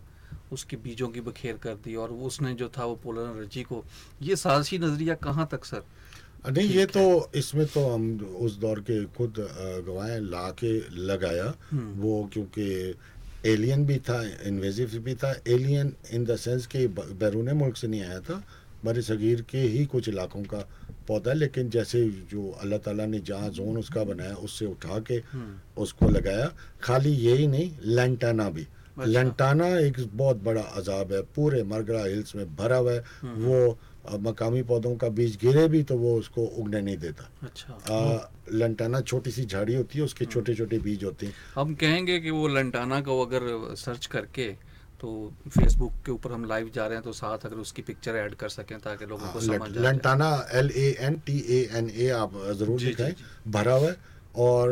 उसकी 0.54 0.76
बीजों 0.78 1.08
की 1.10 1.22
बखेर 1.22 1.58
कर 1.64 1.76
दी 1.84 1.96
और 1.96 2.12
उसने 2.12 2.54
जो 2.54 2.70
था 2.78 2.86
वो 2.86 2.96
पोलर 3.04 3.32
एलर्जी 3.36 3.64
को 3.64 3.84
ये 4.22 4.36
साजिशी 4.36 4.78
नज़रिया 4.78 5.16
कहाँ 5.24 5.48
तक 5.52 5.66
सर? 5.66 5.84
नहीं 6.46 6.70
ये 6.70 6.86
तो 6.86 7.32
इसमें 7.36 7.66
तो 7.68 7.88
हम 7.90 8.04
उस 8.46 8.58
दौर 8.60 8.80
के 8.88 9.04
खुद 9.18 9.36
गवाह 9.88 10.18
ला 10.30 10.50
के 10.60 10.74
लगाया 11.06 11.54
हम्म। 11.72 12.02
वो 12.02 12.30
क्योंकि 12.34 12.68
एलियन 13.46 13.86
भी 13.86 13.98
था 14.00 14.22
इन्वेजिव 14.48 15.00
भी 15.04 15.16
था 15.16 15.32
एलियन 15.48 15.94
इन 16.14 16.26
द 16.26 16.36
सेंस 16.38 16.66
कि 16.68 16.88
बैरून 16.88 17.52
मुल्क 17.54 17.78
से 17.78 17.88
नहीं 17.88 18.02
आया 18.04 18.20
था 18.22 18.42
बर 18.86 19.02
सग़ीर 19.02 19.42
के 19.50 19.58
ही 19.58 19.86
कुछ 19.86 20.10
इलाकों 20.10 20.42
का 20.44 20.66
पौधा 21.08 21.32
है, 21.32 21.38
लेकिन 21.38 21.70
जैसे 21.70 22.04
जो 22.32 22.50
अल्लाह 22.62 22.80
ताला 22.80 23.06
ने 23.06 23.20
जहाँ 23.20 23.50
जोन 23.50 23.78
उसका 23.78 24.04
बनाया 24.04 24.34
उससे 24.38 24.66
उठा 24.66 25.00
के 25.00 25.22
हम्म। 25.32 25.82
उसको 25.82 26.10
लगाया 26.10 26.52
खाली 26.84 27.12
यही 27.12 27.48
नहीं 27.48 27.72
लेंटाना 27.96 28.50
भी 28.50 28.62
अच्छा। 28.62 29.06
लेंटाना 29.06 29.68
एक 29.80 29.98
बहुत 30.14 30.38
बड़ा 30.44 30.62
अजाब 30.62 31.14
है 31.14 31.22
पूरे 31.36 31.64
मरगरा 31.64 32.04
हिल्स 32.06 32.36
में 32.36 32.56
भरा 32.56 32.78
हुआ 32.78 32.92
है 32.94 33.04
हम्म। 33.22 33.46
वो 33.46 33.78
अ, 34.08 34.18
मकामी 34.22 34.62
पौधों 34.64 34.96
का 34.96 35.10
बीज 35.10 35.38
गिरे 35.42 35.68
भी 35.68 35.82
तो 35.84 35.98
वो 35.98 36.16
उसको 36.20 36.46
उगने 36.46 36.82
नहीं 36.82 36.98
देता। 36.98 37.30
अच्छा। 37.44 37.74
आ, 37.94 38.30
लंटाना 38.54 39.02
छोटी 39.02 39.32
सी 39.32 39.46
झाड़ी 39.46 39.76
होती 39.76 40.00
है 40.00 40.06
उसके 40.06 40.26
छोटे 40.26 40.56
छोटे 40.56 40.80
बीज 40.80 41.04
होते 41.04 41.26
हैं। 41.26 41.34
हम 41.56 41.74
कहेंगे 41.76 42.20
कि 42.20 42.30
वो 42.32 42.48
लंटाना 42.48 43.02
को 43.02 43.22
अगर 43.26 43.76
सर्च 43.78 44.06
करके 44.06 44.48
तो 45.02 45.10
फेसबुक 45.50 45.94
के 46.06 46.12
ऊपर 46.12 46.32
हम 46.32 46.46
लाइव 46.48 46.70
जा 46.76 46.86
रहे 46.86 46.96
हैं 46.96 47.04
तो 47.04 47.12
साथ 47.14 47.46
अगर 47.46 47.56
उसकी 47.58 47.82
पिक्चर 47.82 48.16
ऐड 48.16 48.36
कर 48.36 48.50
सकें 48.50 48.78
ताकि 48.80 49.06
लोगों 49.06 49.28
को 49.28 49.40
हाँ, 49.40 49.42
समझ 49.42 49.70
जाए। 49.70 49.84
Lantana 49.84 50.30
L 50.54 50.72
A 50.76 50.90
N 51.00 51.16
T 51.26 51.40
A 51.50 51.62
N 51.78 51.90
A 51.90 52.10
आप 52.16 52.34
ज़रूर 52.60 52.80
जी। 52.80 52.94
भरा 53.50 53.74
हुआ 53.74 53.90
है। 53.90 54.14
और 54.36 54.70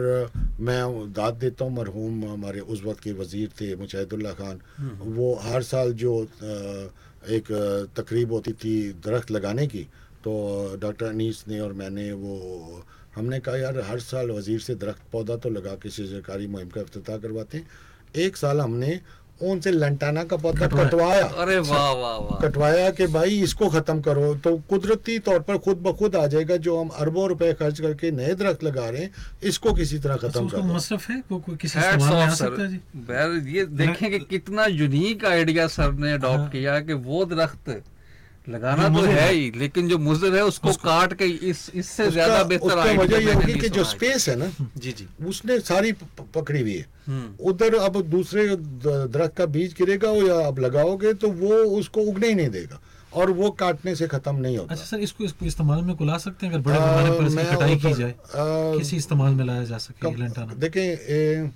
मैं 0.60 1.12
दाद 1.14 1.34
देता 1.34 1.66
हूँ 1.66 1.74
मरहूम 1.74 2.24
हमारे 2.26 2.60
उस 2.60 2.84
वक्त 2.84 3.00
के 3.04 3.12
वज़ीर 3.14 3.50
थे 3.60 3.76
मुजाहिदुल्ला 3.76 4.32
खान। 4.40 4.60
हम्म। 4.78 5.14
वो 5.16 5.34
हर 5.44 5.64
साल 5.64 5.94
जो 6.02 6.16
अ, 6.24 6.90
एक 7.30 7.52
तकरीब 7.98 8.32
होती 8.32 8.52
थी 8.54 8.92
दरख्त 9.06 9.32
लगाने 9.32 9.68
की 9.68 9.88
तो 10.24 10.34
डॉक्टर 10.82 11.06
अनीस 11.06 11.44
ने 11.48 11.60
और 11.60 11.74
मैंने 11.74 12.12
वो, 12.14 12.84
हमने 13.16 13.40
कहा, 13.40 13.56
यार, 13.58 13.80
हर 13.80 14.00
साल 14.00 14.32
वज़ीर 14.32 14.60
से 14.60 14.76
दरख्त 14.76 15.02
पौधा 15.12 15.36
तो 15.36 15.50
लगा 15.50 15.76
के 15.76 15.90
सरकारी 15.90 16.48
मुहिम 16.48 16.70
का 16.70 16.82
अफ्ताह 16.82 17.18
करवाते 17.18 17.58
हैं। 17.58 17.68
एक 18.16 18.38
साल 18.38 18.62
हमने 18.62 19.00
उनसे 19.44 19.72
लंटाना 19.72 20.24
का 20.24 20.38
पौधा 20.38 20.68
कटवाया। 20.68 21.26
अरे 21.26 21.58
वाह 21.62 21.92
वाह 21.94 22.18
वाह। 22.18 22.40
कटवाया 22.42 22.90
कि 22.92 23.08
भाई 23.08 23.40
इसको 23.42 23.70
ख़त्म 23.70 24.02
करो। 24.02 24.34
तो 24.44 24.56
कुदरती 24.70 25.18
तौर 25.22 25.40
पर 25.42 25.58
खुद 25.60 25.78
ब 25.78 25.96
खुद 25.98 26.16
आ 26.16 26.26
जाएगा 26.28 26.58
जो 26.60 26.80
हम 26.80 26.90
अरबों 27.00 27.28
रुपए 27.30 27.52
खर्च 27.56 27.80
करके 27.82 28.12
नए 28.14 28.34
दरख्त 28.36 28.64
लगा 28.64 28.90
रहे 28.90 29.02
हैं 29.02 29.12
इसको 29.44 29.74
किसी 29.74 30.00
तरह 30.00 30.14
अच्छा, 30.14 30.28
ख़त्म 30.28 30.48
करो 30.50 30.64
मसरफ 30.66 31.10
है? 31.10 31.22
वो 31.32 31.40
कोई 31.40 31.56
किसी 31.56 31.80
इस्तेमाल 31.80 32.14
में 32.14 32.22
आ 32.22 32.34
सकता 32.34 32.62
है 32.62 32.68
सर 32.68 33.40
जी? 33.40 33.58
ये 33.58 33.66
देखें 33.78 34.10
कि 34.12 34.20
कितना 34.30 34.66
यूनिक 34.66 35.26
आइडिया 35.26 35.68
सर 35.70 35.92
ने 35.94 36.14
अडोप्ट 36.14 36.34
अडॉप्ट 36.34 36.52
किया 36.52 36.80
कि 36.80 36.94
वो 37.06 37.26
दरख्त 37.26 37.70
लगाना 38.48 38.88
तो 38.90 39.02
है 39.02 39.14
है। 39.14 39.34
लेकिन 39.58 39.88
जो 39.90 39.98
मुजर 40.00 40.36
है 40.36 40.44
उसको 40.46 40.72
काट 40.80 41.14
के 41.14 41.26
इस 41.50 41.70
इससे 41.76 42.10
ज़्यादा 42.12 42.44
बेहतर 42.46 42.78
उसका 42.78 43.02
वजह 43.02 43.18
ये 43.20 43.34
होगी 43.34 43.54
कि 43.54 43.70
जो 43.70 43.84
है। 43.84 43.90
स्पेस 43.90 44.28
है 44.30 44.36
ना 44.36 44.50
जी 44.78 44.92
जी। 44.92 45.08
उसने 45.28 45.60
सारी 45.62 45.92
पकड़ी 46.36 46.62
हुई 46.62 46.74
है। 46.74 46.86
हम्म। 47.08 47.46
उधर 47.50 47.76
अब 47.78 48.02
दूसरे 48.10 48.48
दरख्त 48.56 49.36
का 49.38 49.46
बीज 49.48 49.76
गिरेगा 49.80 50.12
या 50.24 50.40
अब 50.48 50.60
लगाओगे 50.60 51.14
तो 51.16 51.30
वो 51.40 51.54
उसको 51.80 52.02
उगने 52.04 52.28
ही 52.28 52.36
नहीं 52.36 52.50
देगा 52.52 52.80
और 53.14 53.32
वो 53.32 53.50
काटने 53.54 53.96
से 53.96 54.08
खत्म 54.08 54.36
नहीं 54.36 54.58
होता। 54.58 54.74
अच्छा 54.74 54.86
सर 54.86 55.00
इसको 55.00 55.24
इसको 55.24 55.46
इस्तेमाल 55.46 55.82
में 55.84 55.96
को 55.96 56.06
ला 56.06 56.18
सकते 56.20 56.46
हैं? 56.46 56.54
अगर 56.54 56.62
बड़े 56.64 56.78
पैमाने 56.78 57.18
पर 57.18 57.26
इसकी 57.26 57.56
कटाई 57.56 57.76
की 57.78 57.94
जाए 57.94 58.14
किसी 58.78 58.98
इस्तेमाल 58.98 59.34
में 59.34 59.46
लाया 59.46 59.64
जा 59.64 59.78
सके 59.80 60.16
लंटाना 60.16 60.54
देखें 60.60 60.82
ए, 60.82 61.52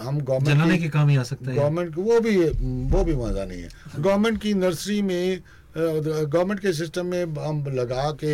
हम 0.00 0.20
गवर्नमेंट 0.20 0.80
के 0.80 0.88
काम 0.88 1.08
ही 1.08 1.16
आ 1.16 1.22
सकता 1.24 1.50
है। 1.50 1.56
गवर्नमेंट 1.56 1.98
वो 1.98 2.20
भी 2.20 2.36
वो 2.90 3.04
भी 3.04 3.14
मज़ा 3.16 3.44
नहीं 3.44 3.62
है। 3.62 3.68
गवर्नमेंट 3.98 4.40
की 4.42 4.54
नर्सरी 4.56 5.00
में 5.02 5.40
गवर्नमेंट 5.76 6.60
के 6.60 6.72
सिस्टम 6.72 7.06
में 7.06 7.24
हम 7.24 7.64
लगा 7.74 8.10
के 8.24 8.32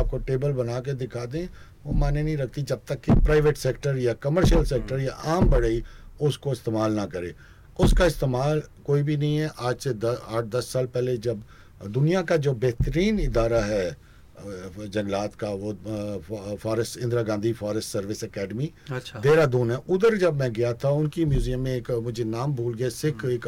आपको 0.00 0.18
टेबल 0.18 0.52
बना 0.52 0.78
के 0.80 0.92
दिखा 0.94 1.24
दें 1.26 1.46
वो 1.84 1.92
माने 1.92 2.22
नहीं 2.22 2.36
रखती 2.36 2.62
जब 2.62 2.80
तक 2.88 3.00
कि 3.00 3.12
प्राइवेट 3.24 3.56
सेक्टर 3.56 3.96
या 3.98 4.12
कमर्शियल 4.22 4.64
सेक्टर 4.64 5.00
या 5.00 5.12
आम 5.36 5.50
बढ़ई 5.50 5.82
उसको 6.20 6.52
इस्तेमाल 6.52 6.92
ना 6.92 7.04
करे। 7.06 7.34
उसका 7.80 8.06
इस्तेमाल 8.06 8.62
कोई 8.86 9.02
भी 9.02 9.16
नहीं 9.16 9.36
है। 9.36 9.50
आज 9.58 9.76
से 9.78 9.92
द- 9.92 10.20
आठ 10.28 10.44
दस 10.44 10.72
साल 10.72 10.86
पहले 10.86 11.16
जब 11.16 11.42
दुनिया 11.88 12.22
का 12.22 12.36
जो 12.36 12.52
बेहतरीन 12.54 13.20
इदारा 13.20 13.60
है 13.64 13.96
जंगलात 14.40 15.34
का 15.42 15.48
वो 15.50 16.56
forest 16.62 16.98
Indira 16.98 17.22
Gandhi 17.22 17.52
forest 17.52 17.88
service 17.88 18.22
academy 18.24 18.70
अच्छा। 18.92 19.18
देहरादून 19.20 19.70
है। 19.70 19.76
उधर 19.88 20.16
जब 20.16 20.38
मैं 20.40 20.52
गया 20.52 20.72
था 20.74 20.90
उनकी 20.90 21.24
म्यूज़ियम 21.24 21.60
में 21.60 21.74
एक 21.76 21.90
मुझे 21.90 22.24
नाम 22.24 22.54
भूल 22.56 22.74
गया 22.74 22.88
सिख 22.88 23.24
एक 23.24 23.46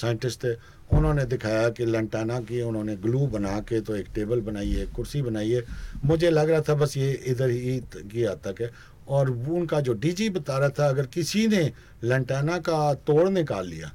साइंटिस्ट 0.00 0.44
थे 0.44 0.52
उन्होंने 0.90 1.24
दिखाया 1.26 1.68
कि 1.68 1.84
लंटाना 1.86 2.38
की 2.40 2.60
उन्होंने 2.62 2.96
ग्लू 2.96 3.26
बना 3.28 3.58
के 3.60 3.80
तो 3.80 3.96
एक 3.96 4.06
टेबल 4.14 4.40
बनाई 4.40 4.70
है 4.70 4.86
कुर्सी 4.86 5.22
बनाई 5.22 5.50
है। 5.50 5.62
मुझे 6.04 6.30
लग 6.30 6.50
रहा 6.50 6.60
था 6.60 6.74
बस 6.74 6.96
ये 6.96 7.12
इधर 7.26 7.50
ही 7.50 7.80
की 7.92 8.24
हद 8.24 8.40
तक 8.44 8.60
है। 8.62 8.70
और 9.08 9.30
वो 9.30 9.54
उनका 9.56 9.80
जो 9.80 9.92
डीजी 9.94 10.28
बता 10.30 10.58
रहा 10.58 10.68
था 10.68 10.88
अगर 10.88 11.06
किसी 11.06 11.46
ने 11.48 11.70
लंटाना 12.04 12.58
का 12.58 12.94
तोड़ 13.06 13.28
निकाल 13.30 13.66
लिया 13.66 13.92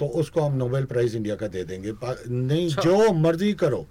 तो 0.00 0.06
उसको 0.06 0.40
हम 0.40 0.56
नोबेल 0.56 0.84
प्राइज़ 0.84 1.16
इंडिया 1.16 1.34
का 1.36 1.46
दे 1.48 1.64
देंगे। 1.64 1.92
नहीं 2.28 2.68
अच्छा। 2.68 2.82
जो 2.82 3.12
मर्ज़ी 3.14 3.52
करो 3.54 3.86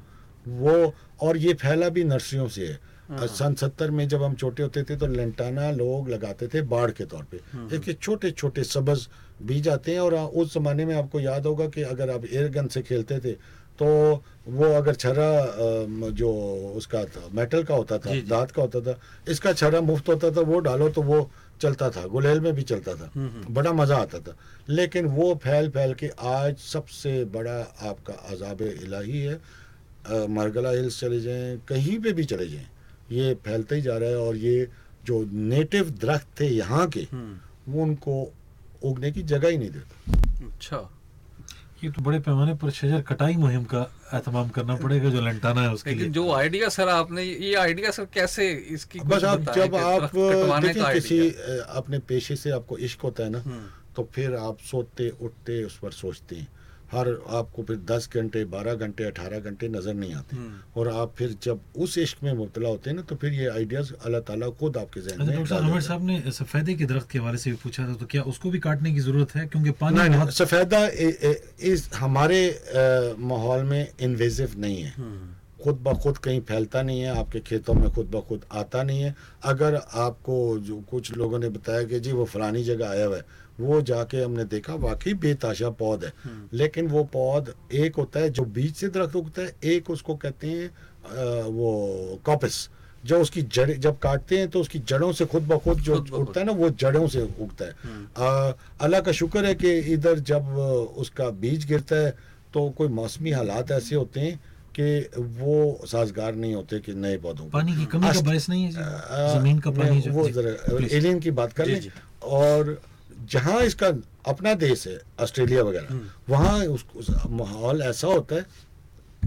वो 0.48 0.94
और 1.22 1.38
ये 1.38 1.54
फैला 1.54 1.90
भी 1.90 2.04
नर्सरियों 2.04 2.48
से 2.48 2.68
है। 2.68 2.80
सन 3.12 3.54
सत्तर 3.56 3.92
में 3.92 4.08
जब 4.08 4.24
हम 4.24 4.34
छोटे 4.36 4.64
होते 4.64 4.84
थे 4.84 4.96
तो 4.96 5.08
लंटाना 5.08 5.70
लोग 5.72 6.10
लगाते 6.10 6.48
थे 6.48 6.62
बाढ़ 6.64 6.92
के 6.92 7.06
तौर 7.06 7.24
पे। 7.32 7.38
एक 7.76 7.90
एक 7.90 8.00
छोटे 8.00 8.32
छोटे 8.32 8.64
सब्ज 8.66 9.08
बीज 9.44 9.68
आते 9.70 9.92
हैं 9.92 10.00
और 10.00 10.14
उस 10.14 10.54
ज़माने 10.54 10.86
में 10.86 10.96
आपको 10.96 11.20
याद 11.20 11.46
होगा 11.46 11.68
कि 11.68 11.82
अगर 11.84 12.10
आप 12.10 12.26
एयर 12.26 12.50
गन 12.52 12.68
से 12.68 12.82
खेलते 12.82 13.20
थे 13.20 13.32
तो 13.80 13.88
वो 14.48 14.66
अगर 14.76 14.96
छर्रा 14.96 15.28
अम, 15.40 16.10
जो 16.12 16.32
उसका 16.76 17.04
था 17.06 17.28
मेटल 17.34 17.64
का 17.64 17.76
होता 17.76 17.98
था। 17.98 18.20
दांत 18.22 18.52
का 18.52 18.62
होता 18.62 18.80
था 18.82 19.00
इसका 19.30 19.54
छर्रा 19.54 19.82
मुफ़्त 19.82 20.10
होता 20.10 20.32
था 20.32 20.42
वो 20.42 20.60
डालो 20.60 20.90
तो 20.90 21.02
वो 21.02 21.30
चलता 21.62 21.90
था 21.90 22.06
गुलेल 22.08 22.40
में 22.40 22.54
भी 22.54 22.62
चलता 22.64 22.94
था। 22.96 23.12
बड़ा 23.50 23.72
मज़ा 23.74 23.98
आता 23.98 24.20
था। 24.20 24.36
लेकिन 24.70 25.06
वो 25.08 25.34
फैल 25.44 25.70
फैल 25.70 25.94
के 25.94 26.10
आज 26.22 26.58
सबसे 26.58 27.24
बड़ा 27.34 27.60
आपका 27.90 28.14
अजाब 28.32 28.62
इलाही 28.62 29.22
है 29.22 30.28
मरगला 30.30 30.70
हिल्स 30.72 31.00
चले 31.00 31.20
जाएँ 31.22 31.58
कहीं 31.68 32.00
पे 32.00 32.14
भी 32.14 32.24
चले 32.26 32.48
जाएँ 32.50 32.68
ये 33.12 33.34
फैलता 33.46 33.76
ही 33.76 33.82
जा 33.82 33.98
रहा 33.98 34.10
है 34.10 34.18
और 34.20 34.36
ये 34.38 34.68
जो 35.06 35.24
नेटिव 35.32 35.90
दरख्त 36.02 36.28
थे 36.40 36.48
यहाँ 36.48 36.88
के 36.90 37.08
हम्म। 37.12 37.72
वो 37.72 37.82
उनको 37.84 38.22
उगने 38.90 39.12
की 39.12 39.24
जगह 39.24 39.50
ही 39.50 39.58
नहीं 39.58 39.70
देता। 39.70 40.48
अच्छा। 40.48 40.90
ये 41.84 41.90
तो 41.92 42.02
बड़े 42.04 42.20
पैमाने 42.20 42.54
पर 42.62 42.70
शजर 42.72 43.02
कटाई 43.08 43.36
मुहिम 43.36 43.64
का 43.64 43.82
एहतमाम 44.14 44.50
करना 44.56 44.76
पड़ेगा 44.76 45.10
जो 45.10 45.22
लंटाना 45.22 45.62
है 45.62 45.74
उसके 45.74 45.94
लिए। 45.96 46.10
जो 46.10 46.32
आइडिया 46.34 46.70
सर 46.70 46.90
आपने 46.90 47.24
ये 47.24 47.54
आइडिया 47.56 47.92
सर 47.92 48.06
कैसे 48.14 48.52
इसकी 48.76 49.00
बस 49.00 49.24
आप 49.24 49.42
जब 49.56 49.76
आप 49.76 50.12
देखिए 50.16 50.94
किसी 50.94 51.20
अपने 51.80 52.00
पेशे 52.08 52.36
से 52.36 52.52
आपको 52.52 52.78
इश्क 52.78 53.02
होता 53.04 53.24
है 53.24 53.30
ना 53.30 53.42
हम्म, 53.46 53.66
तो 53.96 54.10
फिर 54.14 54.36
आप 54.36 54.58
सोते 54.72 55.10
उठते 55.22 55.64
उस 55.64 55.78
पर 55.80 55.92
सोचते 55.92 56.36
हैं। 56.36 56.48
हर 56.92 57.08
आपको 57.38 57.64
फिर 57.64 57.78
दस 57.90 58.10
घंटे 58.14 58.44
बारह 58.48 58.74
घंटे 58.76 59.04
अठारह 59.06 59.40
घंटे 59.42 59.68
नज़र 59.70 59.94
नहीं 59.94 60.14
आते। 60.14 60.36
हम्म। 60.36 60.80
और 60.80 60.88
आप 60.92 61.14
फिर 61.18 61.36
जब 61.44 61.60
उस 61.78 61.98
इश्क 61.98 62.24
में 62.24 62.34
मुबतला 62.34 62.70
होते 62.70 62.90
हैं 62.90 62.98
ना 62.98 63.04
तो 63.04 63.16
फिर 63.16 63.34
ये 63.34 63.48
आइडियाज़ 63.50 63.94
अल्लाह 63.96 64.22
ताला 64.28 64.50
खुद 64.60 64.78
आपके 64.78 65.02
जहन 65.02 65.20
अच्छा 65.20 65.56
में 65.56 65.64
डॉक्टर 65.64 65.82
साहब 65.82 66.06
ने 66.06 66.32
सफेदे 66.34 66.74
के 66.76 66.86
दरख्त 66.86 67.10
के 67.12 67.20
हवाले 67.20 67.38
से 67.38 67.50
भी 67.50 67.58
पूछा 67.64 67.88
था 67.88 67.94
तो 67.96 68.06
क्या 68.06 68.22
उसको 68.34 68.50
भी 68.50 68.60
काटने 68.60 68.94
की 68.94 69.00
ज़रूरत 69.02 69.36
है? 69.36 69.46
क्योंकि 69.48 69.72
पानी 69.82 69.98
नहीं 69.98 70.10
नहीं 70.10 70.30
सफ़ेदा 70.36 70.86
इस 71.72 71.90
हमारे 71.96 72.40
माहौल 73.24 73.64
में 73.66 73.88
इन्वेजिव 74.02 74.60
नहीं 74.60 74.82
है। 74.82 74.94
हम्म, 74.98 75.36
खुद 75.64 75.80
ब 75.84 75.94
खुद 76.02 76.18
कहीं 76.18 76.42
फैलता 76.50 76.82
नहीं 76.82 77.02
है 77.02 77.18
आपके 77.20 77.40
खेतों 77.48 77.74
में 77.74 77.90
खुद 77.94 78.10
ब 78.12 78.22
खुद 78.28 78.46
आता 78.54 78.84
नहीं 78.84 79.02
है। 79.02 79.16
अगर 79.46 79.76
आपको 79.76 80.36
जो 80.68 80.76
कुछ 80.92 81.12
लोगों 81.18 81.40
ने 81.40 81.50
बताया 81.50 81.84
कि 81.84 82.00
जी 82.00 82.12
वो 82.12 82.26
फलानी 82.26 82.64
जगह 82.64 82.90
आया 82.90 83.06
हुआ 83.06 83.18
है 83.18 83.24
वो 83.60 83.82
जाके 83.82 84.24
हमने 84.24 84.44
देखा 84.46 84.76
वाकई 84.82 85.14
बेताशा 85.20 85.70
पौध 85.80 86.04
है। 86.04 86.12
हम्म। 86.24 86.58
लेकिन 86.58 86.88
वो 86.88 87.04
पौध 87.14 87.54
एक 87.74 87.96
होता 87.96 88.20
है 88.20 88.30
जो 88.30 88.44
बीज 88.56 88.74
से 88.76 88.88
दरख्त 88.90 89.16
उगता 89.16 89.42
है 89.42 89.56
एक 89.66 89.90
उसको 89.90 90.16
कहते 90.18 90.48
हैं 90.48 90.70
वो 91.50 92.20
कॉपस 92.26 92.70
जो 93.06 93.20
उसकी 93.22 93.42
जड़ 93.56 93.72
जब 93.74 93.98
काटते 94.00 94.38
हैं 94.38 94.48
तो 94.50 94.60
उसकी 94.62 94.80
जड़ों 94.90 95.12
से 95.14 95.26
खुद 95.26 95.44
ब 95.48 95.58
खुद 95.64 95.80
जो 95.82 95.96
उगता 95.96 96.40
है 96.40 96.46
ना 96.46 96.52
वो 96.54 96.70
जड़ों 96.72 97.08
से 97.08 97.22
उगता 97.22 97.66
है। 97.66 97.76
हम्म। 97.84 98.54
अल्लाह 98.86 99.02
का 99.02 99.12
शुक्र 99.14 99.46
है 99.46 99.54
कि 99.56 99.72
इधर 99.94 100.20
जब 100.30 100.48
उसका 100.98 101.30
बीज 101.40 101.66
गिरता 101.68 101.96
है 101.96 102.12
तो 102.54 102.70
कोई 102.78 102.88
मौसमी 102.90 103.32
हालात 103.32 103.72
ऐसे 103.72 103.96
होते 103.96 104.20
हैं 104.20 104.40
कि 104.76 105.20
वो 105.40 105.56
साजगार 105.88 106.36
नहीं 106.36 106.54
होते 106.54 106.80
कि 106.80 106.94
नए 106.96 107.18
पौधों 107.24 107.50
पानी 107.50 107.76
की 107.76 107.86
कमी 107.94 108.14
का 108.14 108.22
बायस 108.22 108.50
नहीं 108.50 108.64
है 108.66 108.72
ज़मीन 109.34 109.60
का 109.60 109.72
पानी 109.72 110.00
वो 110.10 110.28
जरा 110.30 110.52
एलियन 110.92 111.20
की 111.20 111.32
बात 111.40 111.54
कर 111.54 111.68
लें 111.68 111.90
और 112.24 112.78
जहाँ 113.28 113.62
इसका 113.64 113.88
अपना 114.28 114.54
देश 114.56 114.88
है 114.88 115.00
ऑस्ट्रेलिया 115.20 115.64
वगैरह 115.64 115.88
हम्म। 115.90 116.34
वहाँ 116.34 116.58
उस, 116.66 116.86
उस 116.96 117.10
माहौल 117.30 117.82
ऐसा 117.82 118.08
होता 118.08 118.36
है 118.36 118.46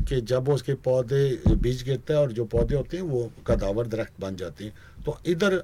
कि 0.09 0.21
जब 0.23 0.49
उसके 0.49 0.75
पौधे 0.85 1.55
बीज 1.57 1.83
गिरता 1.85 2.15
है 2.15 2.21
और 2.21 2.33
जो 2.33 2.45
पौधे 2.45 2.75
होते 2.77 2.97
हैं 2.97 3.05
वो 3.05 3.31
कदावर 3.47 3.87
दरख्त 3.87 4.13
बन 4.21 4.37
जाते 4.37 4.65
हैं। 4.65 4.73
तो 5.05 5.19
इधर 5.27 5.55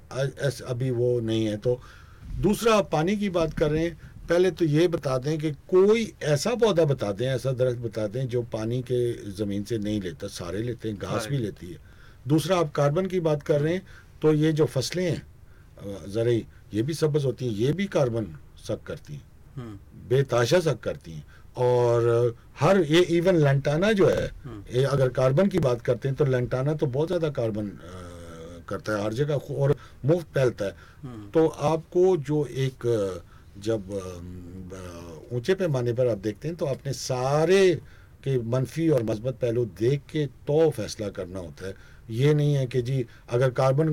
अभी 0.69 0.91
वो 0.91 1.19
नहीं 1.21 1.45
है। 1.47 1.57
तो 1.57 1.81
दूसरा 2.41 2.75
आप 2.77 2.89
पानी 2.93 3.17
की 3.17 3.29
बात 3.31 3.55
कर 3.55 3.71
रहे 3.71 3.85
हैं 3.85 3.97
पहले 4.29 4.51
तो 4.51 4.65
ये 4.65 4.87
बता 4.89 5.17
दें 5.19 5.39
कि 5.39 5.51
कोई 5.69 6.13
ऐसा 6.23 6.55
पौधा 6.55 6.85
बता 6.85 7.13
दें 7.13 7.27
ऐसा 7.27 7.53
दरख्त 7.53 7.79
बता 7.81 8.07
दें 8.07 8.27
जो 8.29 8.43
पानी 8.53 8.81
के 8.83 9.01
ज़मीन 9.33 9.65
से 9.65 9.79
नहीं 9.79 10.01
लेता 10.01 10.29
सारे 10.29 10.63
लेते 10.63 10.89
हैं 10.89 10.99
घास 10.99 11.27
भी 11.31 11.39
लेती 11.39 11.67
है। 11.67 11.79
दूसरा 12.29 12.57
आप 12.59 12.73
कार्बन 12.73 13.07
की 13.07 13.21
बात 13.21 13.43
कर 13.43 13.61
रहे 13.61 13.75
हैं 13.75 13.87
तो 14.23 14.33
ये 14.35 14.53
जो 14.53 14.65
फ़सलें 14.67 15.11
हैं 15.11 15.23
ज़रूरी 16.09 16.45
ये 16.75 16.83
भी 16.83 16.95
सब्ज 16.95 17.25
होती 17.25 17.47
हैं 17.47 17.55
ये 17.55 17.73
भी 17.73 17.87
कार्बन 17.89 18.27
सक 18.67 18.83
करती 18.87 19.15
हैं। 19.15 19.23
हम्म, 19.57 19.79
बेताशा 20.09 20.61
सक 20.61 20.81
करती 20.81 21.13
हैं। 21.13 21.25
और 21.59 22.35
हर 22.61 22.81
ये 22.85 23.01
इवन 23.17 23.37
लंटाना 23.37 23.91
जो 23.93 24.09
है 24.09 24.27
हम्म। 24.45 24.63
ये 24.73 24.83
अगर 24.87 25.09
कार्बन 25.13 25.49
की 25.49 25.59
बात 25.61 25.81
करते 25.83 26.09
हैं 26.09 26.17
तो 26.17 26.25
लंटाना 26.25 26.75
तो 26.75 26.87
बहुत 26.89 27.09
ज़्यादा 27.09 27.31
कार्बन 27.31 27.69
अ, 27.69 28.65
करता 28.69 28.93
है 28.93 29.03
हर 29.05 29.13
जगह 29.15 29.35
और 29.55 29.77
मुफ़्त 30.05 30.27
फैलता 30.35 30.65
है। 30.65 30.75
हम्म, 31.03 31.31
तो 31.31 31.47
आपको 31.47 32.17
जो 32.19 32.45
एक 32.47 32.87
जब 33.59 33.91
ऊँचे 35.33 35.55
पैमाने 35.55 35.93
पर 35.93 36.09
आप 36.09 36.19
देखते 36.19 36.49
हैं 36.49 36.57
तो 36.57 36.67
आपने 36.67 36.93
सारे 36.93 37.75
के 38.25 38.37
मनफी 38.51 38.89
और 38.89 39.03
मस्बत 39.03 39.39
पहलू 39.43 39.65
देख 39.79 40.03
के 40.11 40.25
तो 40.47 40.69
फैसला 40.71 41.09
करना 41.11 41.39
होता 41.39 41.67
है। 41.67 41.75
ये 42.11 42.33
नहीं 42.35 42.55
है 42.55 42.67
कि 42.67 42.83
जी 42.83 43.05
अगर 43.31 43.51
कार्बन 43.53 43.89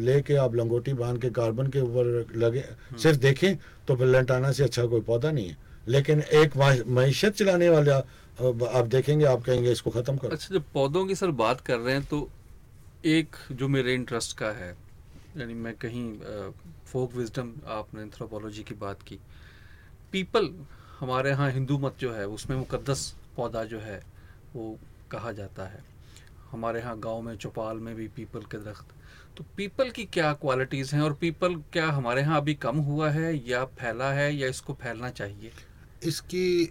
लेके 0.00 0.34
आप 0.36 0.54
लंगोटी 0.54 0.92
बाँध 0.94 1.20
के 1.22 1.30
कार्बन 1.30 1.66
के 1.66 1.80
ऊपर 1.80 2.36
लगे 2.36 2.64
सिर्फ़ 3.02 3.18
देखें 3.20 3.56
तो 3.88 3.96
फिर 3.96 4.06
लंटाना 4.06 4.52
से 4.52 4.64
अच्छा 4.64 4.84
कोई 4.86 5.00
पौधा 5.00 5.30
नहीं 5.30 5.48
है। 5.48 5.56
लेकिन 5.86 6.22
एक 6.34 6.56
मीशत 6.88 7.34
चलाने 7.34 7.68
वाला 7.68 7.96
आप 7.96 8.86
देखेंगे 8.86 9.24
आप 9.26 9.42
कहेंगे 9.44 9.72
इसको 9.72 9.90
ख़त्म 9.90 10.16
करो। 10.16 10.30
अच्छा 10.30 10.54
जब 10.54 10.64
पौधों 10.74 11.04
की 11.06 11.14
सर 11.14 11.30
बात 11.36 11.60
कर 11.60 11.78
रहे 11.78 11.94
हैं 11.94 12.04
तो 12.04 12.28
एक 13.06 13.36
जो 13.52 13.68
मेरे 13.68 13.94
इंटरेस्ट 13.94 14.36
का 14.38 14.50
है 14.52 14.70
यानी 15.36 15.54
मैं 15.54 15.74
कहीं 15.76 16.06
फोक 16.86 17.14
विजडम 17.14 17.52
आपने 17.68 18.02
एंथ्रोपोलॉजी 18.02 18.62
की 18.62 18.74
बात 18.74 19.02
की 19.02 19.18
पीपल 20.12 20.50
हमारे 20.98 21.30
यहाँ 21.30 21.50
हिंदू 21.52 21.78
मत 21.78 21.94
जो 22.00 22.12
है 22.12 22.26
उसमें 22.28 22.56
मुकदस 22.56 23.12
पौधा 23.36 23.64
जो 23.64 23.78
है 23.80 24.00
वो 24.54 24.76
कहा 25.10 25.32
जाता 25.32 25.66
है। 25.68 25.82
हमारे 26.50 26.80
यहाँ 26.80 26.98
गाँव 27.00 27.20
में 27.22 27.36
चौपाल 27.36 27.76
में 27.78 27.94
भी 27.94 28.06
पीपल 28.16 28.40
के 28.50 28.58
दरख्त। 28.58 28.94
तो 29.36 29.44
पीपल 29.56 29.90
की 29.90 30.04
क्या 30.12 30.32
क्वालिटीज़ 30.42 30.94
हैं 30.94 31.02
और 31.02 31.12
पीपल 31.20 31.54
क्या 31.72 31.86
हमारे 31.90 32.20
यहाँ 32.22 32.40
अभी 32.40 32.54
कम 32.62 32.76
हुआ 32.86 33.10
है 33.10 33.34
या 33.48 33.64
फैला 33.80 34.12
है 34.12 34.34
या 34.36 34.48
इसको 34.48 34.74
फैलना 34.82 35.10
चाहिए? 35.10 35.50
इसकी 36.02 36.64
अ, 36.64 36.70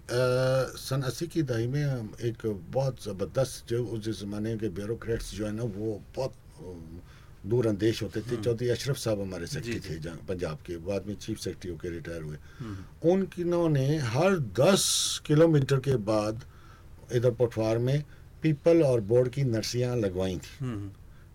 सन 0.79 1.01
अस्सी 1.01 1.27
की 1.27 1.43
दहाई 1.43 1.67
में 1.67 1.83
हम 1.83 2.11
एक 2.21 2.45
बहुत 2.73 3.03
ज़बरदस्त 3.03 3.67
जो 3.69 3.83
उस 3.85 4.09
ज़माने 4.21 4.57
के 4.57 4.69
ब्यूरोक्रेट्स 4.69 5.33
जो 5.35 5.45
है 5.45 5.51
ना 5.51 5.63
वो 5.63 6.01
बहुत 6.15 6.33
दूर 7.45 7.67
अंदेश 7.67 8.01
होते 8.03 8.21
थे। 8.21 8.41
चौधरी 8.43 8.69
अशरफ 8.69 8.97
साहब 8.97 9.21
हमारे 9.21 9.47
सेक्रेटरी 9.47 9.79
थे 9.89 9.99
जहाँ 9.99 10.17
पंजाब 10.27 10.57
के 10.67 10.77
बाद 10.87 11.05
में 11.07 11.15
चीफ 11.15 11.37
सेक्रेटरी 11.39 11.71
होकर 11.71 11.89
रिटायर 11.91 12.21
हुए। 12.21 12.37
हम्म, 12.59 13.11
उनने 13.11 13.97
हर 14.15 14.37
दस 14.59 15.21
किलोमीटर 15.25 15.79
के 15.79 15.95
बाद 16.09 16.43
इधर 17.15 17.31
पठवार 17.39 17.77
में 17.77 18.03
पीपल 18.43 18.83
और 18.83 19.01
बोर्ड 19.03 19.29
की 19.29 19.43
नर्सियाँ 19.45 19.95
लगवाई 19.97 20.35
थी। 20.37 20.57
हम्म, 20.59 20.89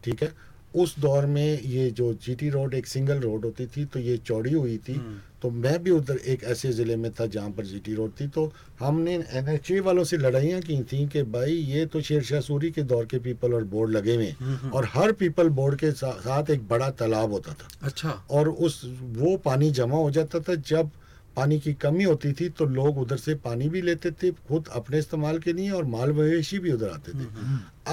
ठीक 0.05 0.23
है? 0.23 0.33
उस 0.75 0.95
दौर 0.99 1.27
में 1.27 1.61
ये 1.63 1.91
जो 1.91 2.13
जीटी 2.17 2.49
रोड 2.51 2.75
एक 2.75 2.87
सिंगल 2.87 3.19
रोड 3.21 3.45
होती 3.45 3.67
थी 3.67 3.85
तो 3.85 3.99
ये 4.01 4.17
चौड़ी 4.19 4.53
हुई 4.53 4.77
थी। 4.79 4.93
हम्म। 4.93 5.19
तो 5.43 5.51
मैं 5.51 5.83
भी 5.83 5.91
उधर 5.91 6.17
एक 6.17 6.45
ऐसे 6.45 6.71
ज़िले 6.73 6.97
में 6.97 7.11
था 7.13 7.27
जहाँ 7.27 7.51
पर 7.51 7.65
जीटी 7.67 7.95
रोड 7.95 8.11
थी। 8.21 8.27
तो 8.29 8.53
हमने 8.81 9.15
एन 9.15 9.81
वालों 9.81 10.05
से 10.05 10.17
लड़ाइयाँ 10.17 10.61
की 10.61 10.83
थी 10.83 11.07
कि 11.09 11.23
भाई 11.29 11.53
ये 11.53 11.85
तो 11.87 12.01
शेर 12.01 12.23
शाह 12.23 12.41
सूरी 12.41 12.71
के 12.71 12.83
दौर 12.85 13.07
के 13.07 13.19
पीपल 13.19 13.55
और 13.55 13.65
बोर्ड 13.65 13.91
लगे 13.91 14.15
हुए 14.15 14.33
और 14.71 14.89
हर 14.93 15.13
पीपल 15.13 15.49
बोर्ड 15.51 15.79
के 15.79 15.91
साथ 15.93 16.51
एक 16.51 16.67
बड़ा 16.69 16.91
तालाब 16.93 17.33
होता 17.33 17.53
था। 17.53 17.69
अच्छा। 17.83 18.11
और 18.31 18.49
उस 18.49 18.81
वो 19.13 19.37
पानी 19.45 19.71
जमा 19.73 19.97
हो 19.97 20.11
जाता 20.11 20.41
था 20.41 20.55
जब 20.55 20.91
पानी 21.37 21.59
की 21.61 21.73
कमी 21.75 22.05
होती 22.05 22.33
थी 22.33 22.49
तो 22.49 22.65
लोग 22.67 22.99
उधर 22.99 23.17
से 23.17 23.35
पानी 23.41 23.69
भी 23.69 23.83
लेते 23.83 24.11
थे 24.13 24.31
खुद 24.49 24.69
अपने 24.73 24.99
इस्तेमाल 24.99 25.39
के 25.39 25.53
लिए 25.53 25.71
और 25.71 25.85
माल 25.87 26.13
मवेशी 26.13 26.59
भी 26.59 26.73
उधर 26.73 26.89
आते 26.91 27.13
थे। 27.13 27.27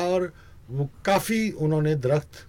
और 0.03 0.31
वो 0.69 0.89
काफ़ी 1.05 1.49
उन्होंने 1.51 1.95
दरख्त 1.97 2.45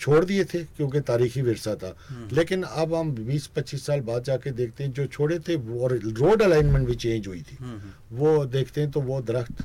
छोड़ 0.00 0.24
दिए 0.24 0.44
थे 0.44 0.62
क्योंकि 0.66 1.00
तारीखी 1.02 1.42
विरसा 1.42 1.74
था। 1.74 1.94
लेकिन 2.32 2.62
अब 2.62 2.94
हम 2.94 3.10
20-25 3.16 3.86
साल 3.86 4.00
बाद 4.00 4.24
जाके 4.24 4.50
देखते 4.52 4.84
हैं 4.84 4.92
जो 4.92 5.06
छोड़े 5.06 5.38
थे 5.38 5.56
वो 5.58 5.82
और 5.84 5.98
रोड 6.18 6.42
अलाइनमेंट 6.42 6.86
भी 6.88 6.94
चेंज 6.96 7.26
हुई 7.26 7.40
थी। 7.42 7.56
हम्म, 7.60 7.80
वो 8.12 8.44
देखते 8.46 8.80
हैं 8.80 8.90
तो 8.90 9.00
वो 9.00 9.20
दरख्त 9.22 9.64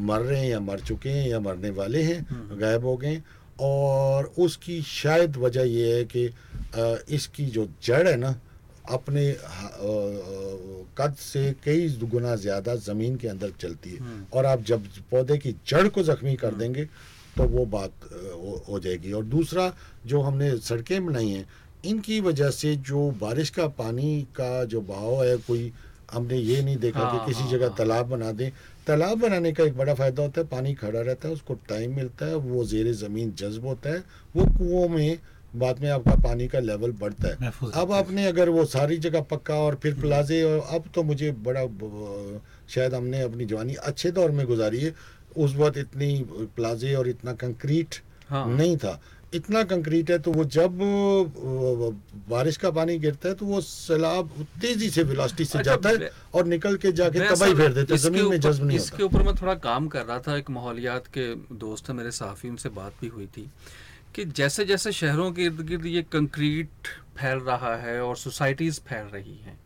मर 0.00 0.20
रहे 0.20 0.40
हैं 0.40 0.48
या 0.50 0.60
मर 0.60 0.80
चुके 0.80 1.08
हैं 1.08 1.28
या 1.28 1.40
मरने 1.40 1.70
वाले 1.70 2.02
हैं 2.02 2.58
गायब 2.60 2.84
हो 2.84 2.96
गए 2.96 3.20
और 3.60 4.32
उसकी 4.38 4.80
शायद 4.82 5.36
वजह 5.36 5.62
यह 5.70 5.94
है 5.96 6.04
कि 6.04 6.24
इसकी 7.14 7.46
जो 7.46 7.68
जड़ 7.84 8.06
है 8.08 8.16
ना 8.16 8.34
अपने 8.84 9.24
कद 10.98 11.14
से 11.18 11.54
कई 11.64 11.88
गुना 12.04 12.34
ज़्यादा 12.36 12.74
ज़मीन 12.76 13.16
के 13.16 13.28
अंदर 13.28 13.52
चलती 13.60 13.90
है। 13.90 14.00
और 14.32 14.46
आप 14.46 14.62
जब 14.62 14.86
पौधे 15.10 15.38
की 15.38 15.54
जड़ 15.68 15.86
को 15.88 16.02
ज़ख्मी 16.02 16.34
कर 16.36 16.54
देंगे 16.54 16.84
तो 17.36 17.44
वो 17.44 17.64
बात 17.66 17.92
हो, 18.04 18.64
हो 18.68 18.80
जाएगी। 18.80 19.12
और 19.12 19.24
दूसरा 19.26 19.72
जो 20.06 20.20
हमने 20.20 20.56
सड़कें 20.58 21.06
बनाई 21.06 21.28
हैं 21.28 21.46
इनकी 21.84 22.20
वजह 22.20 22.50
से 22.50 22.74
जो 22.78 23.10
बारिश 23.20 23.50
का 23.50 23.66
पानी 23.74 24.26
का 24.36 24.64
जो 24.64 24.80
बहाव 24.82 25.24
है 25.24 25.36
कोई 25.38 25.72
हमने 26.12 26.36
ये 26.36 26.62
नहीं 26.62 26.76
देखा 26.76 27.00
हाँ, 27.00 27.18
कि 27.18 27.26
किसी 27.26 27.42
हाँ, 27.42 27.50
जगह 27.50 27.66
हाँ। 27.66 27.76
तालाब 27.76 28.06
बना 28.08 28.30
दें। 28.32 28.50
तालाब 28.86 29.18
बनाने 29.20 29.52
का 29.52 29.64
एक 29.64 29.76
बड़ा 29.76 29.94
फ़ायदा 29.94 30.22
होता 30.22 30.40
है 30.40 30.46
पानी 30.46 30.74
खड़ा 30.74 31.00
रहता 31.00 31.28
है 31.28 31.34
उसको 31.34 31.54
टाइम 31.68 31.96
मिलता 31.96 32.26
है 32.26 32.34
वो 32.36 32.64
जेर 32.64 32.92
ज़मीन 32.94 33.32
जज्ब 33.38 33.66
होता 33.66 33.90
है 33.90 34.02
वो 34.34 34.44
कुओं 34.58 34.88
में 34.88 35.18
बाद 35.56 35.80
में 35.80 35.88
आपका 35.90 36.14
पानी 36.22 36.46
का 36.48 36.60
लेवल 36.60 36.92
बढ़ता 37.00 37.28
है। 37.28 37.52
अब 37.74 37.92
आपने 37.92 38.26
अगर 38.26 38.48
वो 38.50 38.64
सारी 38.66 38.96
जगह 38.98 39.20
पक्का 39.30 39.54
और 39.56 39.74
फिर 39.82 39.94
प्लाजे 40.00 40.42
और 40.44 40.60
अब 40.74 40.84
तो 40.94 41.02
मुझे 41.04 41.30
बड़ा 41.44 41.66
शायद 42.68 42.94
हमने 42.94 43.22
अपनी 43.22 43.44
जवानी 43.46 43.74
अच्छे 43.84 44.10
दौर 44.12 44.30
में 44.30 44.46
गुजारी 44.46 44.80
है। 44.80 44.94
उस 45.36 45.54
वक्त 45.56 45.78
इतनी 45.78 46.24
प्लाजे 46.56 46.94
और 46.94 47.08
इतना 47.08 47.32
कंक्रीट 47.34 47.94
हाँ। 48.28 48.46
नहीं 48.48 48.76
था। 48.76 49.00
इतना 49.34 49.62
कंक्रीट 49.64 50.10
है 50.10 50.18
तो 50.18 50.32
वो 50.32 50.44
जब 50.46 50.78
बारिश 52.28 52.56
का 52.56 52.70
पानी 52.70 52.98
गिरता 52.98 53.28
है 53.28 53.34
तो 53.34 53.46
वो 53.46 53.60
सैलाब 53.60 54.30
तेज़ी 54.62 54.90
से 54.90 55.02
वेलोसिटी 55.02 55.44
से 55.44 55.58
अच्छा, 55.58 55.70
जाता 55.70 55.88
है 55.88 56.10
और 56.34 56.46
निकल 56.46 56.76
के 56.76 56.92
जाके 56.92 57.28
तबाही 57.28 57.54
फेर 57.54 57.72
देता 57.74 57.94
है। 57.94 57.98
ज़मीन 58.00 58.26
में 58.26 58.38
जज्ब 58.40 58.64
नहीं 58.64 58.76
इसके 58.76 59.02
ऊपर 59.02 59.22
मैं 59.22 59.34
थोड़ा 59.34 59.54
काम 59.66 59.88
कर 59.88 60.04
रहा 60.04 60.18
था। 60.18 60.36
एक 60.36 60.50
माहौलियात 60.50 61.06
के 61.16 61.34
दोस्त 61.56 61.88
है 61.88 61.94
मेरे 61.94 62.10
साफी 62.12 62.48
उनसे 62.48 62.68
बात 62.70 62.92
भी 63.00 63.08
हुई 63.08 63.26
थी। 63.26 63.48
कि 64.14 64.24
जैसे 64.24 64.64
जैसे 64.64 64.92
शहरों 64.92 65.30
के 65.32 65.42
इर्द 65.42 65.60
गिर्द 65.60 65.86
ये 65.86 66.02
कंक्रीट 66.02 66.88
फैल 67.18 67.38
रहा 67.38 67.74
है 67.76 68.00
और 68.02 68.16
सोसाइटीज 68.16 68.80
फैल 68.80 69.06
रही 69.06 69.36
हैं 69.36 69.58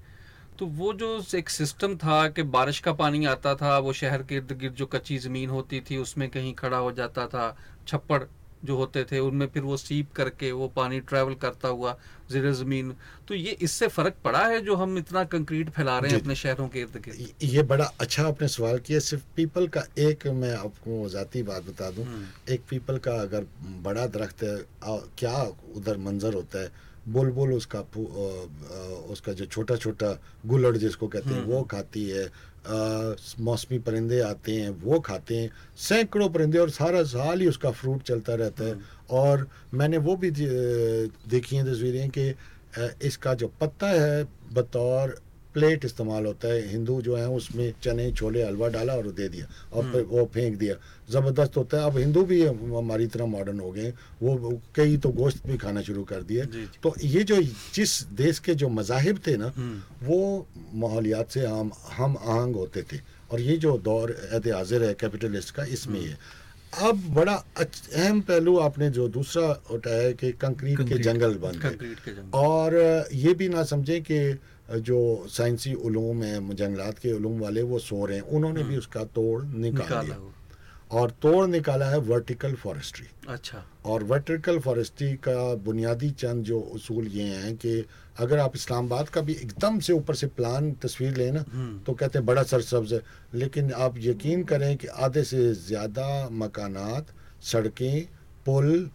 तो 0.59 0.67
वो 0.67 0.93
जो 0.93 1.09
एक 1.35 1.49
सिस्टम 1.51 1.97
था 1.97 2.29
कि 2.29 2.43
बारिश 2.43 2.79
का 2.81 2.93
पानी 2.93 3.25
आता 3.25 3.55
था, 3.55 3.79
वो 3.79 3.93
शहर 3.93 4.23
के 4.23 4.37
इर्द 4.37 4.53
गिर्द 4.53 4.75
जो 4.75 4.87
कच्ची 4.87 5.19
ज़मीन 5.19 5.51
होती 5.51 5.81
थी, 5.81 5.97
उसमें 5.97 6.29
कहीं 6.31 6.55
खड़ा 6.55 6.77
हो 6.77 6.93
जाता 6.93 7.27
था, 7.27 7.57
छप्पड़ 7.89 8.23
जो 8.65 8.77
होते 8.77 9.05
थे 9.05 9.19
उनमें 9.19 9.47
फिर 9.47 9.63
वो 9.63 9.77
सीप 9.77 10.13
करके 10.13 10.53
वो 10.53 10.69
पानी 10.69 11.01
ट्रैवल 11.01 11.35
करता 11.35 11.69
हुआ 11.69 11.99
ज़र 12.31 12.53
ज़मीन। 12.53 12.95
तो 13.29 13.35
ये 13.35 13.51
इससे 13.51 13.89
फ़र्क 13.89 14.15
पड़ा 14.25 14.47
है 14.47 14.61
जो 14.61 14.75
हम 14.75 14.99
इतना 14.99 15.25
कंक्रीट 15.25 15.71
फैला 15.71 15.99
रहे 15.99 16.13
हैं 16.13 16.21
अपने 16.21 16.35
शहरों 16.35 16.69
के 16.69 16.81
इर्द 16.81 17.03
गिर्द? 17.05 17.29
ये- 17.43 17.65
बड़ा 17.65 17.85
अच्छा 17.85 18.29
आपने 18.29 18.49
सवाल 18.49 18.79
किया। 18.79 18.99
सिर्फ़ 18.99 19.25
पीपल 19.37 19.69
का 19.69 19.83
एक 19.99 20.27
मैं 20.27 20.57
आपको 20.57 21.09
ज़ाती 21.09 21.43
बात 21.43 21.63
बता 21.63 21.91
दूँ। 21.91 22.05
हम्म। 22.05 22.53
एक 22.53 22.61
पीपल 22.71 22.99
का 22.99 23.13
अगर 23.13 23.47
बड़ा 23.65 24.07
दरख्त 24.07 24.43
है 24.43 24.65
क्या 25.19 25.43
उधर 25.77 25.97
मंजर 25.97 26.35
होता 26.35 26.63
है? 26.63 26.88
बुलबुल 27.09 27.53
उसका 27.53 27.83
फू- 27.83 28.07
अ, 28.07 28.11
अ, 28.11 29.07
उसका 29.11 29.33
जो 29.33 29.45
छोटा 29.45 29.77
छोटा 29.77 30.23
गुलड़ 30.47 30.77
जिसको 30.77 31.09
कहते 31.09 31.31
हैं 31.31 31.43
हम्म, 31.43 31.53
वो 31.53 31.63
खाती 31.63 32.09
है। 32.09 32.31
मौसमी 33.41 33.79
परिंदे 33.79 34.21
आते 34.21 34.53
हैं 34.53 34.71
वो 34.71 35.01
खाते 35.01 35.37
हैं 35.37 35.51
सैकड़ों 35.77 36.29
परिंदे 36.29 36.59
और 36.59 36.71
सारा 36.71 37.03
साल 37.03 37.41
ही 37.41 37.47
उसका 37.47 37.71
फ्रूट 37.71 38.03
चलता 38.03 38.35
रहता 38.35 38.65
है। 38.65 38.79
और 39.11 39.49
मैंने 39.75 39.99
वो 39.99 40.17
भी 40.17 40.31
देखी 40.31 41.57
हैं 41.57 41.73
तस्वीरें 41.73 42.11
कि 42.11 42.35
इसका 43.03 43.35
जो 43.35 43.53
पत्ता 43.61 43.87
है 43.87 44.29
बतौर 44.53 45.21
प्लेट 45.59 45.85
इस्तेमाल 45.85 46.27
होता 46.27 46.49
है। 46.49 46.69
हिंदू 46.71 47.01
जो 47.03 47.17
है 47.17 47.29
उसमें 47.31 47.73
चने 47.83 48.11
छोले 48.13 48.43
हलवा 48.43 48.69
डाला 48.71 48.95
और 48.95 49.11
दे 49.13 49.29
दिया 49.29 49.47
और 49.73 49.91
फिर 49.93 50.03
वो 50.05 50.25
फेंक 50.35 50.57
दिया। 50.59 50.75
ज़बरदस्त 51.11 51.57
होता 51.57 51.77
है। 51.77 51.91
अब 51.91 51.99
हिंदू 51.99 52.23
भी 52.25 52.43
हमारी 52.45 53.07
तरह 53.09 53.27
मॉडर्न 53.27 53.61
हो 53.61 53.71
गए 53.73 53.93
वो 54.23 54.61
कई 54.77 54.97
तो 54.97 55.09
गोश्त 55.11 55.47
भी 55.47 55.57
खाना 55.57 55.83
शुरू 55.83 56.03
कर 56.05 56.23
जी। 56.23 56.67
तो 56.83 56.95
ये 57.05 57.23
जो 57.25 57.41
जिस 57.75 58.03
देश 58.15 58.39
के 58.39 58.55
जो 58.55 58.69
मजाहिब 58.71 59.21
थे 59.27 59.37
ना 59.37 59.53
हम्म। 59.57 60.07
वो 60.07 60.47
माहौलियात 60.75 61.31
से 61.31 61.47
हम 61.47 61.71
हम 61.93 62.17
आहंग 62.19 62.57
होते 62.57 62.83
थे। 62.83 63.01
और 63.31 63.41
ये 63.41 63.57
जो 63.57 63.77
दौर 63.79 64.11
एहत 64.13 64.47
हाजिर 64.49 64.83
है 64.83 64.93
कैपिटलिस्ट 64.95 65.55
का 65.55 65.65
इसमें 65.71 66.01
है। 66.01 66.19
अब 66.83 67.03
बड़ा 67.15 67.35
अहम 67.59 68.21
पहलू 68.21 68.57
आपने 68.59 68.91
जो 68.91 69.09
दूसरा 69.09 69.47
उठाया 69.71 70.03
है 70.03 70.13
कि 70.13 70.33
कंक्रीट 70.33 70.81
के 70.89 70.99
जंगल 70.99 71.35
बन 71.43 71.61
गए। 71.65 72.25
और 72.35 72.77
ये 73.15 73.35
भी 73.35 73.49
ना 73.49 73.63
समझें 73.65 74.01
कि 74.03 74.19
जो 74.71 75.27
साइंसी 75.31 75.73
उलूम 75.75 76.23
हैं 76.23 76.57
जंगलात 76.57 76.99
के 76.99 77.13
उलूम 77.13 77.39
वाले 77.41 77.63
वो 77.63 77.79
सो 77.81 78.05
रहे 78.07 78.17
हैं। 78.17 78.25
उन्होंने 78.25 78.63
भी 78.65 78.77
उसका 78.77 79.05
तोड़ 79.05 79.43
निकाल 79.43 79.53
हम्म। 79.53 79.63
निकाला 79.65 80.03
दिया। 80.03 80.35
और 80.91 81.11
तोड़ 81.23 81.47
निकाला 81.47 81.87
है 81.87 81.99
वर्टिकल 82.01 82.55
फॉरेस्ट्री 82.55 83.07
अच्छा। 83.29 83.65
और 83.85 84.05
वर्टिकल 84.05 84.59
फॉरेस्ट्री 84.59 85.13
का 85.25 85.55
बुनियादी 85.65 86.11
चंद 86.13 86.45
जो 86.45 86.61
उसूल 86.61 87.07
ये 87.07 87.25
हैं 87.25 87.55
कि 87.57 87.85
अगर 88.21 88.39
आप 88.39 88.57
इस्लामाबाद 88.57 89.09
का 89.09 89.21
भी 89.21 89.33
एकदम 89.33 89.79
से 89.81 89.93
ऊपर 89.93 90.15
से 90.15 90.27
प्लान 90.37 90.71
तस्वीर 90.83 91.17
लें 91.17 91.33
ना 91.33 91.45
हम्म। 91.53 91.79
तो 91.87 91.93
कहते 91.95 92.19
हैं 92.19 92.27
बड़ा 92.27 92.43
सरसब्ज 92.43 92.95
है। 92.95 93.01
लेकिन 93.35 93.73
आप 93.73 93.95
यकीन 93.99 94.45
करें 94.45 94.77
कि 94.77 94.87
आधे 94.87 95.25
से 95.25 95.53
ज़्यादा 95.57 96.29
मकानात 96.33 97.13
सड़कें 97.53 98.07
पुल 98.47 98.89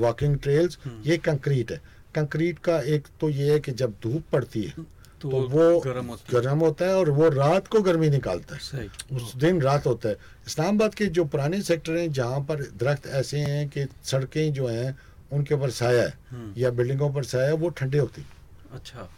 वॉकिंग 0.00 0.38
ट्रेल्स 0.38 0.78
हम्म। 0.84 1.02
ये 1.08 1.16
कंक्रीट 1.18 1.72
है। 1.72 1.80
कंक्रीट 2.16 2.58
का 2.58 2.78
एक 2.94 3.06
तो 3.20 3.28
ये 3.30 3.52
है 3.52 3.58
कि 3.60 3.72
जब 3.72 3.94
धूप 4.02 4.22
पड़ती 4.32 4.62
है 4.62 4.70
तो, 4.70 5.30
तो 5.30 5.40
वो 5.48 5.80
गर्म 5.80 6.06
होता 6.06 6.36
है। 6.36 6.42
गर्म 6.42 6.58
होता 6.58 6.84
है 6.84 6.94
और 6.96 7.10
वो 7.10 7.28
रात 7.30 7.68
को 7.68 7.80
गर्मी 7.82 8.08
निकालता 8.10 8.56
है। 8.56 8.86
उस 9.12 9.34
दिन 9.36 9.60
रात 9.62 9.86
होता 9.86 10.08
है। 10.08 10.16
इस्लामाबाद 10.46 10.94
के 10.94 11.06
जो 11.18 11.24
पुराने 11.24 11.62
सेक्टर 11.62 11.96
हैं 11.96 12.10
जहाँ 12.12 12.40
पर 12.40 12.62
दरख्त 12.80 13.06
ऐसे 13.20 13.38
हैं 13.40 13.68
कि 13.68 13.86
सड़कें 14.04 14.52
जो 14.52 14.66
हैं 14.68 14.96
उनके 15.32 15.54
ऊपर 15.54 15.70
साया 15.70 16.02
है 16.02 16.12
हम्म। 16.30 16.52
या 16.56 16.70
बिल्डिंगों 16.70 17.12
पर 17.12 17.24
साया 17.24 17.46
है 17.46 17.54
वो 17.54 17.68
ठंडे 17.78 17.98
होती 17.98 18.26
अच्छा। 18.72 19.08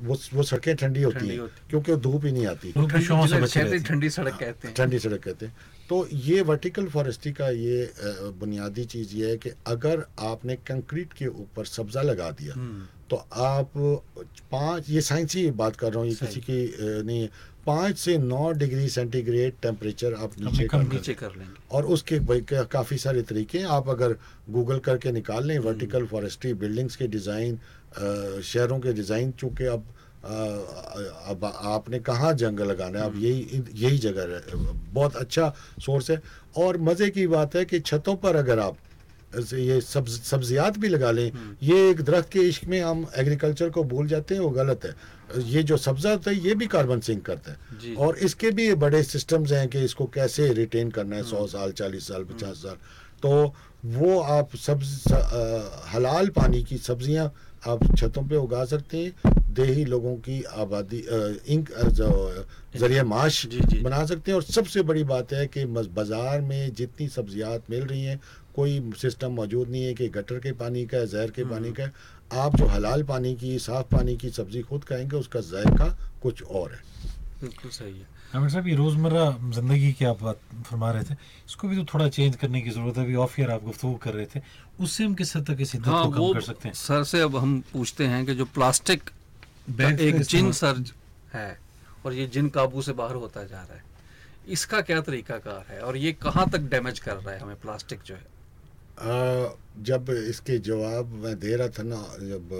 वो 0.00 0.16
वो 0.34 0.42
सड़कें 0.42 0.74
ठंडी 0.76 1.02
होती 1.02 1.28
हैं 1.28 1.46
क्योंकि 1.70 1.92
वो 1.92 1.98
धूप 1.98 2.24
ही 2.24 2.32
नहीं 2.32 2.46
आती। 2.46 2.72
हैं 2.76 3.76
हैं। 3.76 3.82
ठंडी 3.84 4.10
सड़क 4.10 4.36
कहते 4.40 4.68
हैं। 4.68 4.74
ठंडी 4.76 4.98
सड़क 4.98 5.22
कहते 5.22 5.46
हैं। 5.46 5.54
तो 5.88 6.06
ये 6.12 6.40
वर्टिकल 6.42 6.86
फॉरेस्ट्री 6.88 7.32
का 7.32 7.48
ये 7.50 7.92
बुनियादी 8.38 8.84
चीज़ 8.84 9.14
ये 9.16 9.30
है 9.30 9.36
कि 9.38 9.50
अगर 9.66 10.04
आपने 10.26 10.56
कंक्रीट 10.66 11.12
के 11.12 11.26
ऊपर 11.26 11.64
सब्जा 11.66 12.02
लगा 12.02 12.30
दिया 12.30 12.54
हम्म, 12.54 12.82
तो 13.10 13.16
आप 13.16 13.70
पाँच 14.52 14.90
ये 14.90 15.00
साइंसी 15.00 15.50
बात 15.52 15.76
कर 15.76 15.92
रहा 15.92 16.00
हूँ 16.00 16.08
ये 16.08 16.14
किसी 16.16 16.40
की 16.40 17.02
नहीं 17.02 17.20
है। 17.20 17.30
पाँच 17.66 17.98
से 17.98 18.16
नौ 18.18 18.50
डिग्री 18.52 18.88
सेंटीग्रेड 18.88 19.54
टेम्परेचर 19.62 20.14
आप 20.14 20.32
नीचे 20.40 20.64
कर 20.68 20.82
नीचे 20.82 21.14
कर 21.14 21.36
लेंगे। 21.36 21.54
और 21.70 21.84
उसके 21.86 22.18
काफ़ी 22.66 22.98
सारे 22.98 23.22
तरीके 23.22 23.58
हैं। 23.58 23.66
आप 23.66 23.88
अगर 23.88 24.16
गूगल 24.50 24.78
करके 24.80 25.12
निकाल 25.12 25.46
लें 25.46 25.58
वर्टिकल 25.60 26.06
फॉरेस्ट्री 26.06 26.52
बिल्डिंग्स 26.54 26.96
के 26.96 27.06
डिज़ाइन 27.08 27.58
शहरों 28.44 28.78
के 28.80 28.92
डिज़ाइन 28.92 29.30
चूँकि 29.40 29.64
अब 29.66 29.84
अब 30.26 31.44
आपने 31.44 31.98
कहाँ 32.00 32.32
जंगल 32.34 32.66
लगाना 32.66 32.98
है 32.98 33.04
अब 33.06 33.16
यही 33.18 33.62
यही 33.74 33.98
जगह 33.98 34.34
है 34.34 34.40
बहुत 34.92 35.16
अच्छा 35.16 35.52
सोर्स 35.80 36.10
है। 36.10 36.20
और 36.56 36.78
मज़े 36.80 37.10
की 37.10 37.26
बात 37.26 37.56
है 37.56 37.64
कि 37.64 37.80
छतों 37.80 38.14
पर 38.16 38.36
अगर 38.36 38.58
आप 38.60 38.76
ये 39.36 39.80
सब्ज 39.80 40.10
सब्जियात 40.22 40.78
भी 40.78 40.88
लगा 40.88 41.10
लें 41.10 41.30
ये 41.62 41.88
एक 41.90 42.00
दरख्त 42.02 42.30
के 42.32 42.40
इश्क 42.48 42.64
में 42.64 42.80
हम 42.80 43.06
एग्रीकल्चर 43.18 43.70
को 43.70 43.82
भूल 43.84 44.06
जाते 44.08 44.34
हैं 44.34 44.42
वो 44.42 44.50
गलत 44.50 44.84
है। 44.84 44.94
ये 45.44 45.62
जो 45.62 45.76
सब्जा 45.76 46.10
होता 46.10 46.30
है 46.30 46.36
ये 46.38 46.54
भी 46.54 46.66
कार्बन 46.66 47.00
सिंक 47.00 47.24
करता 47.26 47.52
है। 47.52 47.94
और 47.96 48.16
इसके 48.18 48.50
भी 48.50 48.74
बड़े 48.76 49.02
सिस्टम्स 49.02 49.52
हैं 49.52 49.68
कि 49.68 49.84
इसको 49.84 50.04
कैसे 50.14 50.52
रिटेन 50.54 50.90
करना 50.90 51.16
है 51.16 51.22
सौ 51.22 51.46
साल 51.46 51.72
चालीस 51.72 52.08
साल 52.08 52.24
पचास 52.24 52.56
साल। 52.56 52.76
तो 53.22 53.54
वो 53.86 54.18
आप 54.20 54.56
सब्ज 54.56 55.12
हलाल 55.94 56.28
पानी 56.30 56.62
की 56.62 56.78
सब्ज़ियाँ 56.78 57.32
आप 57.66 57.84
छतों 57.96 58.22
पे 58.28 58.36
उगा 58.36 58.64
सकते 58.64 58.98
हैं 58.98 59.34
देही 59.54 59.84
लोगों 59.84 60.14
की 60.18 60.42
आबादी 60.56 60.98
इंक 61.48 61.70
जो 61.92 62.08
ज़रिए 62.76 63.02
माश 63.04 63.44
जी, 63.46 63.60
जी। 63.60 63.78
बना 63.80 64.04
सकते 64.06 64.30
हैं। 64.30 64.36
और 64.36 64.42
सबसे 64.44 64.82
बड़ी 64.82 65.04
बात 65.04 65.32
है 65.32 65.46
कि 65.46 65.64
बाज़ार 65.66 66.40
में 66.40 66.74
जितनी 66.74 67.08
सब्जियात 67.08 67.70
मिल 67.70 67.84
रही 67.84 68.02
हैं 68.04 68.20
कोई 68.56 68.92
सिस्टम 69.00 69.32
मौजूद 69.32 69.68
नहीं 69.68 69.84
है 69.84 69.94
कि 69.94 70.08
गटर 70.08 70.38
के 70.38 70.52
पानी 70.54 70.84
का 70.86 70.98
है 70.98 71.06
जहर 71.06 71.30
के 71.30 71.44
पानी 71.44 71.72
का। 71.72 71.84
है 71.84 71.92
आप 72.34 72.56
जो 72.56 72.66
हलाल 72.66 73.02
पानी 73.04 73.34
की 73.34 73.58
साफ़ 73.58 73.86
पानी 73.86 74.16
की 74.16 74.30
सब्ज़ी 74.30 74.62
खुद 74.62 74.84
खाएँगे 74.84 75.16
उसका 75.16 75.40
जायका 75.42 75.88
कुछ 76.22 76.42
और 76.42 76.72
है। 76.72 76.80
बिल्कुल 77.40 77.70
सही 77.70 77.92
है। 77.92 78.14
आमिर 78.34 78.50
साहब 78.50 78.66
ये 78.68 78.74
रोज़मर्रा 78.76 79.24
ज़िंदगी 79.54 79.92
की 79.98 80.04
आप 80.04 80.22
बात 80.22 80.38
फरमा 80.66 80.90
रहे 80.92 81.04
थे 81.04 81.14
इसको 81.46 81.68
भी 81.68 81.76
तो 81.76 81.84
थोड़ा 81.92 82.08
चेंज 82.08 82.36
करने 82.36 82.60
की 82.62 82.70
ज़रूरत 82.70 82.96
है। 82.98 83.04
अभी 83.04 83.14
ऑफ़ 83.24 83.40
ईयर 83.40 83.50
आप 83.50 83.62
गुफ्तु 83.64 83.92
कर 84.02 84.14
रहे 84.14 84.26
थे 84.34 84.40
उससे 84.80 85.04
हम 85.04 85.14
किस 85.14 85.36
हद 85.36 85.46
तक 85.50 85.60
इस 85.60 85.74
हाँ 85.76 86.04
को 86.04 86.10
कम 86.10 86.32
कर 86.34 86.40
सकते 86.42 86.68
हैं? 86.68 86.74
सर 86.76 87.04
से 87.04 87.20
अब 87.20 87.36
हम 87.36 87.60
पूछते 87.72 88.06
हैं 88.06 88.24
कि 88.26 88.34
जो 88.34 88.44
प्लास्टिक 88.54 89.10
बैग 89.70 90.00
एक 90.00 90.20
जिन 90.24 90.52
सर 90.52 90.82
है 91.34 91.48
और 92.04 92.12
ये 92.14 92.26
जिन 92.28 92.48
काबू 92.50 92.82
से 92.82 92.92
बाहर 92.92 93.14
होता 93.16 93.44
जा 93.44 93.62
रहा 93.62 93.76
है 93.76 93.84
इसका 94.48 94.80
क्या 94.88 95.00
तरीकाकार 95.02 95.64
है 95.68 95.80
और 95.82 95.96
ये 95.96 96.12
कहाँ 96.22 96.48
तक 96.50 96.68
डैमेज 96.70 96.98
कर 96.98 97.16
रहा 97.16 97.34
है 97.34 97.40
हमें 97.40 97.56
प्लास्टिक 97.60 98.00
जो 98.06 98.14
है? 98.14 98.24
आ, 98.96 99.54
जब 99.82 100.10
इसके 100.10 100.58
जवाब 100.66 101.08
मैं 101.24 101.38
दे 101.38 101.56
रहा 101.56 101.68
था 101.68 101.82
ना 101.84 102.02
जब 102.20 102.52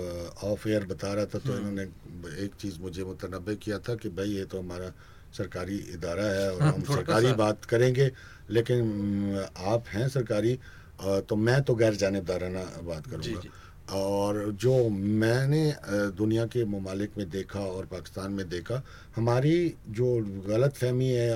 ऑफ़ 0.45 0.69
एयर 0.69 0.85
बता 0.87 1.13
रहा 1.15 1.25
था 1.27 1.39
तो 1.39 1.53
हम्म। 1.53 1.59
इन्होंने 1.59 2.45
एक 2.45 2.55
चीज़ 2.61 2.81
मुझे 2.81 3.05
मुतनबे 3.05 3.55
किया 3.57 3.79
था 3.79 3.95
कि 3.95 4.09
भाई 4.19 4.29
ये 4.31 4.45
तो 4.45 4.59
हमारा 4.59 4.91
सरकारी 5.37 5.77
इदारा 5.95 6.25
है 6.25 6.51
और 6.55 6.63
हाँ, 6.63 6.73
हम 6.73 6.83
सरकारी 6.95 7.33
बात 7.43 7.65
करेंगे 7.65 8.11
लेकिन 8.51 9.47
आप 9.75 9.85
हैं 9.93 10.09
सरकारी 10.09 10.59
तो 11.29 11.37
मैं 11.37 11.63
तो 11.63 11.75
गैर 11.75 11.95
जानबदाराना 12.03 12.65
बात 12.85 13.07
करूँगा। 13.07 13.41
और 13.97 14.39
जो 14.61 14.73
मैंने 15.23 15.63
दुनिया 16.19 16.45
के 16.53 16.65
ममालिक 16.67 17.11
में 17.19 17.29
देखा 17.31 17.61
और 17.61 17.85
पाकिस्तान 17.87 18.33
में 18.33 18.49
देखा 18.49 18.83
हमारी 19.17 19.55
जो 19.99 20.07
गलत 20.49 20.75
फहमी 20.77 21.09
है 21.09 21.29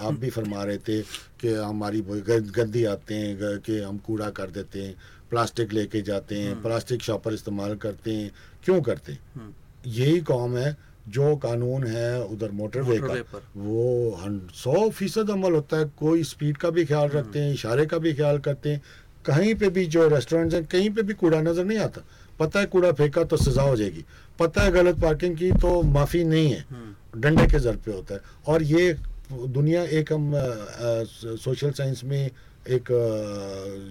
आप 0.00 0.14
भी 0.20 0.30
फरमा 0.30 0.62
रहे 0.64 0.78
थे 0.86 1.00
कि 1.40 1.52
हमारी 1.54 2.00
गंदी 2.00 2.84
आते 2.94 3.14
हैं 3.14 3.58
कि 3.66 3.78
हम 3.80 3.98
कूड़ा 4.06 4.30
कर 4.38 4.50
देते 4.50 4.82
हैं 4.82 4.94
प्लास्टिक 5.30 5.72
लेके 5.72 6.00
जाते 6.02 6.38
हैं 6.38 6.60
प्लास्टिक 6.62 7.02
शॉपर 7.02 7.34
इस्तेमाल 7.34 7.76
करते 7.84 8.14
हैं 8.14 8.30
क्यों 8.64 8.80
करते 8.82 9.12
हैं? 9.12 9.20
हम्म, 9.34 9.52
यही 9.86 10.20
कौम 10.32 10.56
है 10.56 10.76
जो 11.08 11.34
कानून 11.42 11.86
है 11.86 12.22
उधर 12.24 12.50
मोटरवे 12.60 12.98
का 13.00 13.14
वो 13.56 14.48
सौ 14.54 14.88
फ़ीसद 14.90 15.30
अमल 15.30 15.52
होता 15.54 15.76
है 15.78 15.84
कोई 15.98 16.22
स्पीड 16.24 16.56
का 16.56 16.70
भी 16.70 16.84
ख्याल 16.84 17.08
रखते 17.08 17.38
हैं 17.38 17.52
इशारे 17.54 17.86
का 17.86 17.98
भी 17.98 18.12
ख्याल 18.14 18.38
करते 18.38 18.70
हैं 18.70 18.82
कहीं 19.26 19.54
पे 19.54 19.68
भी 19.70 19.84
जो 19.86 20.06
रेस्टोरेंट्स 20.08 20.54
हैं 20.54 20.64
कहीं 20.66 20.90
पे 20.94 21.02
भी 21.02 21.14
कूड़ा 21.14 21.40
नज़र 21.40 21.64
नहीं 21.64 21.78
आता। 21.78 22.02
पता 22.38 22.60
है 22.60 22.66
कूड़ा 22.66 22.92
फेंका 22.92 23.24
तो 23.24 23.36
सजा 23.36 23.62
हो 23.62 23.76
जाएगी 23.76 24.04
पता 24.38 24.62
है 24.62 24.70
गलत 24.72 25.00
पार्किंग 25.00 25.36
की 25.36 25.50
तो 25.62 25.82
माफ़ी 25.82 26.22
नहीं 26.24 26.50
है 26.52 26.64
हम्म, 26.70 27.20
डंडे 27.20 27.46
के 27.52 27.58
जर 27.60 27.76
पे 27.84 27.92
होता 27.92 28.14
है। 28.14 28.20
और 28.46 28.62
ये 28.62 28.94
दुनिया 29.32 29.82
एक 29.98 30.12
हम 30.12 30.32
अ, 30.34 30.38
अ, 30.38 31.04
सोशल 31.44 31.70
साइंस 31.80 32.04
में 32.04 32.30
एक 32.68 32.92
अ, 32.92 33.02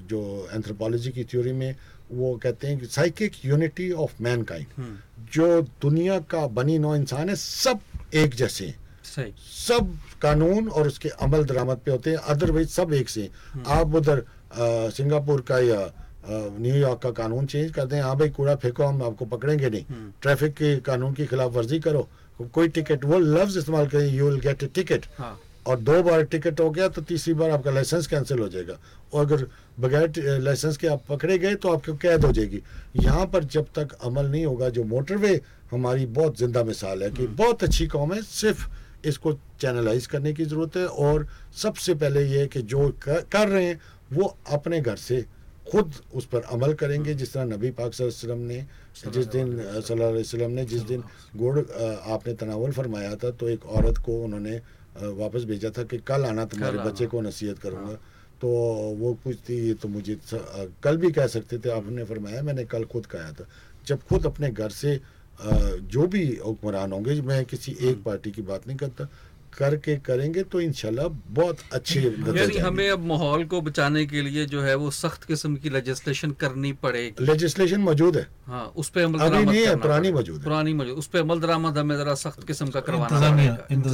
जो 0.10 0.48
एंथ्रोपोलॉजी 0.54 1.12
की 1.12 1.24
थ्योरी 1.24 1.52
में 1.52 1.76
वो 2.12 2.36
कहते 2.44 2.68
हैं 2.68 2.78
कि 2.80 2.86
साइकिक 2.86 3.34
यूनिटी 3.46 3.92
ऑफ़ 4.04 4.12
मैनकाइंड 4.24 4.98
जो 5.34 5.62
दुनिया 5.82 6.20
का 6.32 6.46
बनी 6.60 6.78
नौ 6.80 6.96
इंसान 6.96 7.30
है 7.30 7.36
सब 7.36 7.80
एक 8.16 8.36
जैसे 8.36 8.66
हैं। 8.66 8.76
सब 9.66 9.94
कानून 10.22 10.68
और 10.70 10.88
उसके 10.88 11.10
अमल 11.26 11.44
दरामद 11.46 11.78
पे 11.86 11.92
होते 11.92 12.10
हैं 12.10 12.18
अदरवाइज़ 12.34 12.70
सब 12.70 12.94
एक 12.94 13.10
से 13.10 13.30
आप 13.68 13.96
उधर 13.96 14.24
सिंगापुर 14.98 15.42
का 15.48 15.60
या 15.60 15.80
न्यूयॉर्क 16.32 17.00
का 17.02 17.12
कानून 17.20 17.46
चेंज 17.46 17.72
कर 17.74 17.86
दें 17.88 18.00
हाँ 18.02 18.16
भाई 18.18 18.30
कूड़ा 18.30 18.56
फेंको 18.56 18.84
हम 18.84 19.04
आपको 19.04 19.26
पकड़ेंगे 19.26 19.70
नहीं। 19.70 19.86
ट्रैफ़िक 20.22 20.54
के 20.54 20.76
कानून 20.90 21.14
की 21.14 21.26
खिलाफ 21.28 21.52
वर्जी 21.54 21.80
करो 21.80 22.08
कोई 22.54 22.68
टिकट 22.76 23.06
वो 23.06 23.20
लफ्ज 23.20 23.58
इस्तेमाल 23.58 23.88
करें 23.90 24.08
you 24.14 24.30
will 24.30 24.40
get 24.42 24.64
a 24.64 24.68
ticket 24.76 25.06
हाँ। 25.18 25.40
और 25.70 25.80
दो 25.80 26.02
बार 26.04 26.24
टिकट 26.26 26.60
हो 26.60 26.70
गया 26.72 26.88
तो 26.90 27.02
तीसरी 27.04 27.34
बार 27.34 27.50
आपका 27.52 27.72
लाइसेंस 27.72 28.08
कैंसिल 28.08 28.40
हो 28.40 28.48
जाएगा। 28.50 28.78
और 29.14 29.26
अगर 29.26 29.46
बगैर 29.80 30.40
लाइसेंस 30.42 30.78
के 30.78 30.88
आप 30.88 31.04
पकड़े 31.10 31.38
गए 31.38 31.56
तो 31.56 31.70
आपको 31.70 31.94
कैद 31.98 32.26
हो 32.26 32.32
जाएगी। 32.32 32.62
यहाँ 32.98 33.26
पर 33.34 33.44
जब 33.46 33.66
तक 33.76 33.98
अमल 34.04 34.26
नहीं 34.28 34.46
होगा 34.46 34.70
जो 34.70 34.84
मोटरवे 34.86 35.40
हमारी 35.72 36.06
बहुत 36.18 36.38
ज़िंदा 36.38 36.64
मिसाल 36.64 37.04
है 37.04 37.10
कि 37.12 37.28
बहुत 37.40 37.64
अच्छी 37.64 37.88
कौम 37.88 38.14
है 38.14 38.22
सिर्फ़ 38.24 38.68
इसको 39.08 39.34
चैनलाइज 39.62 40.08
करने 40.08 40.34
की 40.34 40.46
ज़रूरत 40.46 40.76
है 40.78 40.86
और 40.86 41.28
सबसे 41.56 41.94
पहले 41.96 42.24
ये 42.24 42.40
है 42.40 42.48
कि 42.48 42.62
जो 42.64 42.88
कर, 43.00 43.48
रहे 43.48 43.66
हैं 43.66 43.80
वो 44.14 44.38
अपने 44.52 44.80
घर 44.82 44.96
से 44.98 45.26
खुद 45.68 45.94
उस 46.16 46.26
पर 46.26 46.42
अमल 46.52 46.74
करेंगे। 46.74 47.14
जिस 47.14 47.34
तरह 47.34 47.46
नबी 47.46 47.70
पाक 47.72 47.94
सल्लल्लाहु 47.94 48.18
वसल्लम 48.18 48.40
ने 48.48 48.60
जिस 49.14 49.26
दिन 49.28 49.48
सल्लल्लाहु 49.58 50.10
अलैहि 50.10 50.22
वसल्लम 50.22 50.52
ने 50.52 50.66
जिस 50.66 50.82
दिन 50.84 51.04
गुड़ 51.38 51.60
आपने 51.60 52.34
तनावल 52.34 52.72
फरमाया 52.72 53.16
था 53.16 53.32
तो 53.32 53.50
एक 53.50 53.66
औरत 53.68 53.98
को 54.06 54.22
उन्होंने 54.24 54.60
वापस 54.96 55.44
भेजा 55.46 55.70
था 55.70 55.84
कि 55.84 55.98
कल 56.00 56.26
आना 56.26 56.46
तुम्हारे। 56.46 56.78
बच्चे 56.80 57.06
को 57.08 57.22
नसीहत 57.22 57.60
करूँगा। 57.60 57.94
तो 58.42 58.48
वो 58.98 59.14
पूछती 59.24 59.56
ये 59.58 59.74
तो 59.74 59.88
मुझे 59.88 60.18
कल 60.84 60.98
भी 60.98 61.12
कह 61.12 61.28
सकते 61.28 61.58
थे। 61.60 61.70
आपने 61.72 62.04
फरमाया 62.04 62.42
मैंने 62.44 62.64
कल 62.66 62.84
खुद 62.86 63.06
कहा 63.06 63.32
था। 63.32 63.48
जब 63.88 64.04
खुद 64.04 64.26
अपने 64.26 64.50
घर 64.52 64.70
से 64.70 65.00
जो 65.40 66.06
भी 66.08 66.24
हुक्मरान 66.38 66.92
होंगे 66.92 67.22
मैं 67.22 67.44
किसी 67.46 67.76
एक 67.82 68.04
पार्टी 68.04 68.32
की 68.32 68.42
बात 68.44 68.68
नहीं 68.68 68.78
करता। 68.78 69.08
करके 69.54 69.96
करेंगे 70.06 70.44
तो 70.46 70.62
इंशाल्लाह 70.62 71.08
बहुत 71.36 71.58
अच्छे 71.74 72.00
यानी 72.00 72.58
हमें 72.60 72.90
अब 72.90 73.06
माहौल 73.06 73.44
को 73.46 73.62
बचाने 73.62 74.06
के 74.06 74.22
लिए 74.22 74.46
जो 74.46 74.62
है 74.62 74.76
वो 74.76 74.90
सख्त 74.94 75.24
किस्म 75.24 75.56
की 75.56 75.70
लेजिस्लेशन 75.70 76.32
करनी 76.42 76.72
पड़ेगी। 76.84 77.26
लेजिस्लेशन 77.26 77.82
मौजूद 77.82 78.18
है। 78.18 78.26
हाँ 78.48 78.66
उस 78.76 78.90
पे 78.90 79.02
अमल 79.04 79.20
अभी 79.20 79.44
नहीं 79.46 79.66
है, 79.66 79.76
पुरानी 79.78 80.12
मौजूद 80.12 80.44
पुरानी 80.44 80.74
मौजूद 80.74 80.98
उस 80.98 81.08
पे 81.08 81.20
अमल 81.20 81.40
दरामद 81.40 81.78
हमें 81.78 81.96
जरा 81.98 82.14
सख्त 82.16 82.48
किस्म 82.48 82.68
का 82.70 82.80
करवाना 82.82 83.18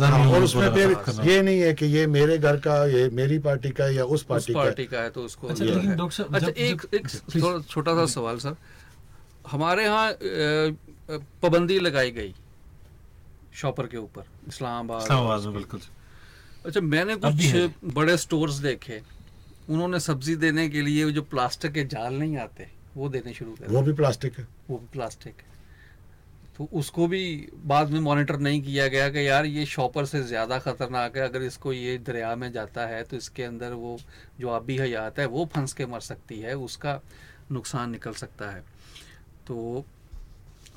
हाँ, 0.06 0.30
और 0.30 0.43
उसमें 0.43 0.70
फिर 0.74 0.95
ये 1.26 1.41
नहीं 1.41 1.60
है 1.60 1.74
कि 1.74 1.86
ये 1.88 2.06
मेरे 2.10 2.38
घर 2.38 2.58
का 2.68 2.76
ये 2.88 3.10
मेरी 3.14 3.39
पार्टी 3.41 3.70
का 3.72 3.88
या 3.89 4.03
उस 4.06 4.24
पार्टी 4.30 4.53
का। 4.53 4.60
पार्टी 4.60 4.86
का 4.86 5.01
है 5.01 5.10
तो 5.10 5.22
उसको 5.24 5.47
अच्छा, 5.47 6.24
अच्छा 6.26 6.51
एक 6.60 7.68
छोटा 7.70 7.95
सा 7.95 8.06
सवाल 8.14 8.38
सर। 8.39 8.56
हमारे 9.47 9.84
यहाँ 9.84 10.08
पाबंदी 11.41 11.80
लगाई 11.80 12.12
गई। 12.12 12.34
शॉपर 13.56 13.88
के 13.88 13.97
ऊपर 13.97 14.24
इस्लामाबाद 14.47 15.01
इस्लामाबाद 15.01 15.43
में 15.43 15.53
बिल्कुल। 15.53 15.82
अच्छा 16.66 16.82
मैंने। 16.84 17.16
कुछ 17.18 17.93
बड़े 17.93 18.18
स्टोर्स 18.18 18.56
देखे 18.62 19.01
उन्होंने 19.70 19.99
सब्ज़ी 20.01 20.36
देने 20.38 20.68
के 20.70 20.82
लिए 20.82 21.12
जो 21.12 21.22
प्लास्टिक 21.26 21.72
के 21.72 21.84
जाल 21.88 22.14
नहीं 22.16 22.38
आते 22.38 22.68
वो 22.95 23.10
देने 23.10 23.34
शुरू 23.34 23.51
कर 23.53 23.68
वो 23.70 23.82
भी 23.82 23.93
प्लास्टिक 23.93 24.38
है। 24.38 24.47
वो 24.70 24.78
भी 24.78 24.88
प्लास्टिक 24.93 25.34
है। 25.36 25.53
तो 26.58 26.68
उसको 26.74 27.08
भी 27.08 27.24
बाद 27.66 27.89
में 27.91 27.99
मॉनिटर 27.99 28.38
नहीं 28.39 28.62
किया 28.64 28.88
गया 28.88 29.08
कि 29.10 29.28
यार 29.28 29.45
ये 29.45 29.66
शॉपर 29.68 30.06
से 30.06 30.22
ज़्यादा 30.24 30.60
ख़तरनाक 30.60 31.18
है 31.18 31.24
अगर 31.24 31.43
इसको 31.43 31.74
ये 31.74 31.97
दरिया 31.99 32.36
में 32.36 32.51
जाता 32.51 32.86
है 32.88 33.03
तो 33.03 33.18
इसके 33.18 33.43
अंदर 33.43 33.74
वो 33.74 33.97
जो 34.39 34.49
आबी 34.51 34.78
हयात 34.78 35.20
है 35.20 35.26
वो 35.28 35.45
फंस 35.56 35.74
के 35.74 35.86
मर 35.86 35.99
सकती 36.01 36.39
है 36.39 36.53
उसका 36.60 36.99
नुकसान 37.51 37.89
निकल 37.91 38.14
सकता 38.16 38.49
है। 38.51 38.64
तो 39.47 39.86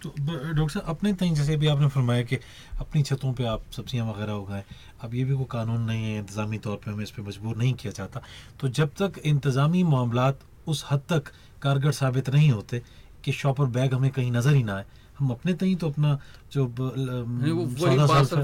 तो 0.03 0.13
डॉक्टर 0.19 0.69
साहब 0.71 0.87
अपने 0.89 1.13
तई 1.13 1.31
जैसे 1.31 1.55
अभी 1.55 1.67
आपने 1.67 1.89
फरमाया 1.89 2.23
कि 2.23 2.37
अपनी 2.81 3.03
छतों 3.03 3.33
पे 3.33 3.45
आप 3.47 3.63
सब्ज़ियाँ 3.77 4.07
वगैरह 4.07 4.33
उगाएँ 4.35 4.65
अब 5.03 5.15
ये 5.15 5.25
भी 5.25 5.35
कोई 5.35 5.47
कानून 5.51 5.81
नहीं 5.83 6.05
है 6.05 6.19
इंतज़ामी 6.19 6.59
तौर 6.59 6.77
पे 6.77 6.91
हमें 6.91 7.03
इस 7.05 7.11
पे 7.11 7.23
मजबूर 7.23 7.57
नहीं 7.57 7.75
किया 7.75 7.93
जाता। 7.97 8.23
तो 8.61 8.69
जब 8.71 8.91
तक 9.01 9.19
इंतज़ामी 9.25 9.83
मामलात 9.87 10.39
उस 10.69 10.85
हद 10.91 11.03
तक 11.11 11.33
कारगर 11.63 11.93
साबित 11.93 12.31
नहीं 12.31 12.51
होते 12.51 12.83
कि 13.25 13.33
शॉपर 13.33 13.67
बैग 13.75 13.95
हमें 13.95 14.11
कहीं 14.11 14.31
नज़र 14.33 14.55
ही 14.55 14.63
ना 14.63 14.77
आए 14.77 14.85
हम 15.19 15.31
अपने 15.31 15.53
तई 15.61 15.75
तो 15.75 15.89
अपना 15.91 16.19
जो 16.53 16.67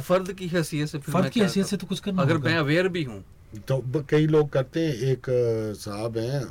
फर्द 0.01 0.33
की 0.33 0.49
हैसियत 0.49 0.89
से 0.89 0.99
फर्द 1.01 1.29
की 1.29 1.41
हैसियत 1.41 1.67
से 1.67 1.77
तो 1.77 1.87
कुछ 1.87 2.01
करना 2.01 2.23
अगर 2.23 2.39
मैं 2.39 2.57
अवेयर 2.57 2.89
भी 2.89 3.03
हूँ। 3.05 3.23
तो 3.69 4.05
कई 4.11 4.27
लोग 4.27 4.49
करते 4.53 4.81
हैं 4.81 4.95
एक 5.11 5.27
साहब 5.79 6.19
हैं 6.19 6.45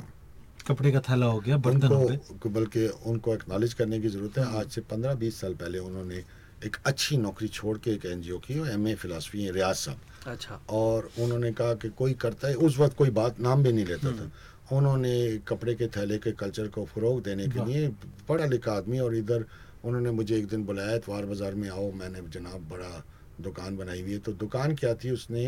कपड़े 0.66 0.90
का 0.92 1.00
थैला 1.00 1.26
हो 1.26 1.38
गया 1.40 1.56
बर्तन 1.58 1.92
हो 1.92 2.06
गए। 2.08 2.48
बल्कि 2.50 2.86
उनको 3.06 3.34
एक्नॉलेज 3.34 3.74
करने 3.74 4.00
की 4.00 4.08
ज़रूरत 4.08 4.38
है। 4.38 4.44
आज 4.60 4.68
से 4.70 4.80
पंद्रह 4.82 5.14
बीस 5.14 5.40
साल 5.40 5.54
पहले 5.54 5.78
उन्होंने 5.80 6.22
एक 6.66 6.76
अच्छी 6.86 7.16
नौकरी 7.18 7.48
छोड़ 7.48 7.76
के 7.78 7.90
एक 7.90 8.04
एनजीओ 8.06 8.38
की 8.38 8.54
एम 8.72 8.88
ए 8.88 8.94
फिलासफी 8.94 9.44
है 9.44 9.52
रियाज 9.52 9.74
साहब। 9.76 9.98
अच्छा। 10.26 10.60
और 10.70 11.10
उन्होंने 11.20 11.52
कहा 11.52 11.74
कि 11.74 11.88
कोई 11.98 12.12
करता 12.16 12.48
है 12.48 12.54
उस 12.56 12.78
वक्त 12.78 12.96
कोई 12.96 13.10
बात 13.18 13.40
नाम 13.40 13.62
भी 13.62 13.72
नहीं 13.72 13.86
लेता 13.86 14.12
था। 14.12 14.30
उन्होंने 14.72 15.14
कपड़े 15.48 15.74
के 15.74 15.86
थैले 15.96 16.18
के 16.18 16.32
कल्चर 16.34 16.68
को 16.68 16.84
फ़रोग 16.94 17.22
देने 17.22 17.48
के 17.48 17.64
लिए 17.64 17.88
पढ़ा 18.28 18.44
लिखा 18.46 18.72
आदमी 18.72 18.98
और 18.98 19.14
इधर 19.16 19.44
उन्होंने 19.84 20.10
मुझे 20.10 20.36
एक 20.36 20.46
दिन 20.48 20.64
बुलाया 20.64 20.94
इतवार 20.96 21.24
बाज़ार 21.26 21.54
में 21.54 21.68
आओ 21.70 21.90
मैंने 21.92 22.20
जनाब 22.32 22.68
बड़ा 22.70 23.02
दुकान 23.40 23.76
बनाई 23.76 24.00
हुई 24.00 24.12
है। 24.12 24.18
तो 24.18 24.32
दुकान 24.34 24.74
क्या 24.76 24.94
थी? 24.94 25.10
उसने 25.10 25.42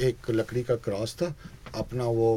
एक 0.00 0.30
लकड़ी 0.30 0.62
का 0.62 0.76
क्रॉस 0.78 1.14
था। 1.16 1.34
अपना 1.76 2.04
वो 2.06 2.28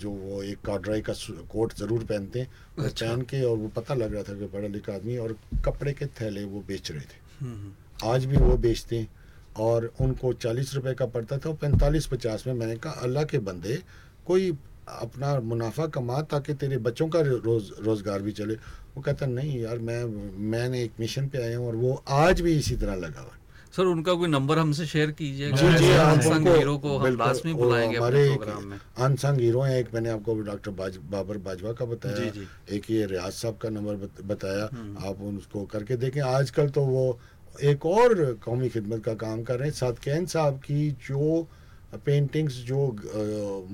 जो 0.00 0.10
वो 0.10 0.42
एक 0.42 0.58
कॉड्राई 0.66 1.00
का 1.00 1.12
कोट 1.50 1.74
ज़रूर 1.78 2.04
पहनते। 2.04 2.40
हैं 2.40 2.48
अच्छा। 2.78 3.06
पहन 3.06 3.22
के 3.22 3.42
और 3.42 3.56
वो 3.56 3.68
पता 3.76 3.94
लग 3.94 4.14
रहा 4.14 4.22
था 4.22 4.34
कि 4.38 4.46
पढ़ा 4.48 4.68
लिखा 4.68 4.94
आदमी 4.94 5.16
और 5.18 5.36
कपड़े 5.64 5.92
के 5.92 6.06
थैले 6.20 6.44
वो 6.44 6.64
बेच 6.68 6.90
रहे 6.90 7.00
थे। 7.00 7.20
हम्म, 7.40 7.72
आज 8.04 8.24
भी 8.24 8.36
वो 8.36 8.56
बेचते 8.58 8.98
हैं 8.98 9.08
और 9.58 9.92
उनको 10.00 10.32
चालीस 10.34 10.74
रुपए 10.74 10.94
का 10.94 11.06
पड़ता 11.08 11.38
था। 11.38 11.52
पैंतालीस 11.54 12.06
पचास 12.06 12.44
में 12.46 12.54
मैंने 12.54 12.76
कहा 12.76 12.92
अल्लाह 13.02 13.24
के 13.24 13.38
बंदे 13.40 13.82
कोई 14.26 14.50
अपना 14.88 15.38
मुनाफा 15.40 15.86
कमा 15.88 16.20
ताकि 16.24 16.54
तेरे 16.54 16.76
बच्चों 16.80 17.08
का 17.08 17.20
रोज 17.20 17.70
रोज़गार 17.80 18.22
भी 18.22 18.32
चले। 18.32 18.54
वो 18.54 19.02
कहता 19.02 19.26
नहीं 19.26 19.58
यार 19.60 19.78
मैं 19.78 20.04
मैंने 20.50 20.82
एक 20.82 20.92
मिशन 21.00 21.28
पे 21.28 21.42
आया 21.42 21.58
हूँ 21.58 21.66
और 21.68 21.76
वो 21.76 21.92
आज 22.08 22.40
भी 22.40 22.56
इसी 22.58 22.76
तरह 22.76 22.94
लगा 22.96 23.20
हुआ 23.20 23.32
है। 23.32 23.38
सर 23.78 23.86
उनका 23.86 24.12
कोई 24.20 24.28
नंबर 24.28 24.58
हमसे 24.58 24.84
शेयर 24.86 25.10
कीजिएगा 25.18 25.56
जी, 25.56 25.66
जी, 25.78 25.90
अनसंग 25.92 26.48
हीरो 26.48 26.76
को 26.78 26.96
हम 26.96 27.04
बिल्कुल, 27.04 27.26
लाजमी 27.26 27.52
बुलाएँगे 27.54 27.96
हमारे 27.96 28.22
प्रोग्राम 28.28 28.64
में। 28.68 28.78
अनसंग 29.06 29.40
हीरो 29.40 29.60
हैं 29.60 29.76
एक 29.78 29.94
मैंने 29.94 30.10
आपको 30.10 30.34
डॉक्टर 30.48 30.70
बाज, 30.80 30.96
बाबर 31.10 31.38
बाजवा 31.46 31.72
का 31.72 31.84
बताया। 31.84 32.16
जी, 32.16 32.30
जी। 32.30 32.76
एक 32.76 32.90
ये 32.90 33.04
रियाज 33.06 33.32
साहब 33.32 33.58
का 33.62 33.68
नंबर 33.68 33.94
बताया। 34.26 34.68
हम्म। 34.72 35.06
आप 35.08 35.20
उसको 35.38 35.62
करके 35.72 35.96
देखें। 35.96 36.20
आजकल 36.20 36.68
तो 36.70 36.82
वो 36.86 37.04
एक 37.70 37.86
और 37.86 38.14
कौमी 38.44 38.68
खिदमत 38.68 39.04
का 39.04 39.14
काम 39.22 39.42
कर 39.42 39.58
रहे 39.58 39.68
हैं। 39.68 39.74
साथ 39.74 40.02
कैन 40.04 40.26
साहब 40.34 40.58
की 40.66 40.90
जो 41.08 41.46
पेंटिंग्स 42.04 42.56
जो 42.66 42.80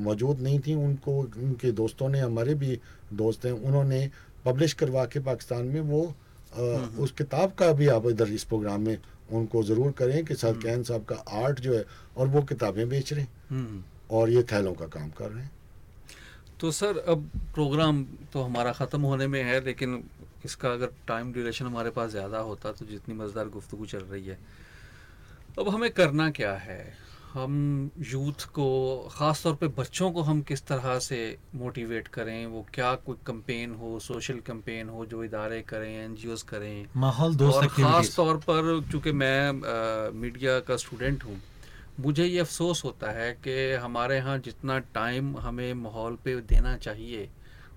मौजूद 0.05 0.41
नहीं 0.41 0.59
थी 0.67 0.75
उनको 0.75 1.19
उनके 1.21 1.73
दोस्तों 1.81 2.09
ने 2.09 2.21
हमारे 2.21 2.55
भी 2.55 2.79
दोस्त 3.13 3.47
हैं 3.47 3.53
उन्होंने 3.53 4.09
पब्लिश 4.45 4.73
करवा 4.83 5.05
के 5.15 5.21
पाकिस्तान 5.21 5.65
में 5.67 5.81
वो 5.81 6.05
अ, 6.55 6.63
उस 7.01 7.13
किताब 7.19 7.53
का 7.59 7.73
भी 7.73 7.87
आप 7.89 8.07
इधर 8.09 8.29
इस 8.33 8.45
प्रोग्राम 8.45 8.81
में 8.81 8.99
उनको 9.31 9.62
ज़रूर 9.62 9.93
करें 9.93 10.25
कि 10.25 10.35
सर 10.35 10.59
कैन 10.59 10.83
साहब 10.83 11.05
का 11.05 11.16
आर्ट 11.37 11.61
जो 11.61 11.75
है 11.75 11.85
और 12.16 12.27
वो 12.29 12.43
किताबें 12.43 12.89
बेच 12.89 13.12
रहे 13.12 13.22
हैं। 13.22 13.31
हम्म। 13.51 13.83
और 14.11 14.31
ये 14.31 14.43
थैलों 14.43 14.72
का 14.75 14.87
काम 14.89 15.11
कर 15.11 15.31
रहे 15.31 15.43
हैं। 15.43 15.51
तो 16.61 16.70
सर 16.70 16.99
अब 16.99 17.31
प्रोग्राम 17.55 18.05
तो 18.33 18.43
हमारा 18.43 18.72
ख़त्म 18.72 19.01
होने 19.03 19.27
में 19.27 19.43
है 19.43 19.64
लेकिन 19.64 20.03
इसका 20.45 20.72
अगर 20.72 20.91
टाइम 21.09 21.33
ड्यूरेशन 21.33 21.66
हमारे 21.66 21.91
पास 21.91 22.11
ज़्यादा 22.11 22.39
होता 22.41 22.72
तो 22.72 22.87
जितनी 22.87 23.14
मज़ेदार 23.14 23.49
गुफ्तु 23.49 23.87
चल 23.87 24.05
रही 24.11 24.27
है। 24.27 24.39
अब 25.59 25.68
हमें 25.68 25.91
करना 25.91 26.31
क्या 26.31 26.53
है? 26.53 26.83
हम 27.35 27.55
यूथ 28.09 28.45
को 28.55 28.64
ख़ास 29.12 29.43
तौर 29.43 29.55
पे 29.61 29.68
बच्चों 29.78 30.11
को 30.12 30.22
हम 30.22 30.41
किस 30.49 30.64
तरह 30.66 30.99
से 30.99 31.16
मोटिवेट 31.55 32.09
करें? 32.09 32.47
वो 32.47 32.64
क्या 32.74 32.95
कोई 33.07 33.16
कंपेन 33.26 33.74
हो 33.74 33.99
सोशल 34.01 34.39
कंपेन 34.47 34.89
हो 34.89 35.07
जो 35.07 35.22
इदारे 35.24 35.61
करें 35.68 35.89
एन 35.95 36.14
करें? 36.51 36.87
माहौल 36.97 37.37
और 37.49 37.66
ख़ास 37.68 38.14
तौर 38.16 38.37
पर 38.47 38.80
चूँकि 38.93 39.12
मैं 39.12 39.49
अ, 39.49 40.11
मीडिया 40.14 40.59
का 40.68 40.76
स्टूडेंट 40.76 41.24
हूँ 41.24 41.41
मुझे 42.01 42.24
ये 42.24 42.39
अफसोस 42.41 42.85
होता 42.85 43.11
है 43.18 43.30
कि 43.45 43.59
हमारे 43.82 44.16
यहाँ 44.16 44.39
जितना 44.45 44.78
टाइम 44.95 45.37
हमें 45.39 45.72
माहौल 45.82 46.18
पे 46.24 46.37
देना 46.55 46.76
चाहिए 46.76 47.28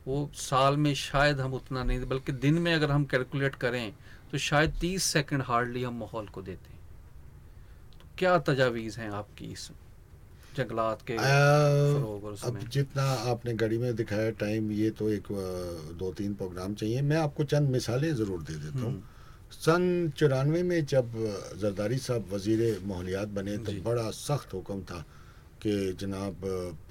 वो 0.07 0.29
साल 0.35 0.77
में 0.77 0.93
शायद 0.95 1.39
हम 1.39 1.53
उतना 1.53 1.83
नहीं 1.83 2.05
बल्कि 2.05 2.31
दिन 2.45 2.57
में 2.61 2.73
अगर 2.73 2.91
हम 2.91 3.05
कैलकुलेट 3.11 3.55
करें 3.65 3.93
तो 4.31 4.37
शायद 4.37 4.73
तीस 4.81 5.03
सेकंड 5.13 5.41
हार्डली 5.47 5.83
हम 5.83 5.99
माहौल 5.99 6.27
को 6.27 6.41
देते 6.41 6.69
हैं। 6.69 6.76
क्या 8.19 8.37
तजावीज़ 8.47 8.99
हैं 8.99 9.09
आपकी 9.13 9.45
इस 9.53 9.69
जंगलात 10.55 11.01
के 11.07 11.15
और 11.15 12.37
अब 12.45 12.57
जितना 12.71 13.03
आपने 13.31 13.53
घड़ी 13.53 13.77
में 13.77 13.95
दिखाया 13.95 14.29
टाइम 14.39 14.71
ये 14.71 14.89
तो 14.97 15.09
एक 15.09 15.27
दो 15.99 16.11
तीन 16.17 16.33
प्रोग्राम 16.35 16.73
चाहिए। 16.73 17.01
मैं 17.01 17.17
आपको 17.17 17.43
चंद 17.43 17.69
मिसालें 17.69 18.13
ज़रूर 18.15 18.41
दे 18.43 18.53
देता 18.55 18.79
हूँ। 18.79 18.89
हम्म, 18.89 19.01
सन 19.51 20.11
चौरानवे 20.17 20.63
में 20.63 20.85
जब 20.85 21.11
जरदारी 21.61 21.97
साहब 21.97 22.25
वज़ीर 22.33 22.81
माहौलियात 22.85 23.27
बने 23.37 23.57
तो 23.59 23.71
बड़ा 23.83 24.09
सख्त 24.17 24.53
हुक्म 24.53 24.81
था 24.89 25.03
कि 25.61 25.75
जनाब 25.99 26.41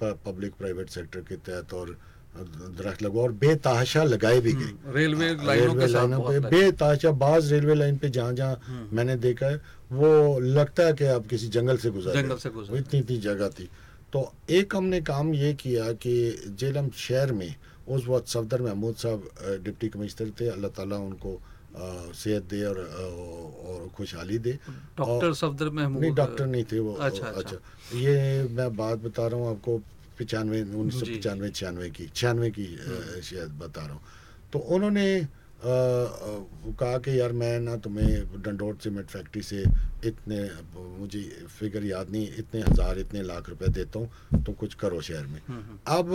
पब्लिक 0.01 0.53
प्राइवेट 0.55 0.89
सेक्टर 0.89 1.21
के 1.27 1.35
तहत 1.43 1.73
और 1.73 1.97
दरख्त 2.35 3.01
लगो 3.03 3.21
और 3.21 3.31
बेतहाशा 3.33 4.03
लगाए 4.03 4.39
भी 4.41 4.51
गए। 4.53 4.63
हम्म, 4.63 4.93
रेलवे 4.93 5.33
के 5.35 5.45
लाइनों 5.45 5.73
पे 5.73 6.39
बहुत 6.39 7.05
बाज 7.17 7.51
रेलवे 7.53 7.75
लाइन 7.75 7.97
पे 7.97 8.09
जहाँ 8.09 8.33
जहाँ 8.33 8.59
हम्म। 8.67 8.95
मैंने 8.97 9.15
देखा 9.17 9.45
है 9.45 9.61
वो 9.91 10.39
लगता 10.39 10.85
है 10.85 10.93
कि 10.93 11.05
आप 11.15 11.27
किसी 11.27 11.47
जंगल 11.49 11.77
से 11.77 11.89
गुजर 11.91 12.21
जंगल 12.21 12.37
से 12.37 12.49
गुजर 12.49 12.77
इतनी 12.77 12.99
इतनी 12.99 13.17
जगह 13.25 13.49
थी। 13.57 13.69
तो 14.13 14.31
एक 14.49 14.75
हमने 14.75 15.01
काम 15.01 15.33
ये 15.33 15.53
किया 15.53 15.91
कि 15.97 16.13
जेलम 16.59 16.89
शहर 16.97 17.31
में 17.31 17.55
उस 17.87 18.07
वक्त 18.07 18.27
सफदर 18.27 18.61
महमूद 18.61 18.95
साहब 18.95 19.19
डिप्टी 19.63 19.87
कमिश्नर 19.89 20.31
थे 20.39 20.47
अल्लाह 20.49 20.71
ताला 20.77 20.97
उनको 20.97 21.39
सेहत 21.77 22.43
दे 22.49 22.63
और 22.65 22.77
और 22.79 23.89
खुशहाली 23.95 24.37
दे। 24.39 24.51
डॉक्टर 24.97 25.33
सफदर 25.33 25.69
महमूद 25.69 26.01
नहीं 26.01 26.13
डॉक्टर 26.15 26.45
नहीं 26.45 26.63
थे 26.71 26.79
वो 26.79 26.93
अच्छा, 26.93 27.27
अच्छा। 27.27 27.39
अच्छा। 27.39 27.97
ये 27.99 28.43
मैं 28.51 28.75
बात 28.75 28.97
बता 28.99 29.27
रहा 29.27 29.39
हूँ 29.39 29.49
आपको 29.49 29.81
पचानवे 30.19 30.61
उन्नीस 30.73 30.99
सौ। 30.99 31.05
पचानवे 31.07 31.49
छियानवे 31.51 31.89
की 31.89 32.05
छियानवे 32.09 32.49
की 32.51 32.67
शायद 33.23 33.51
बता 33.59 33.81
रहा 33.81 33.93
हूँ। 33.93 34.03
तो 34.51 34.59
उन्होंने 34.59 35.07
कहा 35.57 36.97
कि 37.01 37.19
यार 37.19 37.31
मैं 37.33 37.59
ना 37.59 37.75
तुम्हें 37.81 38.41
डंडोट 38.41 38.81
सीमेंट 38.81 39.07
फैक्ट्री 39.09 39.41
से 39.41 39.63
इतने 40.05 40.39
मुझे 40.77 41.21
फिगर 41.49 41.83
याद 41.85 42.09
नहीं 42.09 42.27
इतने 42.37 42.61
हज़ार 42.61 42.99
इतने 42.99 43.21
लाख 43.23 43.49
रुपए 43.49 43.67
देता 43.73 43.99
हूँ 43.99 44.43
तो 44.45 44.53
कुछ 44.53 44.73
करो 44.77 45.01
शहर 45.01 45.25
में। 45.25 45.41
हम्म, 45.47 45.59
हम्म। 45.59 45.77
अब 45.89 46.07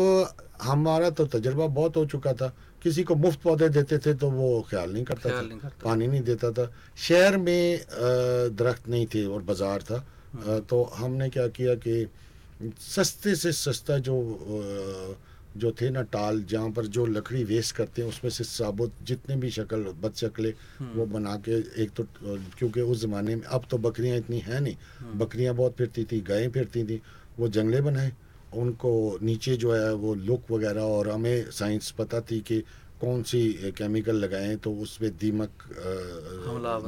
हमारा 0.62 1.10
तो 1.10 1.26
तजर्बा 1.26 1.66
बहुत 1.68 1.96
हो 1.96 2.04
चुका 2.06 2.32
था। 2.32 2.54
किसी 2.82 3.02
को 3.02 3.14
मुफ़्त 3.16 3.40
पौधे 3.42 3.68
देते 3.68 3.98
थे 3.98 4.14
तो 4.14 4.30
वो 4.30 4.66
ख्याल 4.70 4.92
नहीं 4.92 5.04
करता 5.04 5.28
ख्याल 5.28 5.42
था 5.42 5.48
नहीं 5.48 5.58
करता। 5.58 5.84
पानी 5.84 6.06
नहीं 6.06 6.22
देता 6.22 6.50
था। 6.52 6.70
शहर 6.98 7.36
में 7.38 7.80
दरख्त 8.54 8.88
नहीं 8.88 9.06
थे 9.06 9.24
और 9.26 9.42
बाज़ार 9.42 9.82
था। 9.82 9.98
तो 10.62 10.82
हमने 10.94 11.28
क्या 11.28 11.46
किया 11.50 11.74
कि 11.76 12.06
सस्ते 12.80 13.34
से 13.36 13.52
सस्ता 13.52 13.98
जो 13.98 14.16
जो 15.56 15.70
थे 15.80 15.88
ना 15.90 16.02
टाल 16.08 16.42
जहाँ 16.48 16.70
पर 16.72 16.86
जो 16.86 17.04
लकड़ी 17.06 17.42
वेस्ट 17.44 17.74
करते 17.76 18.02
हैं 18.02 18.08
उसमें 18.08 18.30
से 18.30 18.44
साबुत 18.44 18.92
जितने 19.02 19.36
भी 19.36 19.50
शक्ल 19.50 19.92
बद 20.02 20.14
शक्लें 20.16 20.52
वो 20.94 21.06
बना 21.06 21.36
के 21.44 21.58
एक 21.82 21.90
तो 21.96 22.06
क्योंकि 22.58 22.80
उस 22.80 23.00
ज़माने 23.00 23.34
में 23.36 23.42
अब 23.44 23.66
तो 23.70 23.78
बकरियाँ 23.78 24.16
इतनी 24.18 24.38
हैं 24.40 24.60
नहीं। 24.60 24.76
बकरियाँ 25.18 25.54
बहुत 25.54 25.74
फिरती 25.78 26.04
थी 26.04 26.20
गायें 26.20 26.50
फिरती 26.50 26.84
थी 26.84 27.00
वो 27.38 27.48
जंगले 27.48 27.80
बनाए। 27.80 28.12
उनको 28.54 29.18
नीचे 29.22 29.56
जो 29.56 29.72
है 29.72 29.92
वो 29.94 30.14
लुक 30.14 30.50
वगैरह 30.50 30.82
और 30.82 31.08
हमें 31.08 31.50
साइंस 31.50 31.90
पता 31.98 32.20
थी 32.20 32.40
कि 32.40 32.60
कौन 33.00 33.22
सी 33.22 33.72
केमिकल 33.76 34.16
लगाएँ 34.16 34.56
तो 34.56 34.72
उसमें 34.72 35.10
दीमक 35.18 35.50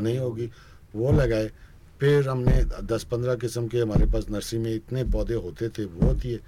नहीं 0.01 0.19
होगी। 0.19 0.51
वो 0.95 1.13
लगाए। 1.13 1.51
फिर 2.01 2.29
हमने 2.29 2.57
दस 2.85 3.05
पंद्रह 3.11 3.35
किस्म 3.35 3.67
के 3.69 3.79
हमारे 3.79 4.07
पास 4.13 4.27
नर्सरी 4.31 4.59
में 4.59 4.75
इतने 4.75 5.05
पौधे 5.05 5.35
होते 5.37 5.69
थे 5.69 5.85
वो 5.85 6.13
दिए 6.15 6.41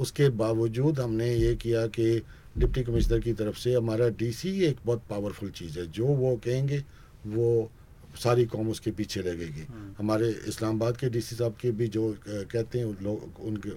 उसके 0.00 0.28
बावजूद 0.32 1.00
हमने 1.00 1.28
ये 1.34 1.54
किया 1.56 1.86
कि 1.86 2.22
डिप्टी 2.58 2.82
कमिश्नर 2.82 3.18
की 3.20 3.32
तरफ़ 3.32 3.58
से 3.58 3.74
हमारा 3.74 4.08
डीसी 4.18 4.50
एक 4.64 4.78
बहुत 4.86 5.02
पावरफुल 5.10 5.50
चीज़ 5.50 5.78
है। 5.78 5.86
जो 5.90 6.06
वो 6.06 6.36
कहेंगे 6.44 6.78
वो 7.26 7.70
सारी 8.16 8.44
कौम 8.46 8.68
उसके 8.70 8.90
पीछे 8.90 9.20
लगेगी 9.22 9.66
हमारे 9.98 10.28
इस्लामाबाद 10.48 10.96
के 10.96 11.08
डीसी 11.10 11.36
साहब 11.36 11.54
के 11.60 11.70
भी 11.70 11.88
जो 11.88 12.02
कहते 12.26 12.78
हैं 12.78 12.86
लोग 13.02 13.40
उनके 13.40 13.70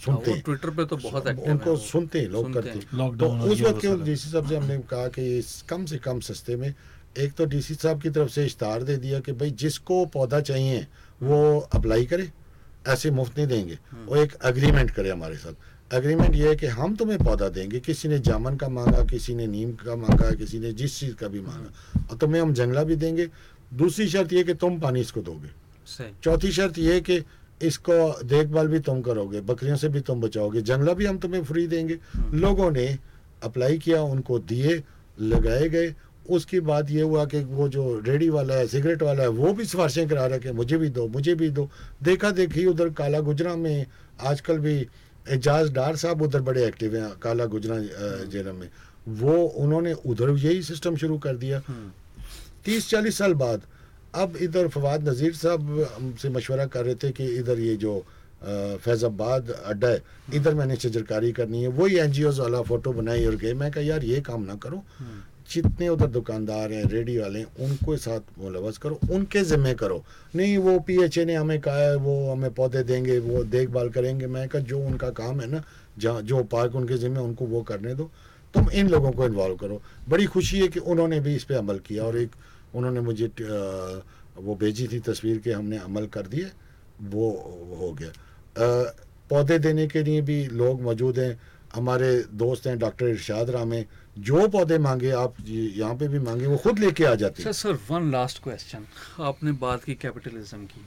सुनते 0.00 0.30
हैं। 0.30 0.40
ट्विटर 0.40 0.70
पे 0.70 0.84
तो 0.84 0.96
बहुत 0.98 1.28
एक्टिव 1.28 1.50
उनको 1.52 1.70
है 1.70 1.76
सुनते 1.78 2.20
हैं 2.20 2.28
लोग 2.28 2.52
करते 2.54 2.70
हैं। 2.70 3.16
तो 3.16 3.28
उस 3.52 3.60
वक्त 3.60 3.80
के। 3.80 3.94
डीसी 4.04 4.30
साहब 4.30 4.48
से 4.48 4.56
हमने 4.56 4.78
कहा 4.90 5.08
कि 5.08 5.42
कम 5.68 5.84
से 5.84 5.98
कम 5.98 6.20
सस्ते 6.20 6.56
में 6.56 6.72
एक 7.18 7.32
तो 7.32 7.44
डीसी 7.44 7.74
साहब 7.74 8.00
की 8.02 8.10
तरफ़ 8.10 8.28
से 8.28 8.44
इश्तार 8.46 8.82
दे 8.82 8.96
दिया 8.96 9.20
कि 9.20 9.32
भाई 9.32 9.50
जिसको 9.50 10.04
पौधा 10.06 10.40
चाहिए 10.40 10.86
वो 11.22 11.58
अप्लाई 11.72 12.06
करे 12.06 12.30
ऐसे 12.88 13.10
मुफ़्त 13.10 13.38
नहीं 13.38 13.46
देंगे। 13.46 13.78
हम्म। 13.90 14.04
वो 14.06 14.16
एक 14.16 14.32
अग्रीमेंट 14.34 14.90
करे 14.90 15.10
हमारे 15.10 15.36
साथ। 15.36 15.94
अग्रीमेंट 15.94 16.34
ये 16.34 16.48
है 16.48 16.56
कि 16.56 16.66
हम 16.66 16.96
तुम्हें 16.96 17.18
पौधा 17.18 17.48
देंगे 17.48 17.80
किसी 17.80 18.08
ने 18.08 18.18
जामन 18.18 18.56
का 18.56 18.68
मांगा 18.68 19.04
किसी 19.04 19.34
ने 19.34 19.46
नीम 19.46 19.72
का 19.72 19.96
मांगा 19.96 20.30
किसी 20.30 20.58
ने 20.58 20.72
जिस 20.72 20.98
चीज़ 21.00 21.14
का 21.14 21.28
भी 21.28 21.40
मांगा 21.40 22.00
और 22.10 22.16
तुम्हें 22.16 22.40
हम 22.42 22.52
जंगला 22.54 22.82
भी 22.82 22.96
देंगे। 22.96 23.28
दूसरी 23.74 24.08
शर्त 24.08 24.32
ये 24.32 24.44
कि 24.44 24.54
तुम 24.54 24.78
पानी 24.80 25.00
इसको 25.00 25.20
दोगे। 25.20 25.50
चौथी 26.22 26.52
शर्त 26.52 26.78
ये 26.78 27.00
कि 27.00 27.22
इसको 27.62 28.22
देखभाल 28.24 28.68
भी 28.68 28.78
तुम 28.80 29.00
करोगे 29.02 29.40
बकरियों 29.40 29.76
से 29.76 29.88
भी 29.88 30.00
तुम 30.00 30.20
बचाओगे 30.20 30.62
जंगला 30.62 30.92
भी 30.92 31.06
हम 31.06 31.18
तुम्हें 31.18 31.42
फ्री 31.44 31.66
देंगे। 31.66 31.98
लोगों 32.34 32.70
ने 32.70 32.86
अप्लाई 33.42 33.78
किया 33.78 34.02
उनको 34.02 34.38
दिए 34.38 34.82
लगाए 35.20 35.68
गए 35.68 35.94
उसके 36.30 36.60
बाद 36.60 36.90
ये 36.90 37.02
हुआ 37.02 37.24
कि 37.24 37.40
वो 37.44 37.68
जो 37.68 37.82
रेडी 38.06 38.28
वाला 38.30 38.54
है 38.54 38.66
सिगरेट 38.66 39.02
वाला 39.02 39.22
है 39.22 39.28
वो 39.30 39.52
भी 39.52 39.64
सिफारिशें 39.64 40.08
करा 40.08 40.26
रहा 40.26 40.34
है 40.34 40.40
कि 40.40 40.52
मुझे 40.52 40.76
भी 40.76 40.88
दो 40.88 41.06
मुझे 41.08 41.34
भी 41.34 41.48
दो। 41.50 41.68
देखा 42.02 42.30
देखी 42.30 42.66
उधर 42.66 42.90
काला 42.92 43.20
गुजरा 43.20 43.54
में 43.56 43.86
आजकल 44.20 44.58
भी 44.58 44.74
एजाज 45.26 45.70
डार 45.72 45.96
साहब 45.96 46.22
उधर 46.22 46.40
बड़े 46.42 46.64
एक्टिव 46.66 46.96
हैं 46.96 47.10
काला 47.22 47.44
गुजरा 47.46 47.76
अ, 47.76 48.24
जेलम 48.30 48.54
में। 48.56 48.68
वो 49.10 49.34
उन्होंने 49.34 49.92
उधर 49.92 50.30
यही 50.30 50.62
सिस्टम 50.62 50.96
शुरू 50.96 51.18
कर 51.18 51.36
दिया। 51.36 51.62
तीस 52.64 52.88
चालीस 52.90 53.18
साल 53.18 53.34
बाद 53.34 53.62
अब 54.14 54.36
इधर 54.42 54.68
फवाद 54.68 55.08
नज़ीर 55.08 55.34
साहब 55.34 56.16
से 56.22 56.28
मशवरा 56.30 56.66
कर 56.66 56.84
रहे 56.84 56.94
थे 56.94 57.10
कि 57.12 57.26
इधर 57.36 57.58
ये 57.60 57.76
जो 57.76 58.04
फैज़ाबाद 58.42 59.50
अड्डा 59.50 59.88
है 59.88 60.02
इधर 60.34 60.54
मैंने 60.54 60.76
शजरकारी 60.76 61.32
करनी 61.32 61.62
है। 61.62 61.68
वही 61.70 61.96
एनजीओ 61.98 62.30
वाला 62.32 62.62
फ़ोटो 62.62 62.92
बनाई 62.92 63.24
और 63.26 63.36
गए। 63.36 63.52
मैं 63.54 63.70
कहा 63.72 63.84
यार 63.84 64.04
ये 64.04 64.20
काम 64.20 64.42
ना 64.42 64.54
करो। 64.62 64.82
जितने 65.48 65.88
उधर 65.88 66.06
दुकानदार 66.08 66.72
हैं, 66.72 66.84
रेडी 66.84 67.16
वाले 67.18 67.38
हैं, 67.38 67.46
उनको 67.60 67.96
साथ 67.96 68.38
मुलवस 68.38 68.78
करो, 68.78 68.98
उनके 69.10 69.42
ज़िम्मे 69.44 69.74
करो। 69.74 70.02
नहीं, 70.34 70.56
वो 70.58 70.78
पीएचए 70.80 71.24
ने 71.24 71.34
हमें 71.34 71.60
कहा 71.60 71.78
है, 71.78 71.96
वो 71.96 72.32
हमें 72.32 72.52
पौधे 72.54 72.82
देंगे, 72.82 73.18
वो 73.18 73.44
देखभाल 73.44 73.88
करेंगे। 73.90 74.26
मैं 74.26 74.48
कहा, 74.48 74.62
जो 74.62 74.78
उनका 74.80 75.10
काम 75.12 75.40
है 75.40 75.50
ना, 75.50 75.62
जहाँ, 75.98 76.22
जो 76.22 76.42
पार्क 76.44 76.74
उनके 76.74 76.96
ज़िम्मे 76.98 77.20
उनको 77.20 77.46
वो 77.46 77.62
करने 77.62 77.94
दो। 77.94 78.10
तुम 78.54 78.70
इन 78.70 78.88
लोगों 78.88 79.10
को 79.12 79.26
इन्वॉल्व 79.26 79.56
करो। 79.56 79.80
बड़ी 80.08 80.26
खुशी 80.26 80.58
है 80.60 80.68
कि 80.68 80.80
उन्होंने 80.80 81.20
भी 81.20 81.34
इस 81.36 81.44
पर 81.44 81.54
अमल 81.54 81.78
किया 81.78 82.04
और 82.04 82.16
एक 82.18 82.30
उन्होंने 82.74 83.00
मुझे 83.00 83.26
वो 84.38 84.54
भेजी 84.54 84.86
थी 84.88 84.98
तस्वीर 85.00 85.38
के, 85.38 85.50
हमने 85.52 85.78
अमल 85.78 86.06
कर 86.06 86.26
दिए 86.26 86.50
वो 87.02 87.30
हो 87.80 87.92
गया। 87.92 88.12
पौधे 89.30 89.58
देने 89.58 89.86
के 89.86 90.02
लिए 90.02 90.20
भी 90.22 90.44
लोग 90.46 90.82
मौजूद 90.82 91.18
हैं। 91.18 91.40
हमारे 91.74 92.12
दोस्त 92.32 92.66
हैं 92.66 92.78
डॉक्टर 92.78 93.08
इरशाद 93.08 93.50
रामे 93.50 93.84
जो 94.16 94.48
पौधे 94.48 94.78
मांगे, 94.78 95.10
आप 95.10 95.34
यहाँ 95.40 95.94
पे 95.96 96.08
भी 96.08 96.18
मांगे, 96.18 96.46
वो 96.46 96.56
खुद 96.56 96.78
लेके 96.78 97.04
आ 97.04 97.14
जाते 97.14 97.42
हैं। 97.42 97.52
सर 97.52 97.78
वन 97.88 98.10
लास्ट 98.12 98.42
क्वेश्चन 98.42 98.86
आपने 99.20 99.52
बात 99.58 99.84
की 99.84 99.94
कैपिटलिज्म 99.94 100.66
की, 100.66 100.84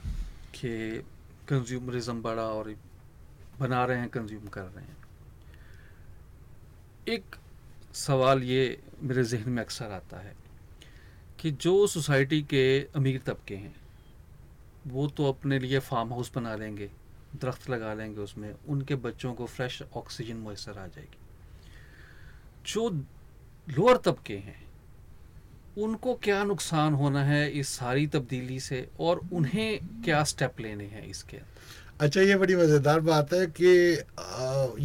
कि 0.54 1.04
कंज्यूमरिज्म 1.48 2.22
बढ़ा 2.22 2.42
और 2.42 2.74
बना 3.60 3.84
रहे 3.84 3.98
हैं 3.98 4.08
कंज्यूम 4.08 4.46
कर 4.48 4.62
रहे 4.62 4.84
हैं। 4.84 4.96
एक 7.08 7.36
सवाल 7.94 8.42
ये 8.42 8.78
मेरे 9.02 9.24
जहन 9.24 9.50
में 9.50 9.62
अक्सर 9.62 9.90
आता 9.92 10.20
है 10.20 10.34
कि 11.40 11.50
जो 11.50 11.86
सोसाइटी 11.86 12.40
के 12.42 12.64
अमीर 12.96 13.20
तबके 13.26 13.54
हैं, 13.54 13.74
वो 14.86 15.06
तो 15.08 15.28
अपने 15.28 15.58
लिए 15.58 15.78
फार्म 15.80 16.12
हाउस 16.12 16.32
बना 16.34 16.54
लेंगे, 16.56 16.90
दरख्त 17.34 17.68
लगा 17.70 17.94
लेंगे 17.94 18.20
उसमें, 18.20 18.54
उनके 18.68 18.94
बच्चों 18.96 19.32
को 19.34 19.46
फ्रेश 19.46 19.82
ऑक्सीजन 19.94 20.36
मैसर 20.38 20.78
आ 20.78 20.86
जाएगी। 20.86 21.18
जो 22.66 22.90
लोअर 23.68 23.96
तबके 24.04 24.34
हैं। 24.36 24.64
उनको 25.76 26.14
क्या 26.22 26.42
नुकसान 26.44 26.94
होना 26.94 27.22
है 27.24 27.48
इस 27.60 27.68
सारी 27.68 28.06
तब्दीली 28.06 28.58
से 28.60 28.86
और 29.00 29.20
उन्हें 29.32 29.78
क्या 30.04 30.22
स्टेप 30.24 30.60
लेने 30.60 30.84
हैं 30.86 31.06
इसके 31.06 31.38
अच्छा 32.00 32.20
ये 32.20 32.36
बड़ी 32.36 32.56
मज़ेदार 32.56 33.00
बात 33.00 33.32
है 33.32 33.46
कि 33.60 33.68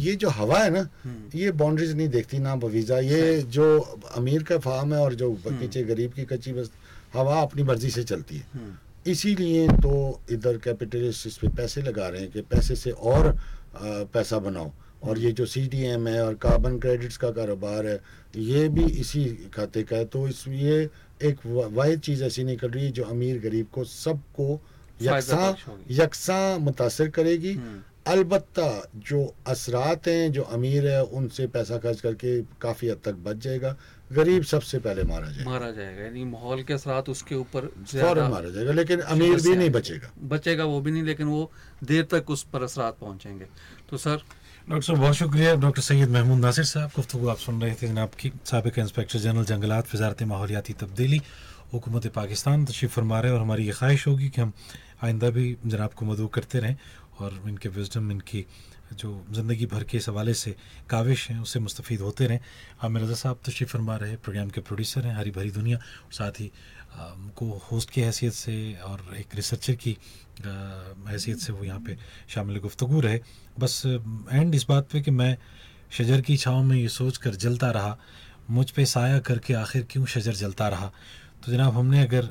ये 0.00 0.14
जो 0.16 0.28
हवा 0.30 0.58
है 0.58 0.70
ना 0.70 0.80
हम्म। 1.04 1.38
ये 1.38 1.50
बाउंड्रीज 1.52 1.92
नहीं 1.96 2.08
देखती 2.08 2.38
ना 2.38 2.54
बवीजा 2.56 2.98
ये 2.98 3.40
जो 3.56 3.66
अमीर 4.16 4.42
का 4.42 4.58
फार्म 4.58 4.94
है 4.94 5.00
और 5.00 5.14
जो 5.14 5.30
नीचे 5.50 5.82
गरीब 5.84 6.12
की 6.12 6.24
कच्ची 6.24 6.52
बस 6.52 6.70
हवा 7.14 7.40
अपनी 7.40 7.62
मर्ज़ी 7.62 7.90
से 7.90 8.04
चलती 8.04 8.36
है। 8.36 8.46
हम्म, 8.54 8.72
इसीलिए 9.06 9.68
तो 9.68 10.20
इधर 10.30 10.58
कैपिटलिस्ट 10.64 11.26
इस 11.26 11.36
पे 11.38 11.48
पैसे 11.56 11.82
लगा 11.82 12.08
रहे 12.08 12.20
हैं 12.20 12.30
कि 12.32 12.40
पैसे 12.50 12.76
से 12.76 12.90
और 12.90 13.36
पैसा 13.76 14.38
बनाओ। 14.38 14.70
और 15.02 15.18
ये 15.18 15.32
जो 15.32 15.46
सी 15.46 15.66
टी 15.68 15.82
एम 15.84 16.08
है 16.08 16.24
और 16.24 16.34
कार्बन 16.34 16.78
क्रेडिट्स 16.78 17.16
का 17.16 17.30
कारोबार 17.30 17.86
है 17.86 18.00
ये 18.36 18.68
भी 18.68 18.84
इसी 19.00 19.24
खाते 19.54 19.82
का 19.82 19.96
है। 19.96 20.04
तो 20.04 20.26
इस 20.28 20.44
ये 20.48 20.88
एक 21.22 21.46
वा- 21.46 21.70
वाहिद 21.72 22.00
चीज़ 22.00 22.24
ऐसी 22.24 22.44
निकल 22.44 22.68
रही 22.70 22.84
है 22.84 22.92
जो 22.92 23.04
अमीर 23.04 23.40
गरीब 23.40 23.66
को 23.72 23.84
सबको 23.84 24.60
यकसा 25.02 25.56
यकसा 25.90 26.58
मुतासर 26.58 27.08
करेगी। 27.08 27.52
हम्म, 27.52 27.80
अलबत्ता 28.06 28.68
जो 28.96 29.34
असरात 29.46 30.08
हैं 30.08 30.32
जो 30.32 30.42
अमीर 30.42 30.86
है 30.88 31.02
उनसे 31.04 31.46
पैसा 31.46 31.78
खर्च 31.78 32.00
करके 32.00 32.40
काफ़ी 32.60 32.88
हद 32.88 33.00
तक 33.04 33.14
बच 33.24 33.36
जाएगा। 33.36 33.76
गरीब 34.12 34.42
सबसे 34.42 34.78
पहले 34.78 35.02
मारा 35.02 35.28
जाएगा। 35.28 35.50
मारा 35.50 35.70
जाएगा 35.70 36.02
यानी 36.02 36.24
माहौल 36.24 36.62
के 36.62 36.74
असरात 36.74 37.08
उसके 37.08 37.34
ऊपर 37.34 37.60
फ़ौरन 37.60 37.84
ज़्यादा 37.90 38.28
मारा 38.28 38.50
जाएगा 38.50 38.72
लेकिन 38.72 39.00
अमीर 39.00 39.40
भी 39.40 39.56
नहीं 39.56 39.70
बचेगा। 39.70 40.10
बचेगा 40.22 40.64
वो 40.64 40.80
भी 40.80 40.90
नहीं 40.90 41.02
लेकिन 41.02 41.26
वो 41.26 41.50
देर 41.84 42.04
तक 42.04 42.30
उस 42.30 42.42
पर 42.52 42.62
असरात 42.62 42.98
पहुँचेंगे। 43.00 43.46
तो 43.90 43.96
सर 43.96 44.22
डॉक्टर 44.62 44.86
साहब, 44.86 44.98
बहुत 44.98 45.14
शुक्रिया। 45.14 45.54
डॉक्टर 45.58 45.82
सैयद 45.82 46.10
महमूद 46.10 46.38
नासिर 46.38 46.64
साहब 46.64 46.90
गुफ्तु 46.96 47.28
आप 47.28 47.38
सुन 47.38 47.60
रहे 47.62 47.74
थे 47.74 47.88
जनाब 47.88 48.10
की 48.14 48.30
सबक 48.46 48.78
इंस्पेक्टर 48.78 49.18
जनरल 49.18 49.44
जंगलात, 49.44 49.94
वजारत 49.94 50.22
माहौलियाती 50.22 50.72
तब्दीली। 50.78 51.20
हुकूमत 51.72 52.06
पाकिस्तान 52.14 52.64
तशरीफ़ 52.66 52.92
फरमा 52.92 53.20
रहे 53.20 53.32
और 53.32 53.40
हमारी 53.40 53.66
ये 53.66 53.72
ख्वाहिश 53.72 54.06
होगी 54.06 54.28
कि 54.30 54.40
हम 54.40 54.52
आइंदा 55.02 55.30
भी 55.30 55.56
जनाब 55.66 55.92
को 55.92 56.06
मदू 56.06 56.26
करते 56.28 56.58
रहें 56.58 56.76
और 57.18 57.42
इनके 57.48 57.68
विजडम, 57.68 58.10
इनकी 58.10 58.46
जो 58.92 59.24
ज़िंदगी 59.32 59.66
भर 59.66 59.84
के 59.84 59.96
इस 59.98 60.08
हवाले 60.08 60.34
से 60.34 60.54
काविश 60.90 61.28
हैं, 61.30 61.40
उससे 61.40 61.60
मुस्तफ़ 61.60 61.92
होते 62.02 62.26
रहें। 62.26 62.40
आमिर 62.84 63.02
रजा 63.02 63.14
साहब 63.14 63.38
तशरीफ़ 63.42 63.70
फरमा 63.72 63.96
रहे 63.96 64.16
प्रोग्राम 64.16 64.50
के 64.50 64.60
प्रोड्यूसर 64.62 65.06
हैं, 65.06 65.16
हरी 65.16 65.30
भरी 65.30 65.50
दुनिया। 65.50 65.78
साथ 66.12 66.40
ही 66.40 66.50
को 67.36 67.46
होस्ट 67.66 67.90
की 67.90 68.00
हैसियत 68.00 68.32
से 68.32 68.54
और 68.84 69.16
एक 69.18 69.34
रिसर्चर 69.34 69.74
की 69.74 69.96
हैसियत 70.46 71.38
से 71.38 71.52
वो 71.52 71.64
यहाँ 71.64 71.80
पे 71.80 71.96
शामिल 72.28 72.58
गुफ्तु 72.58 73.00
रहे। 73.00 73.20
बस 73.58 73.82
एंड 73.86 74.54
इस 74.54 74.66
बात 74.68 74.88
पे 74.92 75.00
कि 75.00 75.10
मैं 75.12 75.36
शजर 75.92 76.20
की 76.20 76.36
छाँव 76.36 76.62
में 76.62 76.76
ये 76.76 76.88
सोच 76.90 77.16
कर 77.16 77.34
जलता 77.36 77.70
रहा, 77.70 77.96
मुझ 78.50 78.70
पे 78.70 78.84
साया 78.86 79.18
करके 79.20 79.54
आखिर 79.54 79.86
क्यों 79.90 80.04
शजर 80.06 80.34
जलता 80.34 80.68
रहा? 80.68 80.92
तो 81.44 81.52
जनाब, 81.52 81.74
हमने 81.74 82.02
अगर 82.02 82.28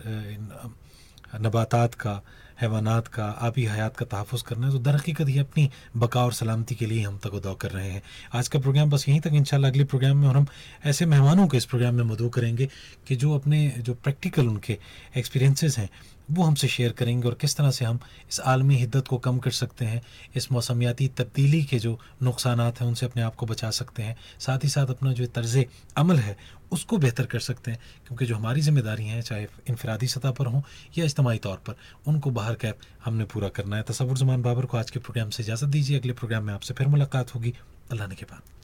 नबातात 1.35 1.93
का, 1.95 2.21
हैवानात 2.61 3.07
का 3.07 3.25
आबी 3.41 3.65
हयात 3.65 3.95
का 3.97 4.05
तहफ़ 4.05 4.43
करना 4.47 4.67
है 4.67 4.71
तो 4.73 4.79
दरहकीकत 4.79 5.27
ही 5.27 5.37
अपनी 5.39 5.69
बका 5.97 6.23
और 6.25 6.33
सलामती 6.33 6.75
के 6.75 6.85
लिए 6.85 7.03
हम 7.03 7.17
तक 7.17 7.33
उदा 7.33 7.53
कर 7.53 7.71
रहे 7.71 7.89
हैं। 7.91 8.01
आज 8.33 8.47
का 8.47 8.59
प्रोग्राम 8.59 8.89
बस 8.89 9.07
यहीं 9.09 9.19
तक, 9.19 9.33
इंशाल्लाह 9.33 9.71
अगले 9.71 9.83
प्रोग्राम 9.83 10.17
में 10.17 10.27
और 10.27 10.37
हम 10.37 10.45
ऐसे 10.85 11.05
मेहमानों 11.05 11.47
को 11.47 11.57
इस 11.57 11.65
प्रोग्राम 11.65 11.95
में 11.95 12.03
मदू 12.03 12.29
करेंगे 12.29 12.67
कि 13.07 13.15
जो 13.15 13.33
अपने, 13.35 13.67
जो 13.77 13.93
प्रैक्टिकल 13.93 14.47
उनके 14.47 14.77
एक्सपीरियंसेस 15.17 15.77
हैं 15.77 15.89
वो 16.31 16.43
हमसे 16.43 16.67
शेयर 16.67 16.91
करेंगे 16.91 17.27
और 17.27 17.33
किस 17.33 17.55
तरह 17.55 17.71
से 17.71 17.85
हम 17.85 17.99
इस 18.29 18.39
आलमी 18.39 18.75
हिद्दत 18.75 19.07
को 19.07 19.17
कम 19.17 19.37
कर 19.39 19.51
सकते 19.51 19.85
हैं, 19.85 20.01
इस 20.35 20.51
मौसमियाती 20.51 21.07
तब्दीली 21.07 21.63
के 21.63 21.79
जो 21.79 21.99
नुकसान 22.23 22.59
हैं, 22.59 22.81
उनसे 22.81 23.05
अपने 23.05 23.21
आप 23.21 23.35
को 23.35 23.45
बचा 23.45 23.71
सकते 23.71 24.03
हैं। 24.03 24.15
साथ 24.39 24.63
ही 24.63 24.69
साथ 24.69 24.87
अपना 24.87 25.13
जो 25.13 25.25
तर्ज 25.25 25.65
अमल 25.97 26.15
है, 26.15 26.37
उसको 26.71 26.97
बेहतर 26.97 27.25
कर 27.25 27.39
सकते 27.39 27.71
हैं, 27.71 27.79
क्योंकि 28.07 28.25
जो 28.25 28.35
हमारी 28.35 28.61
ज़िम्मेदारी 28.61 29.05
हैं, 29.05 29.21
चाहे 29.21 29.47
इनफरादी 29.69 30.07
सतह 30.07 30.31
पर 30.31 30.45
हों 30.45 30.61
या 30.97 31.05
इज्तमाही 31.05 31.39
तौर 31.39 31.57
पर, 31.57 31.75
उनको 32.07 32.31
बाहर 32.31 32.55
कैब 32.55 32.75
हमने 33.05 33.25
पूरा 33.25 33.49
करना 33.49 33.75
है। 33.75 33.83
तस्वुर 33.83 34.17
जमान 34.17 34.41
बाबर 34.41 34.65
को 34.65 34.77
आज 34.77 34.91
के 34.91 34.99
प्रोग्राम 34.99 35.29
से 35.29 35.43
इजाज़त 35.43 35.67
दीजिए। 35.67 35.99
अगले 35.99 36.13
प्रोग्राम 36.13 36.43
में 36.43 36.53
आपसे 36.53 36.73
फिर 36.73 36.87
मुलाकात 36.87 37.35
होगी। 37.35 37.53
अल्लाह 37.91 38.07
ने 38.07 38.15
के 38.15 38.25
बाद। 38.25 38.60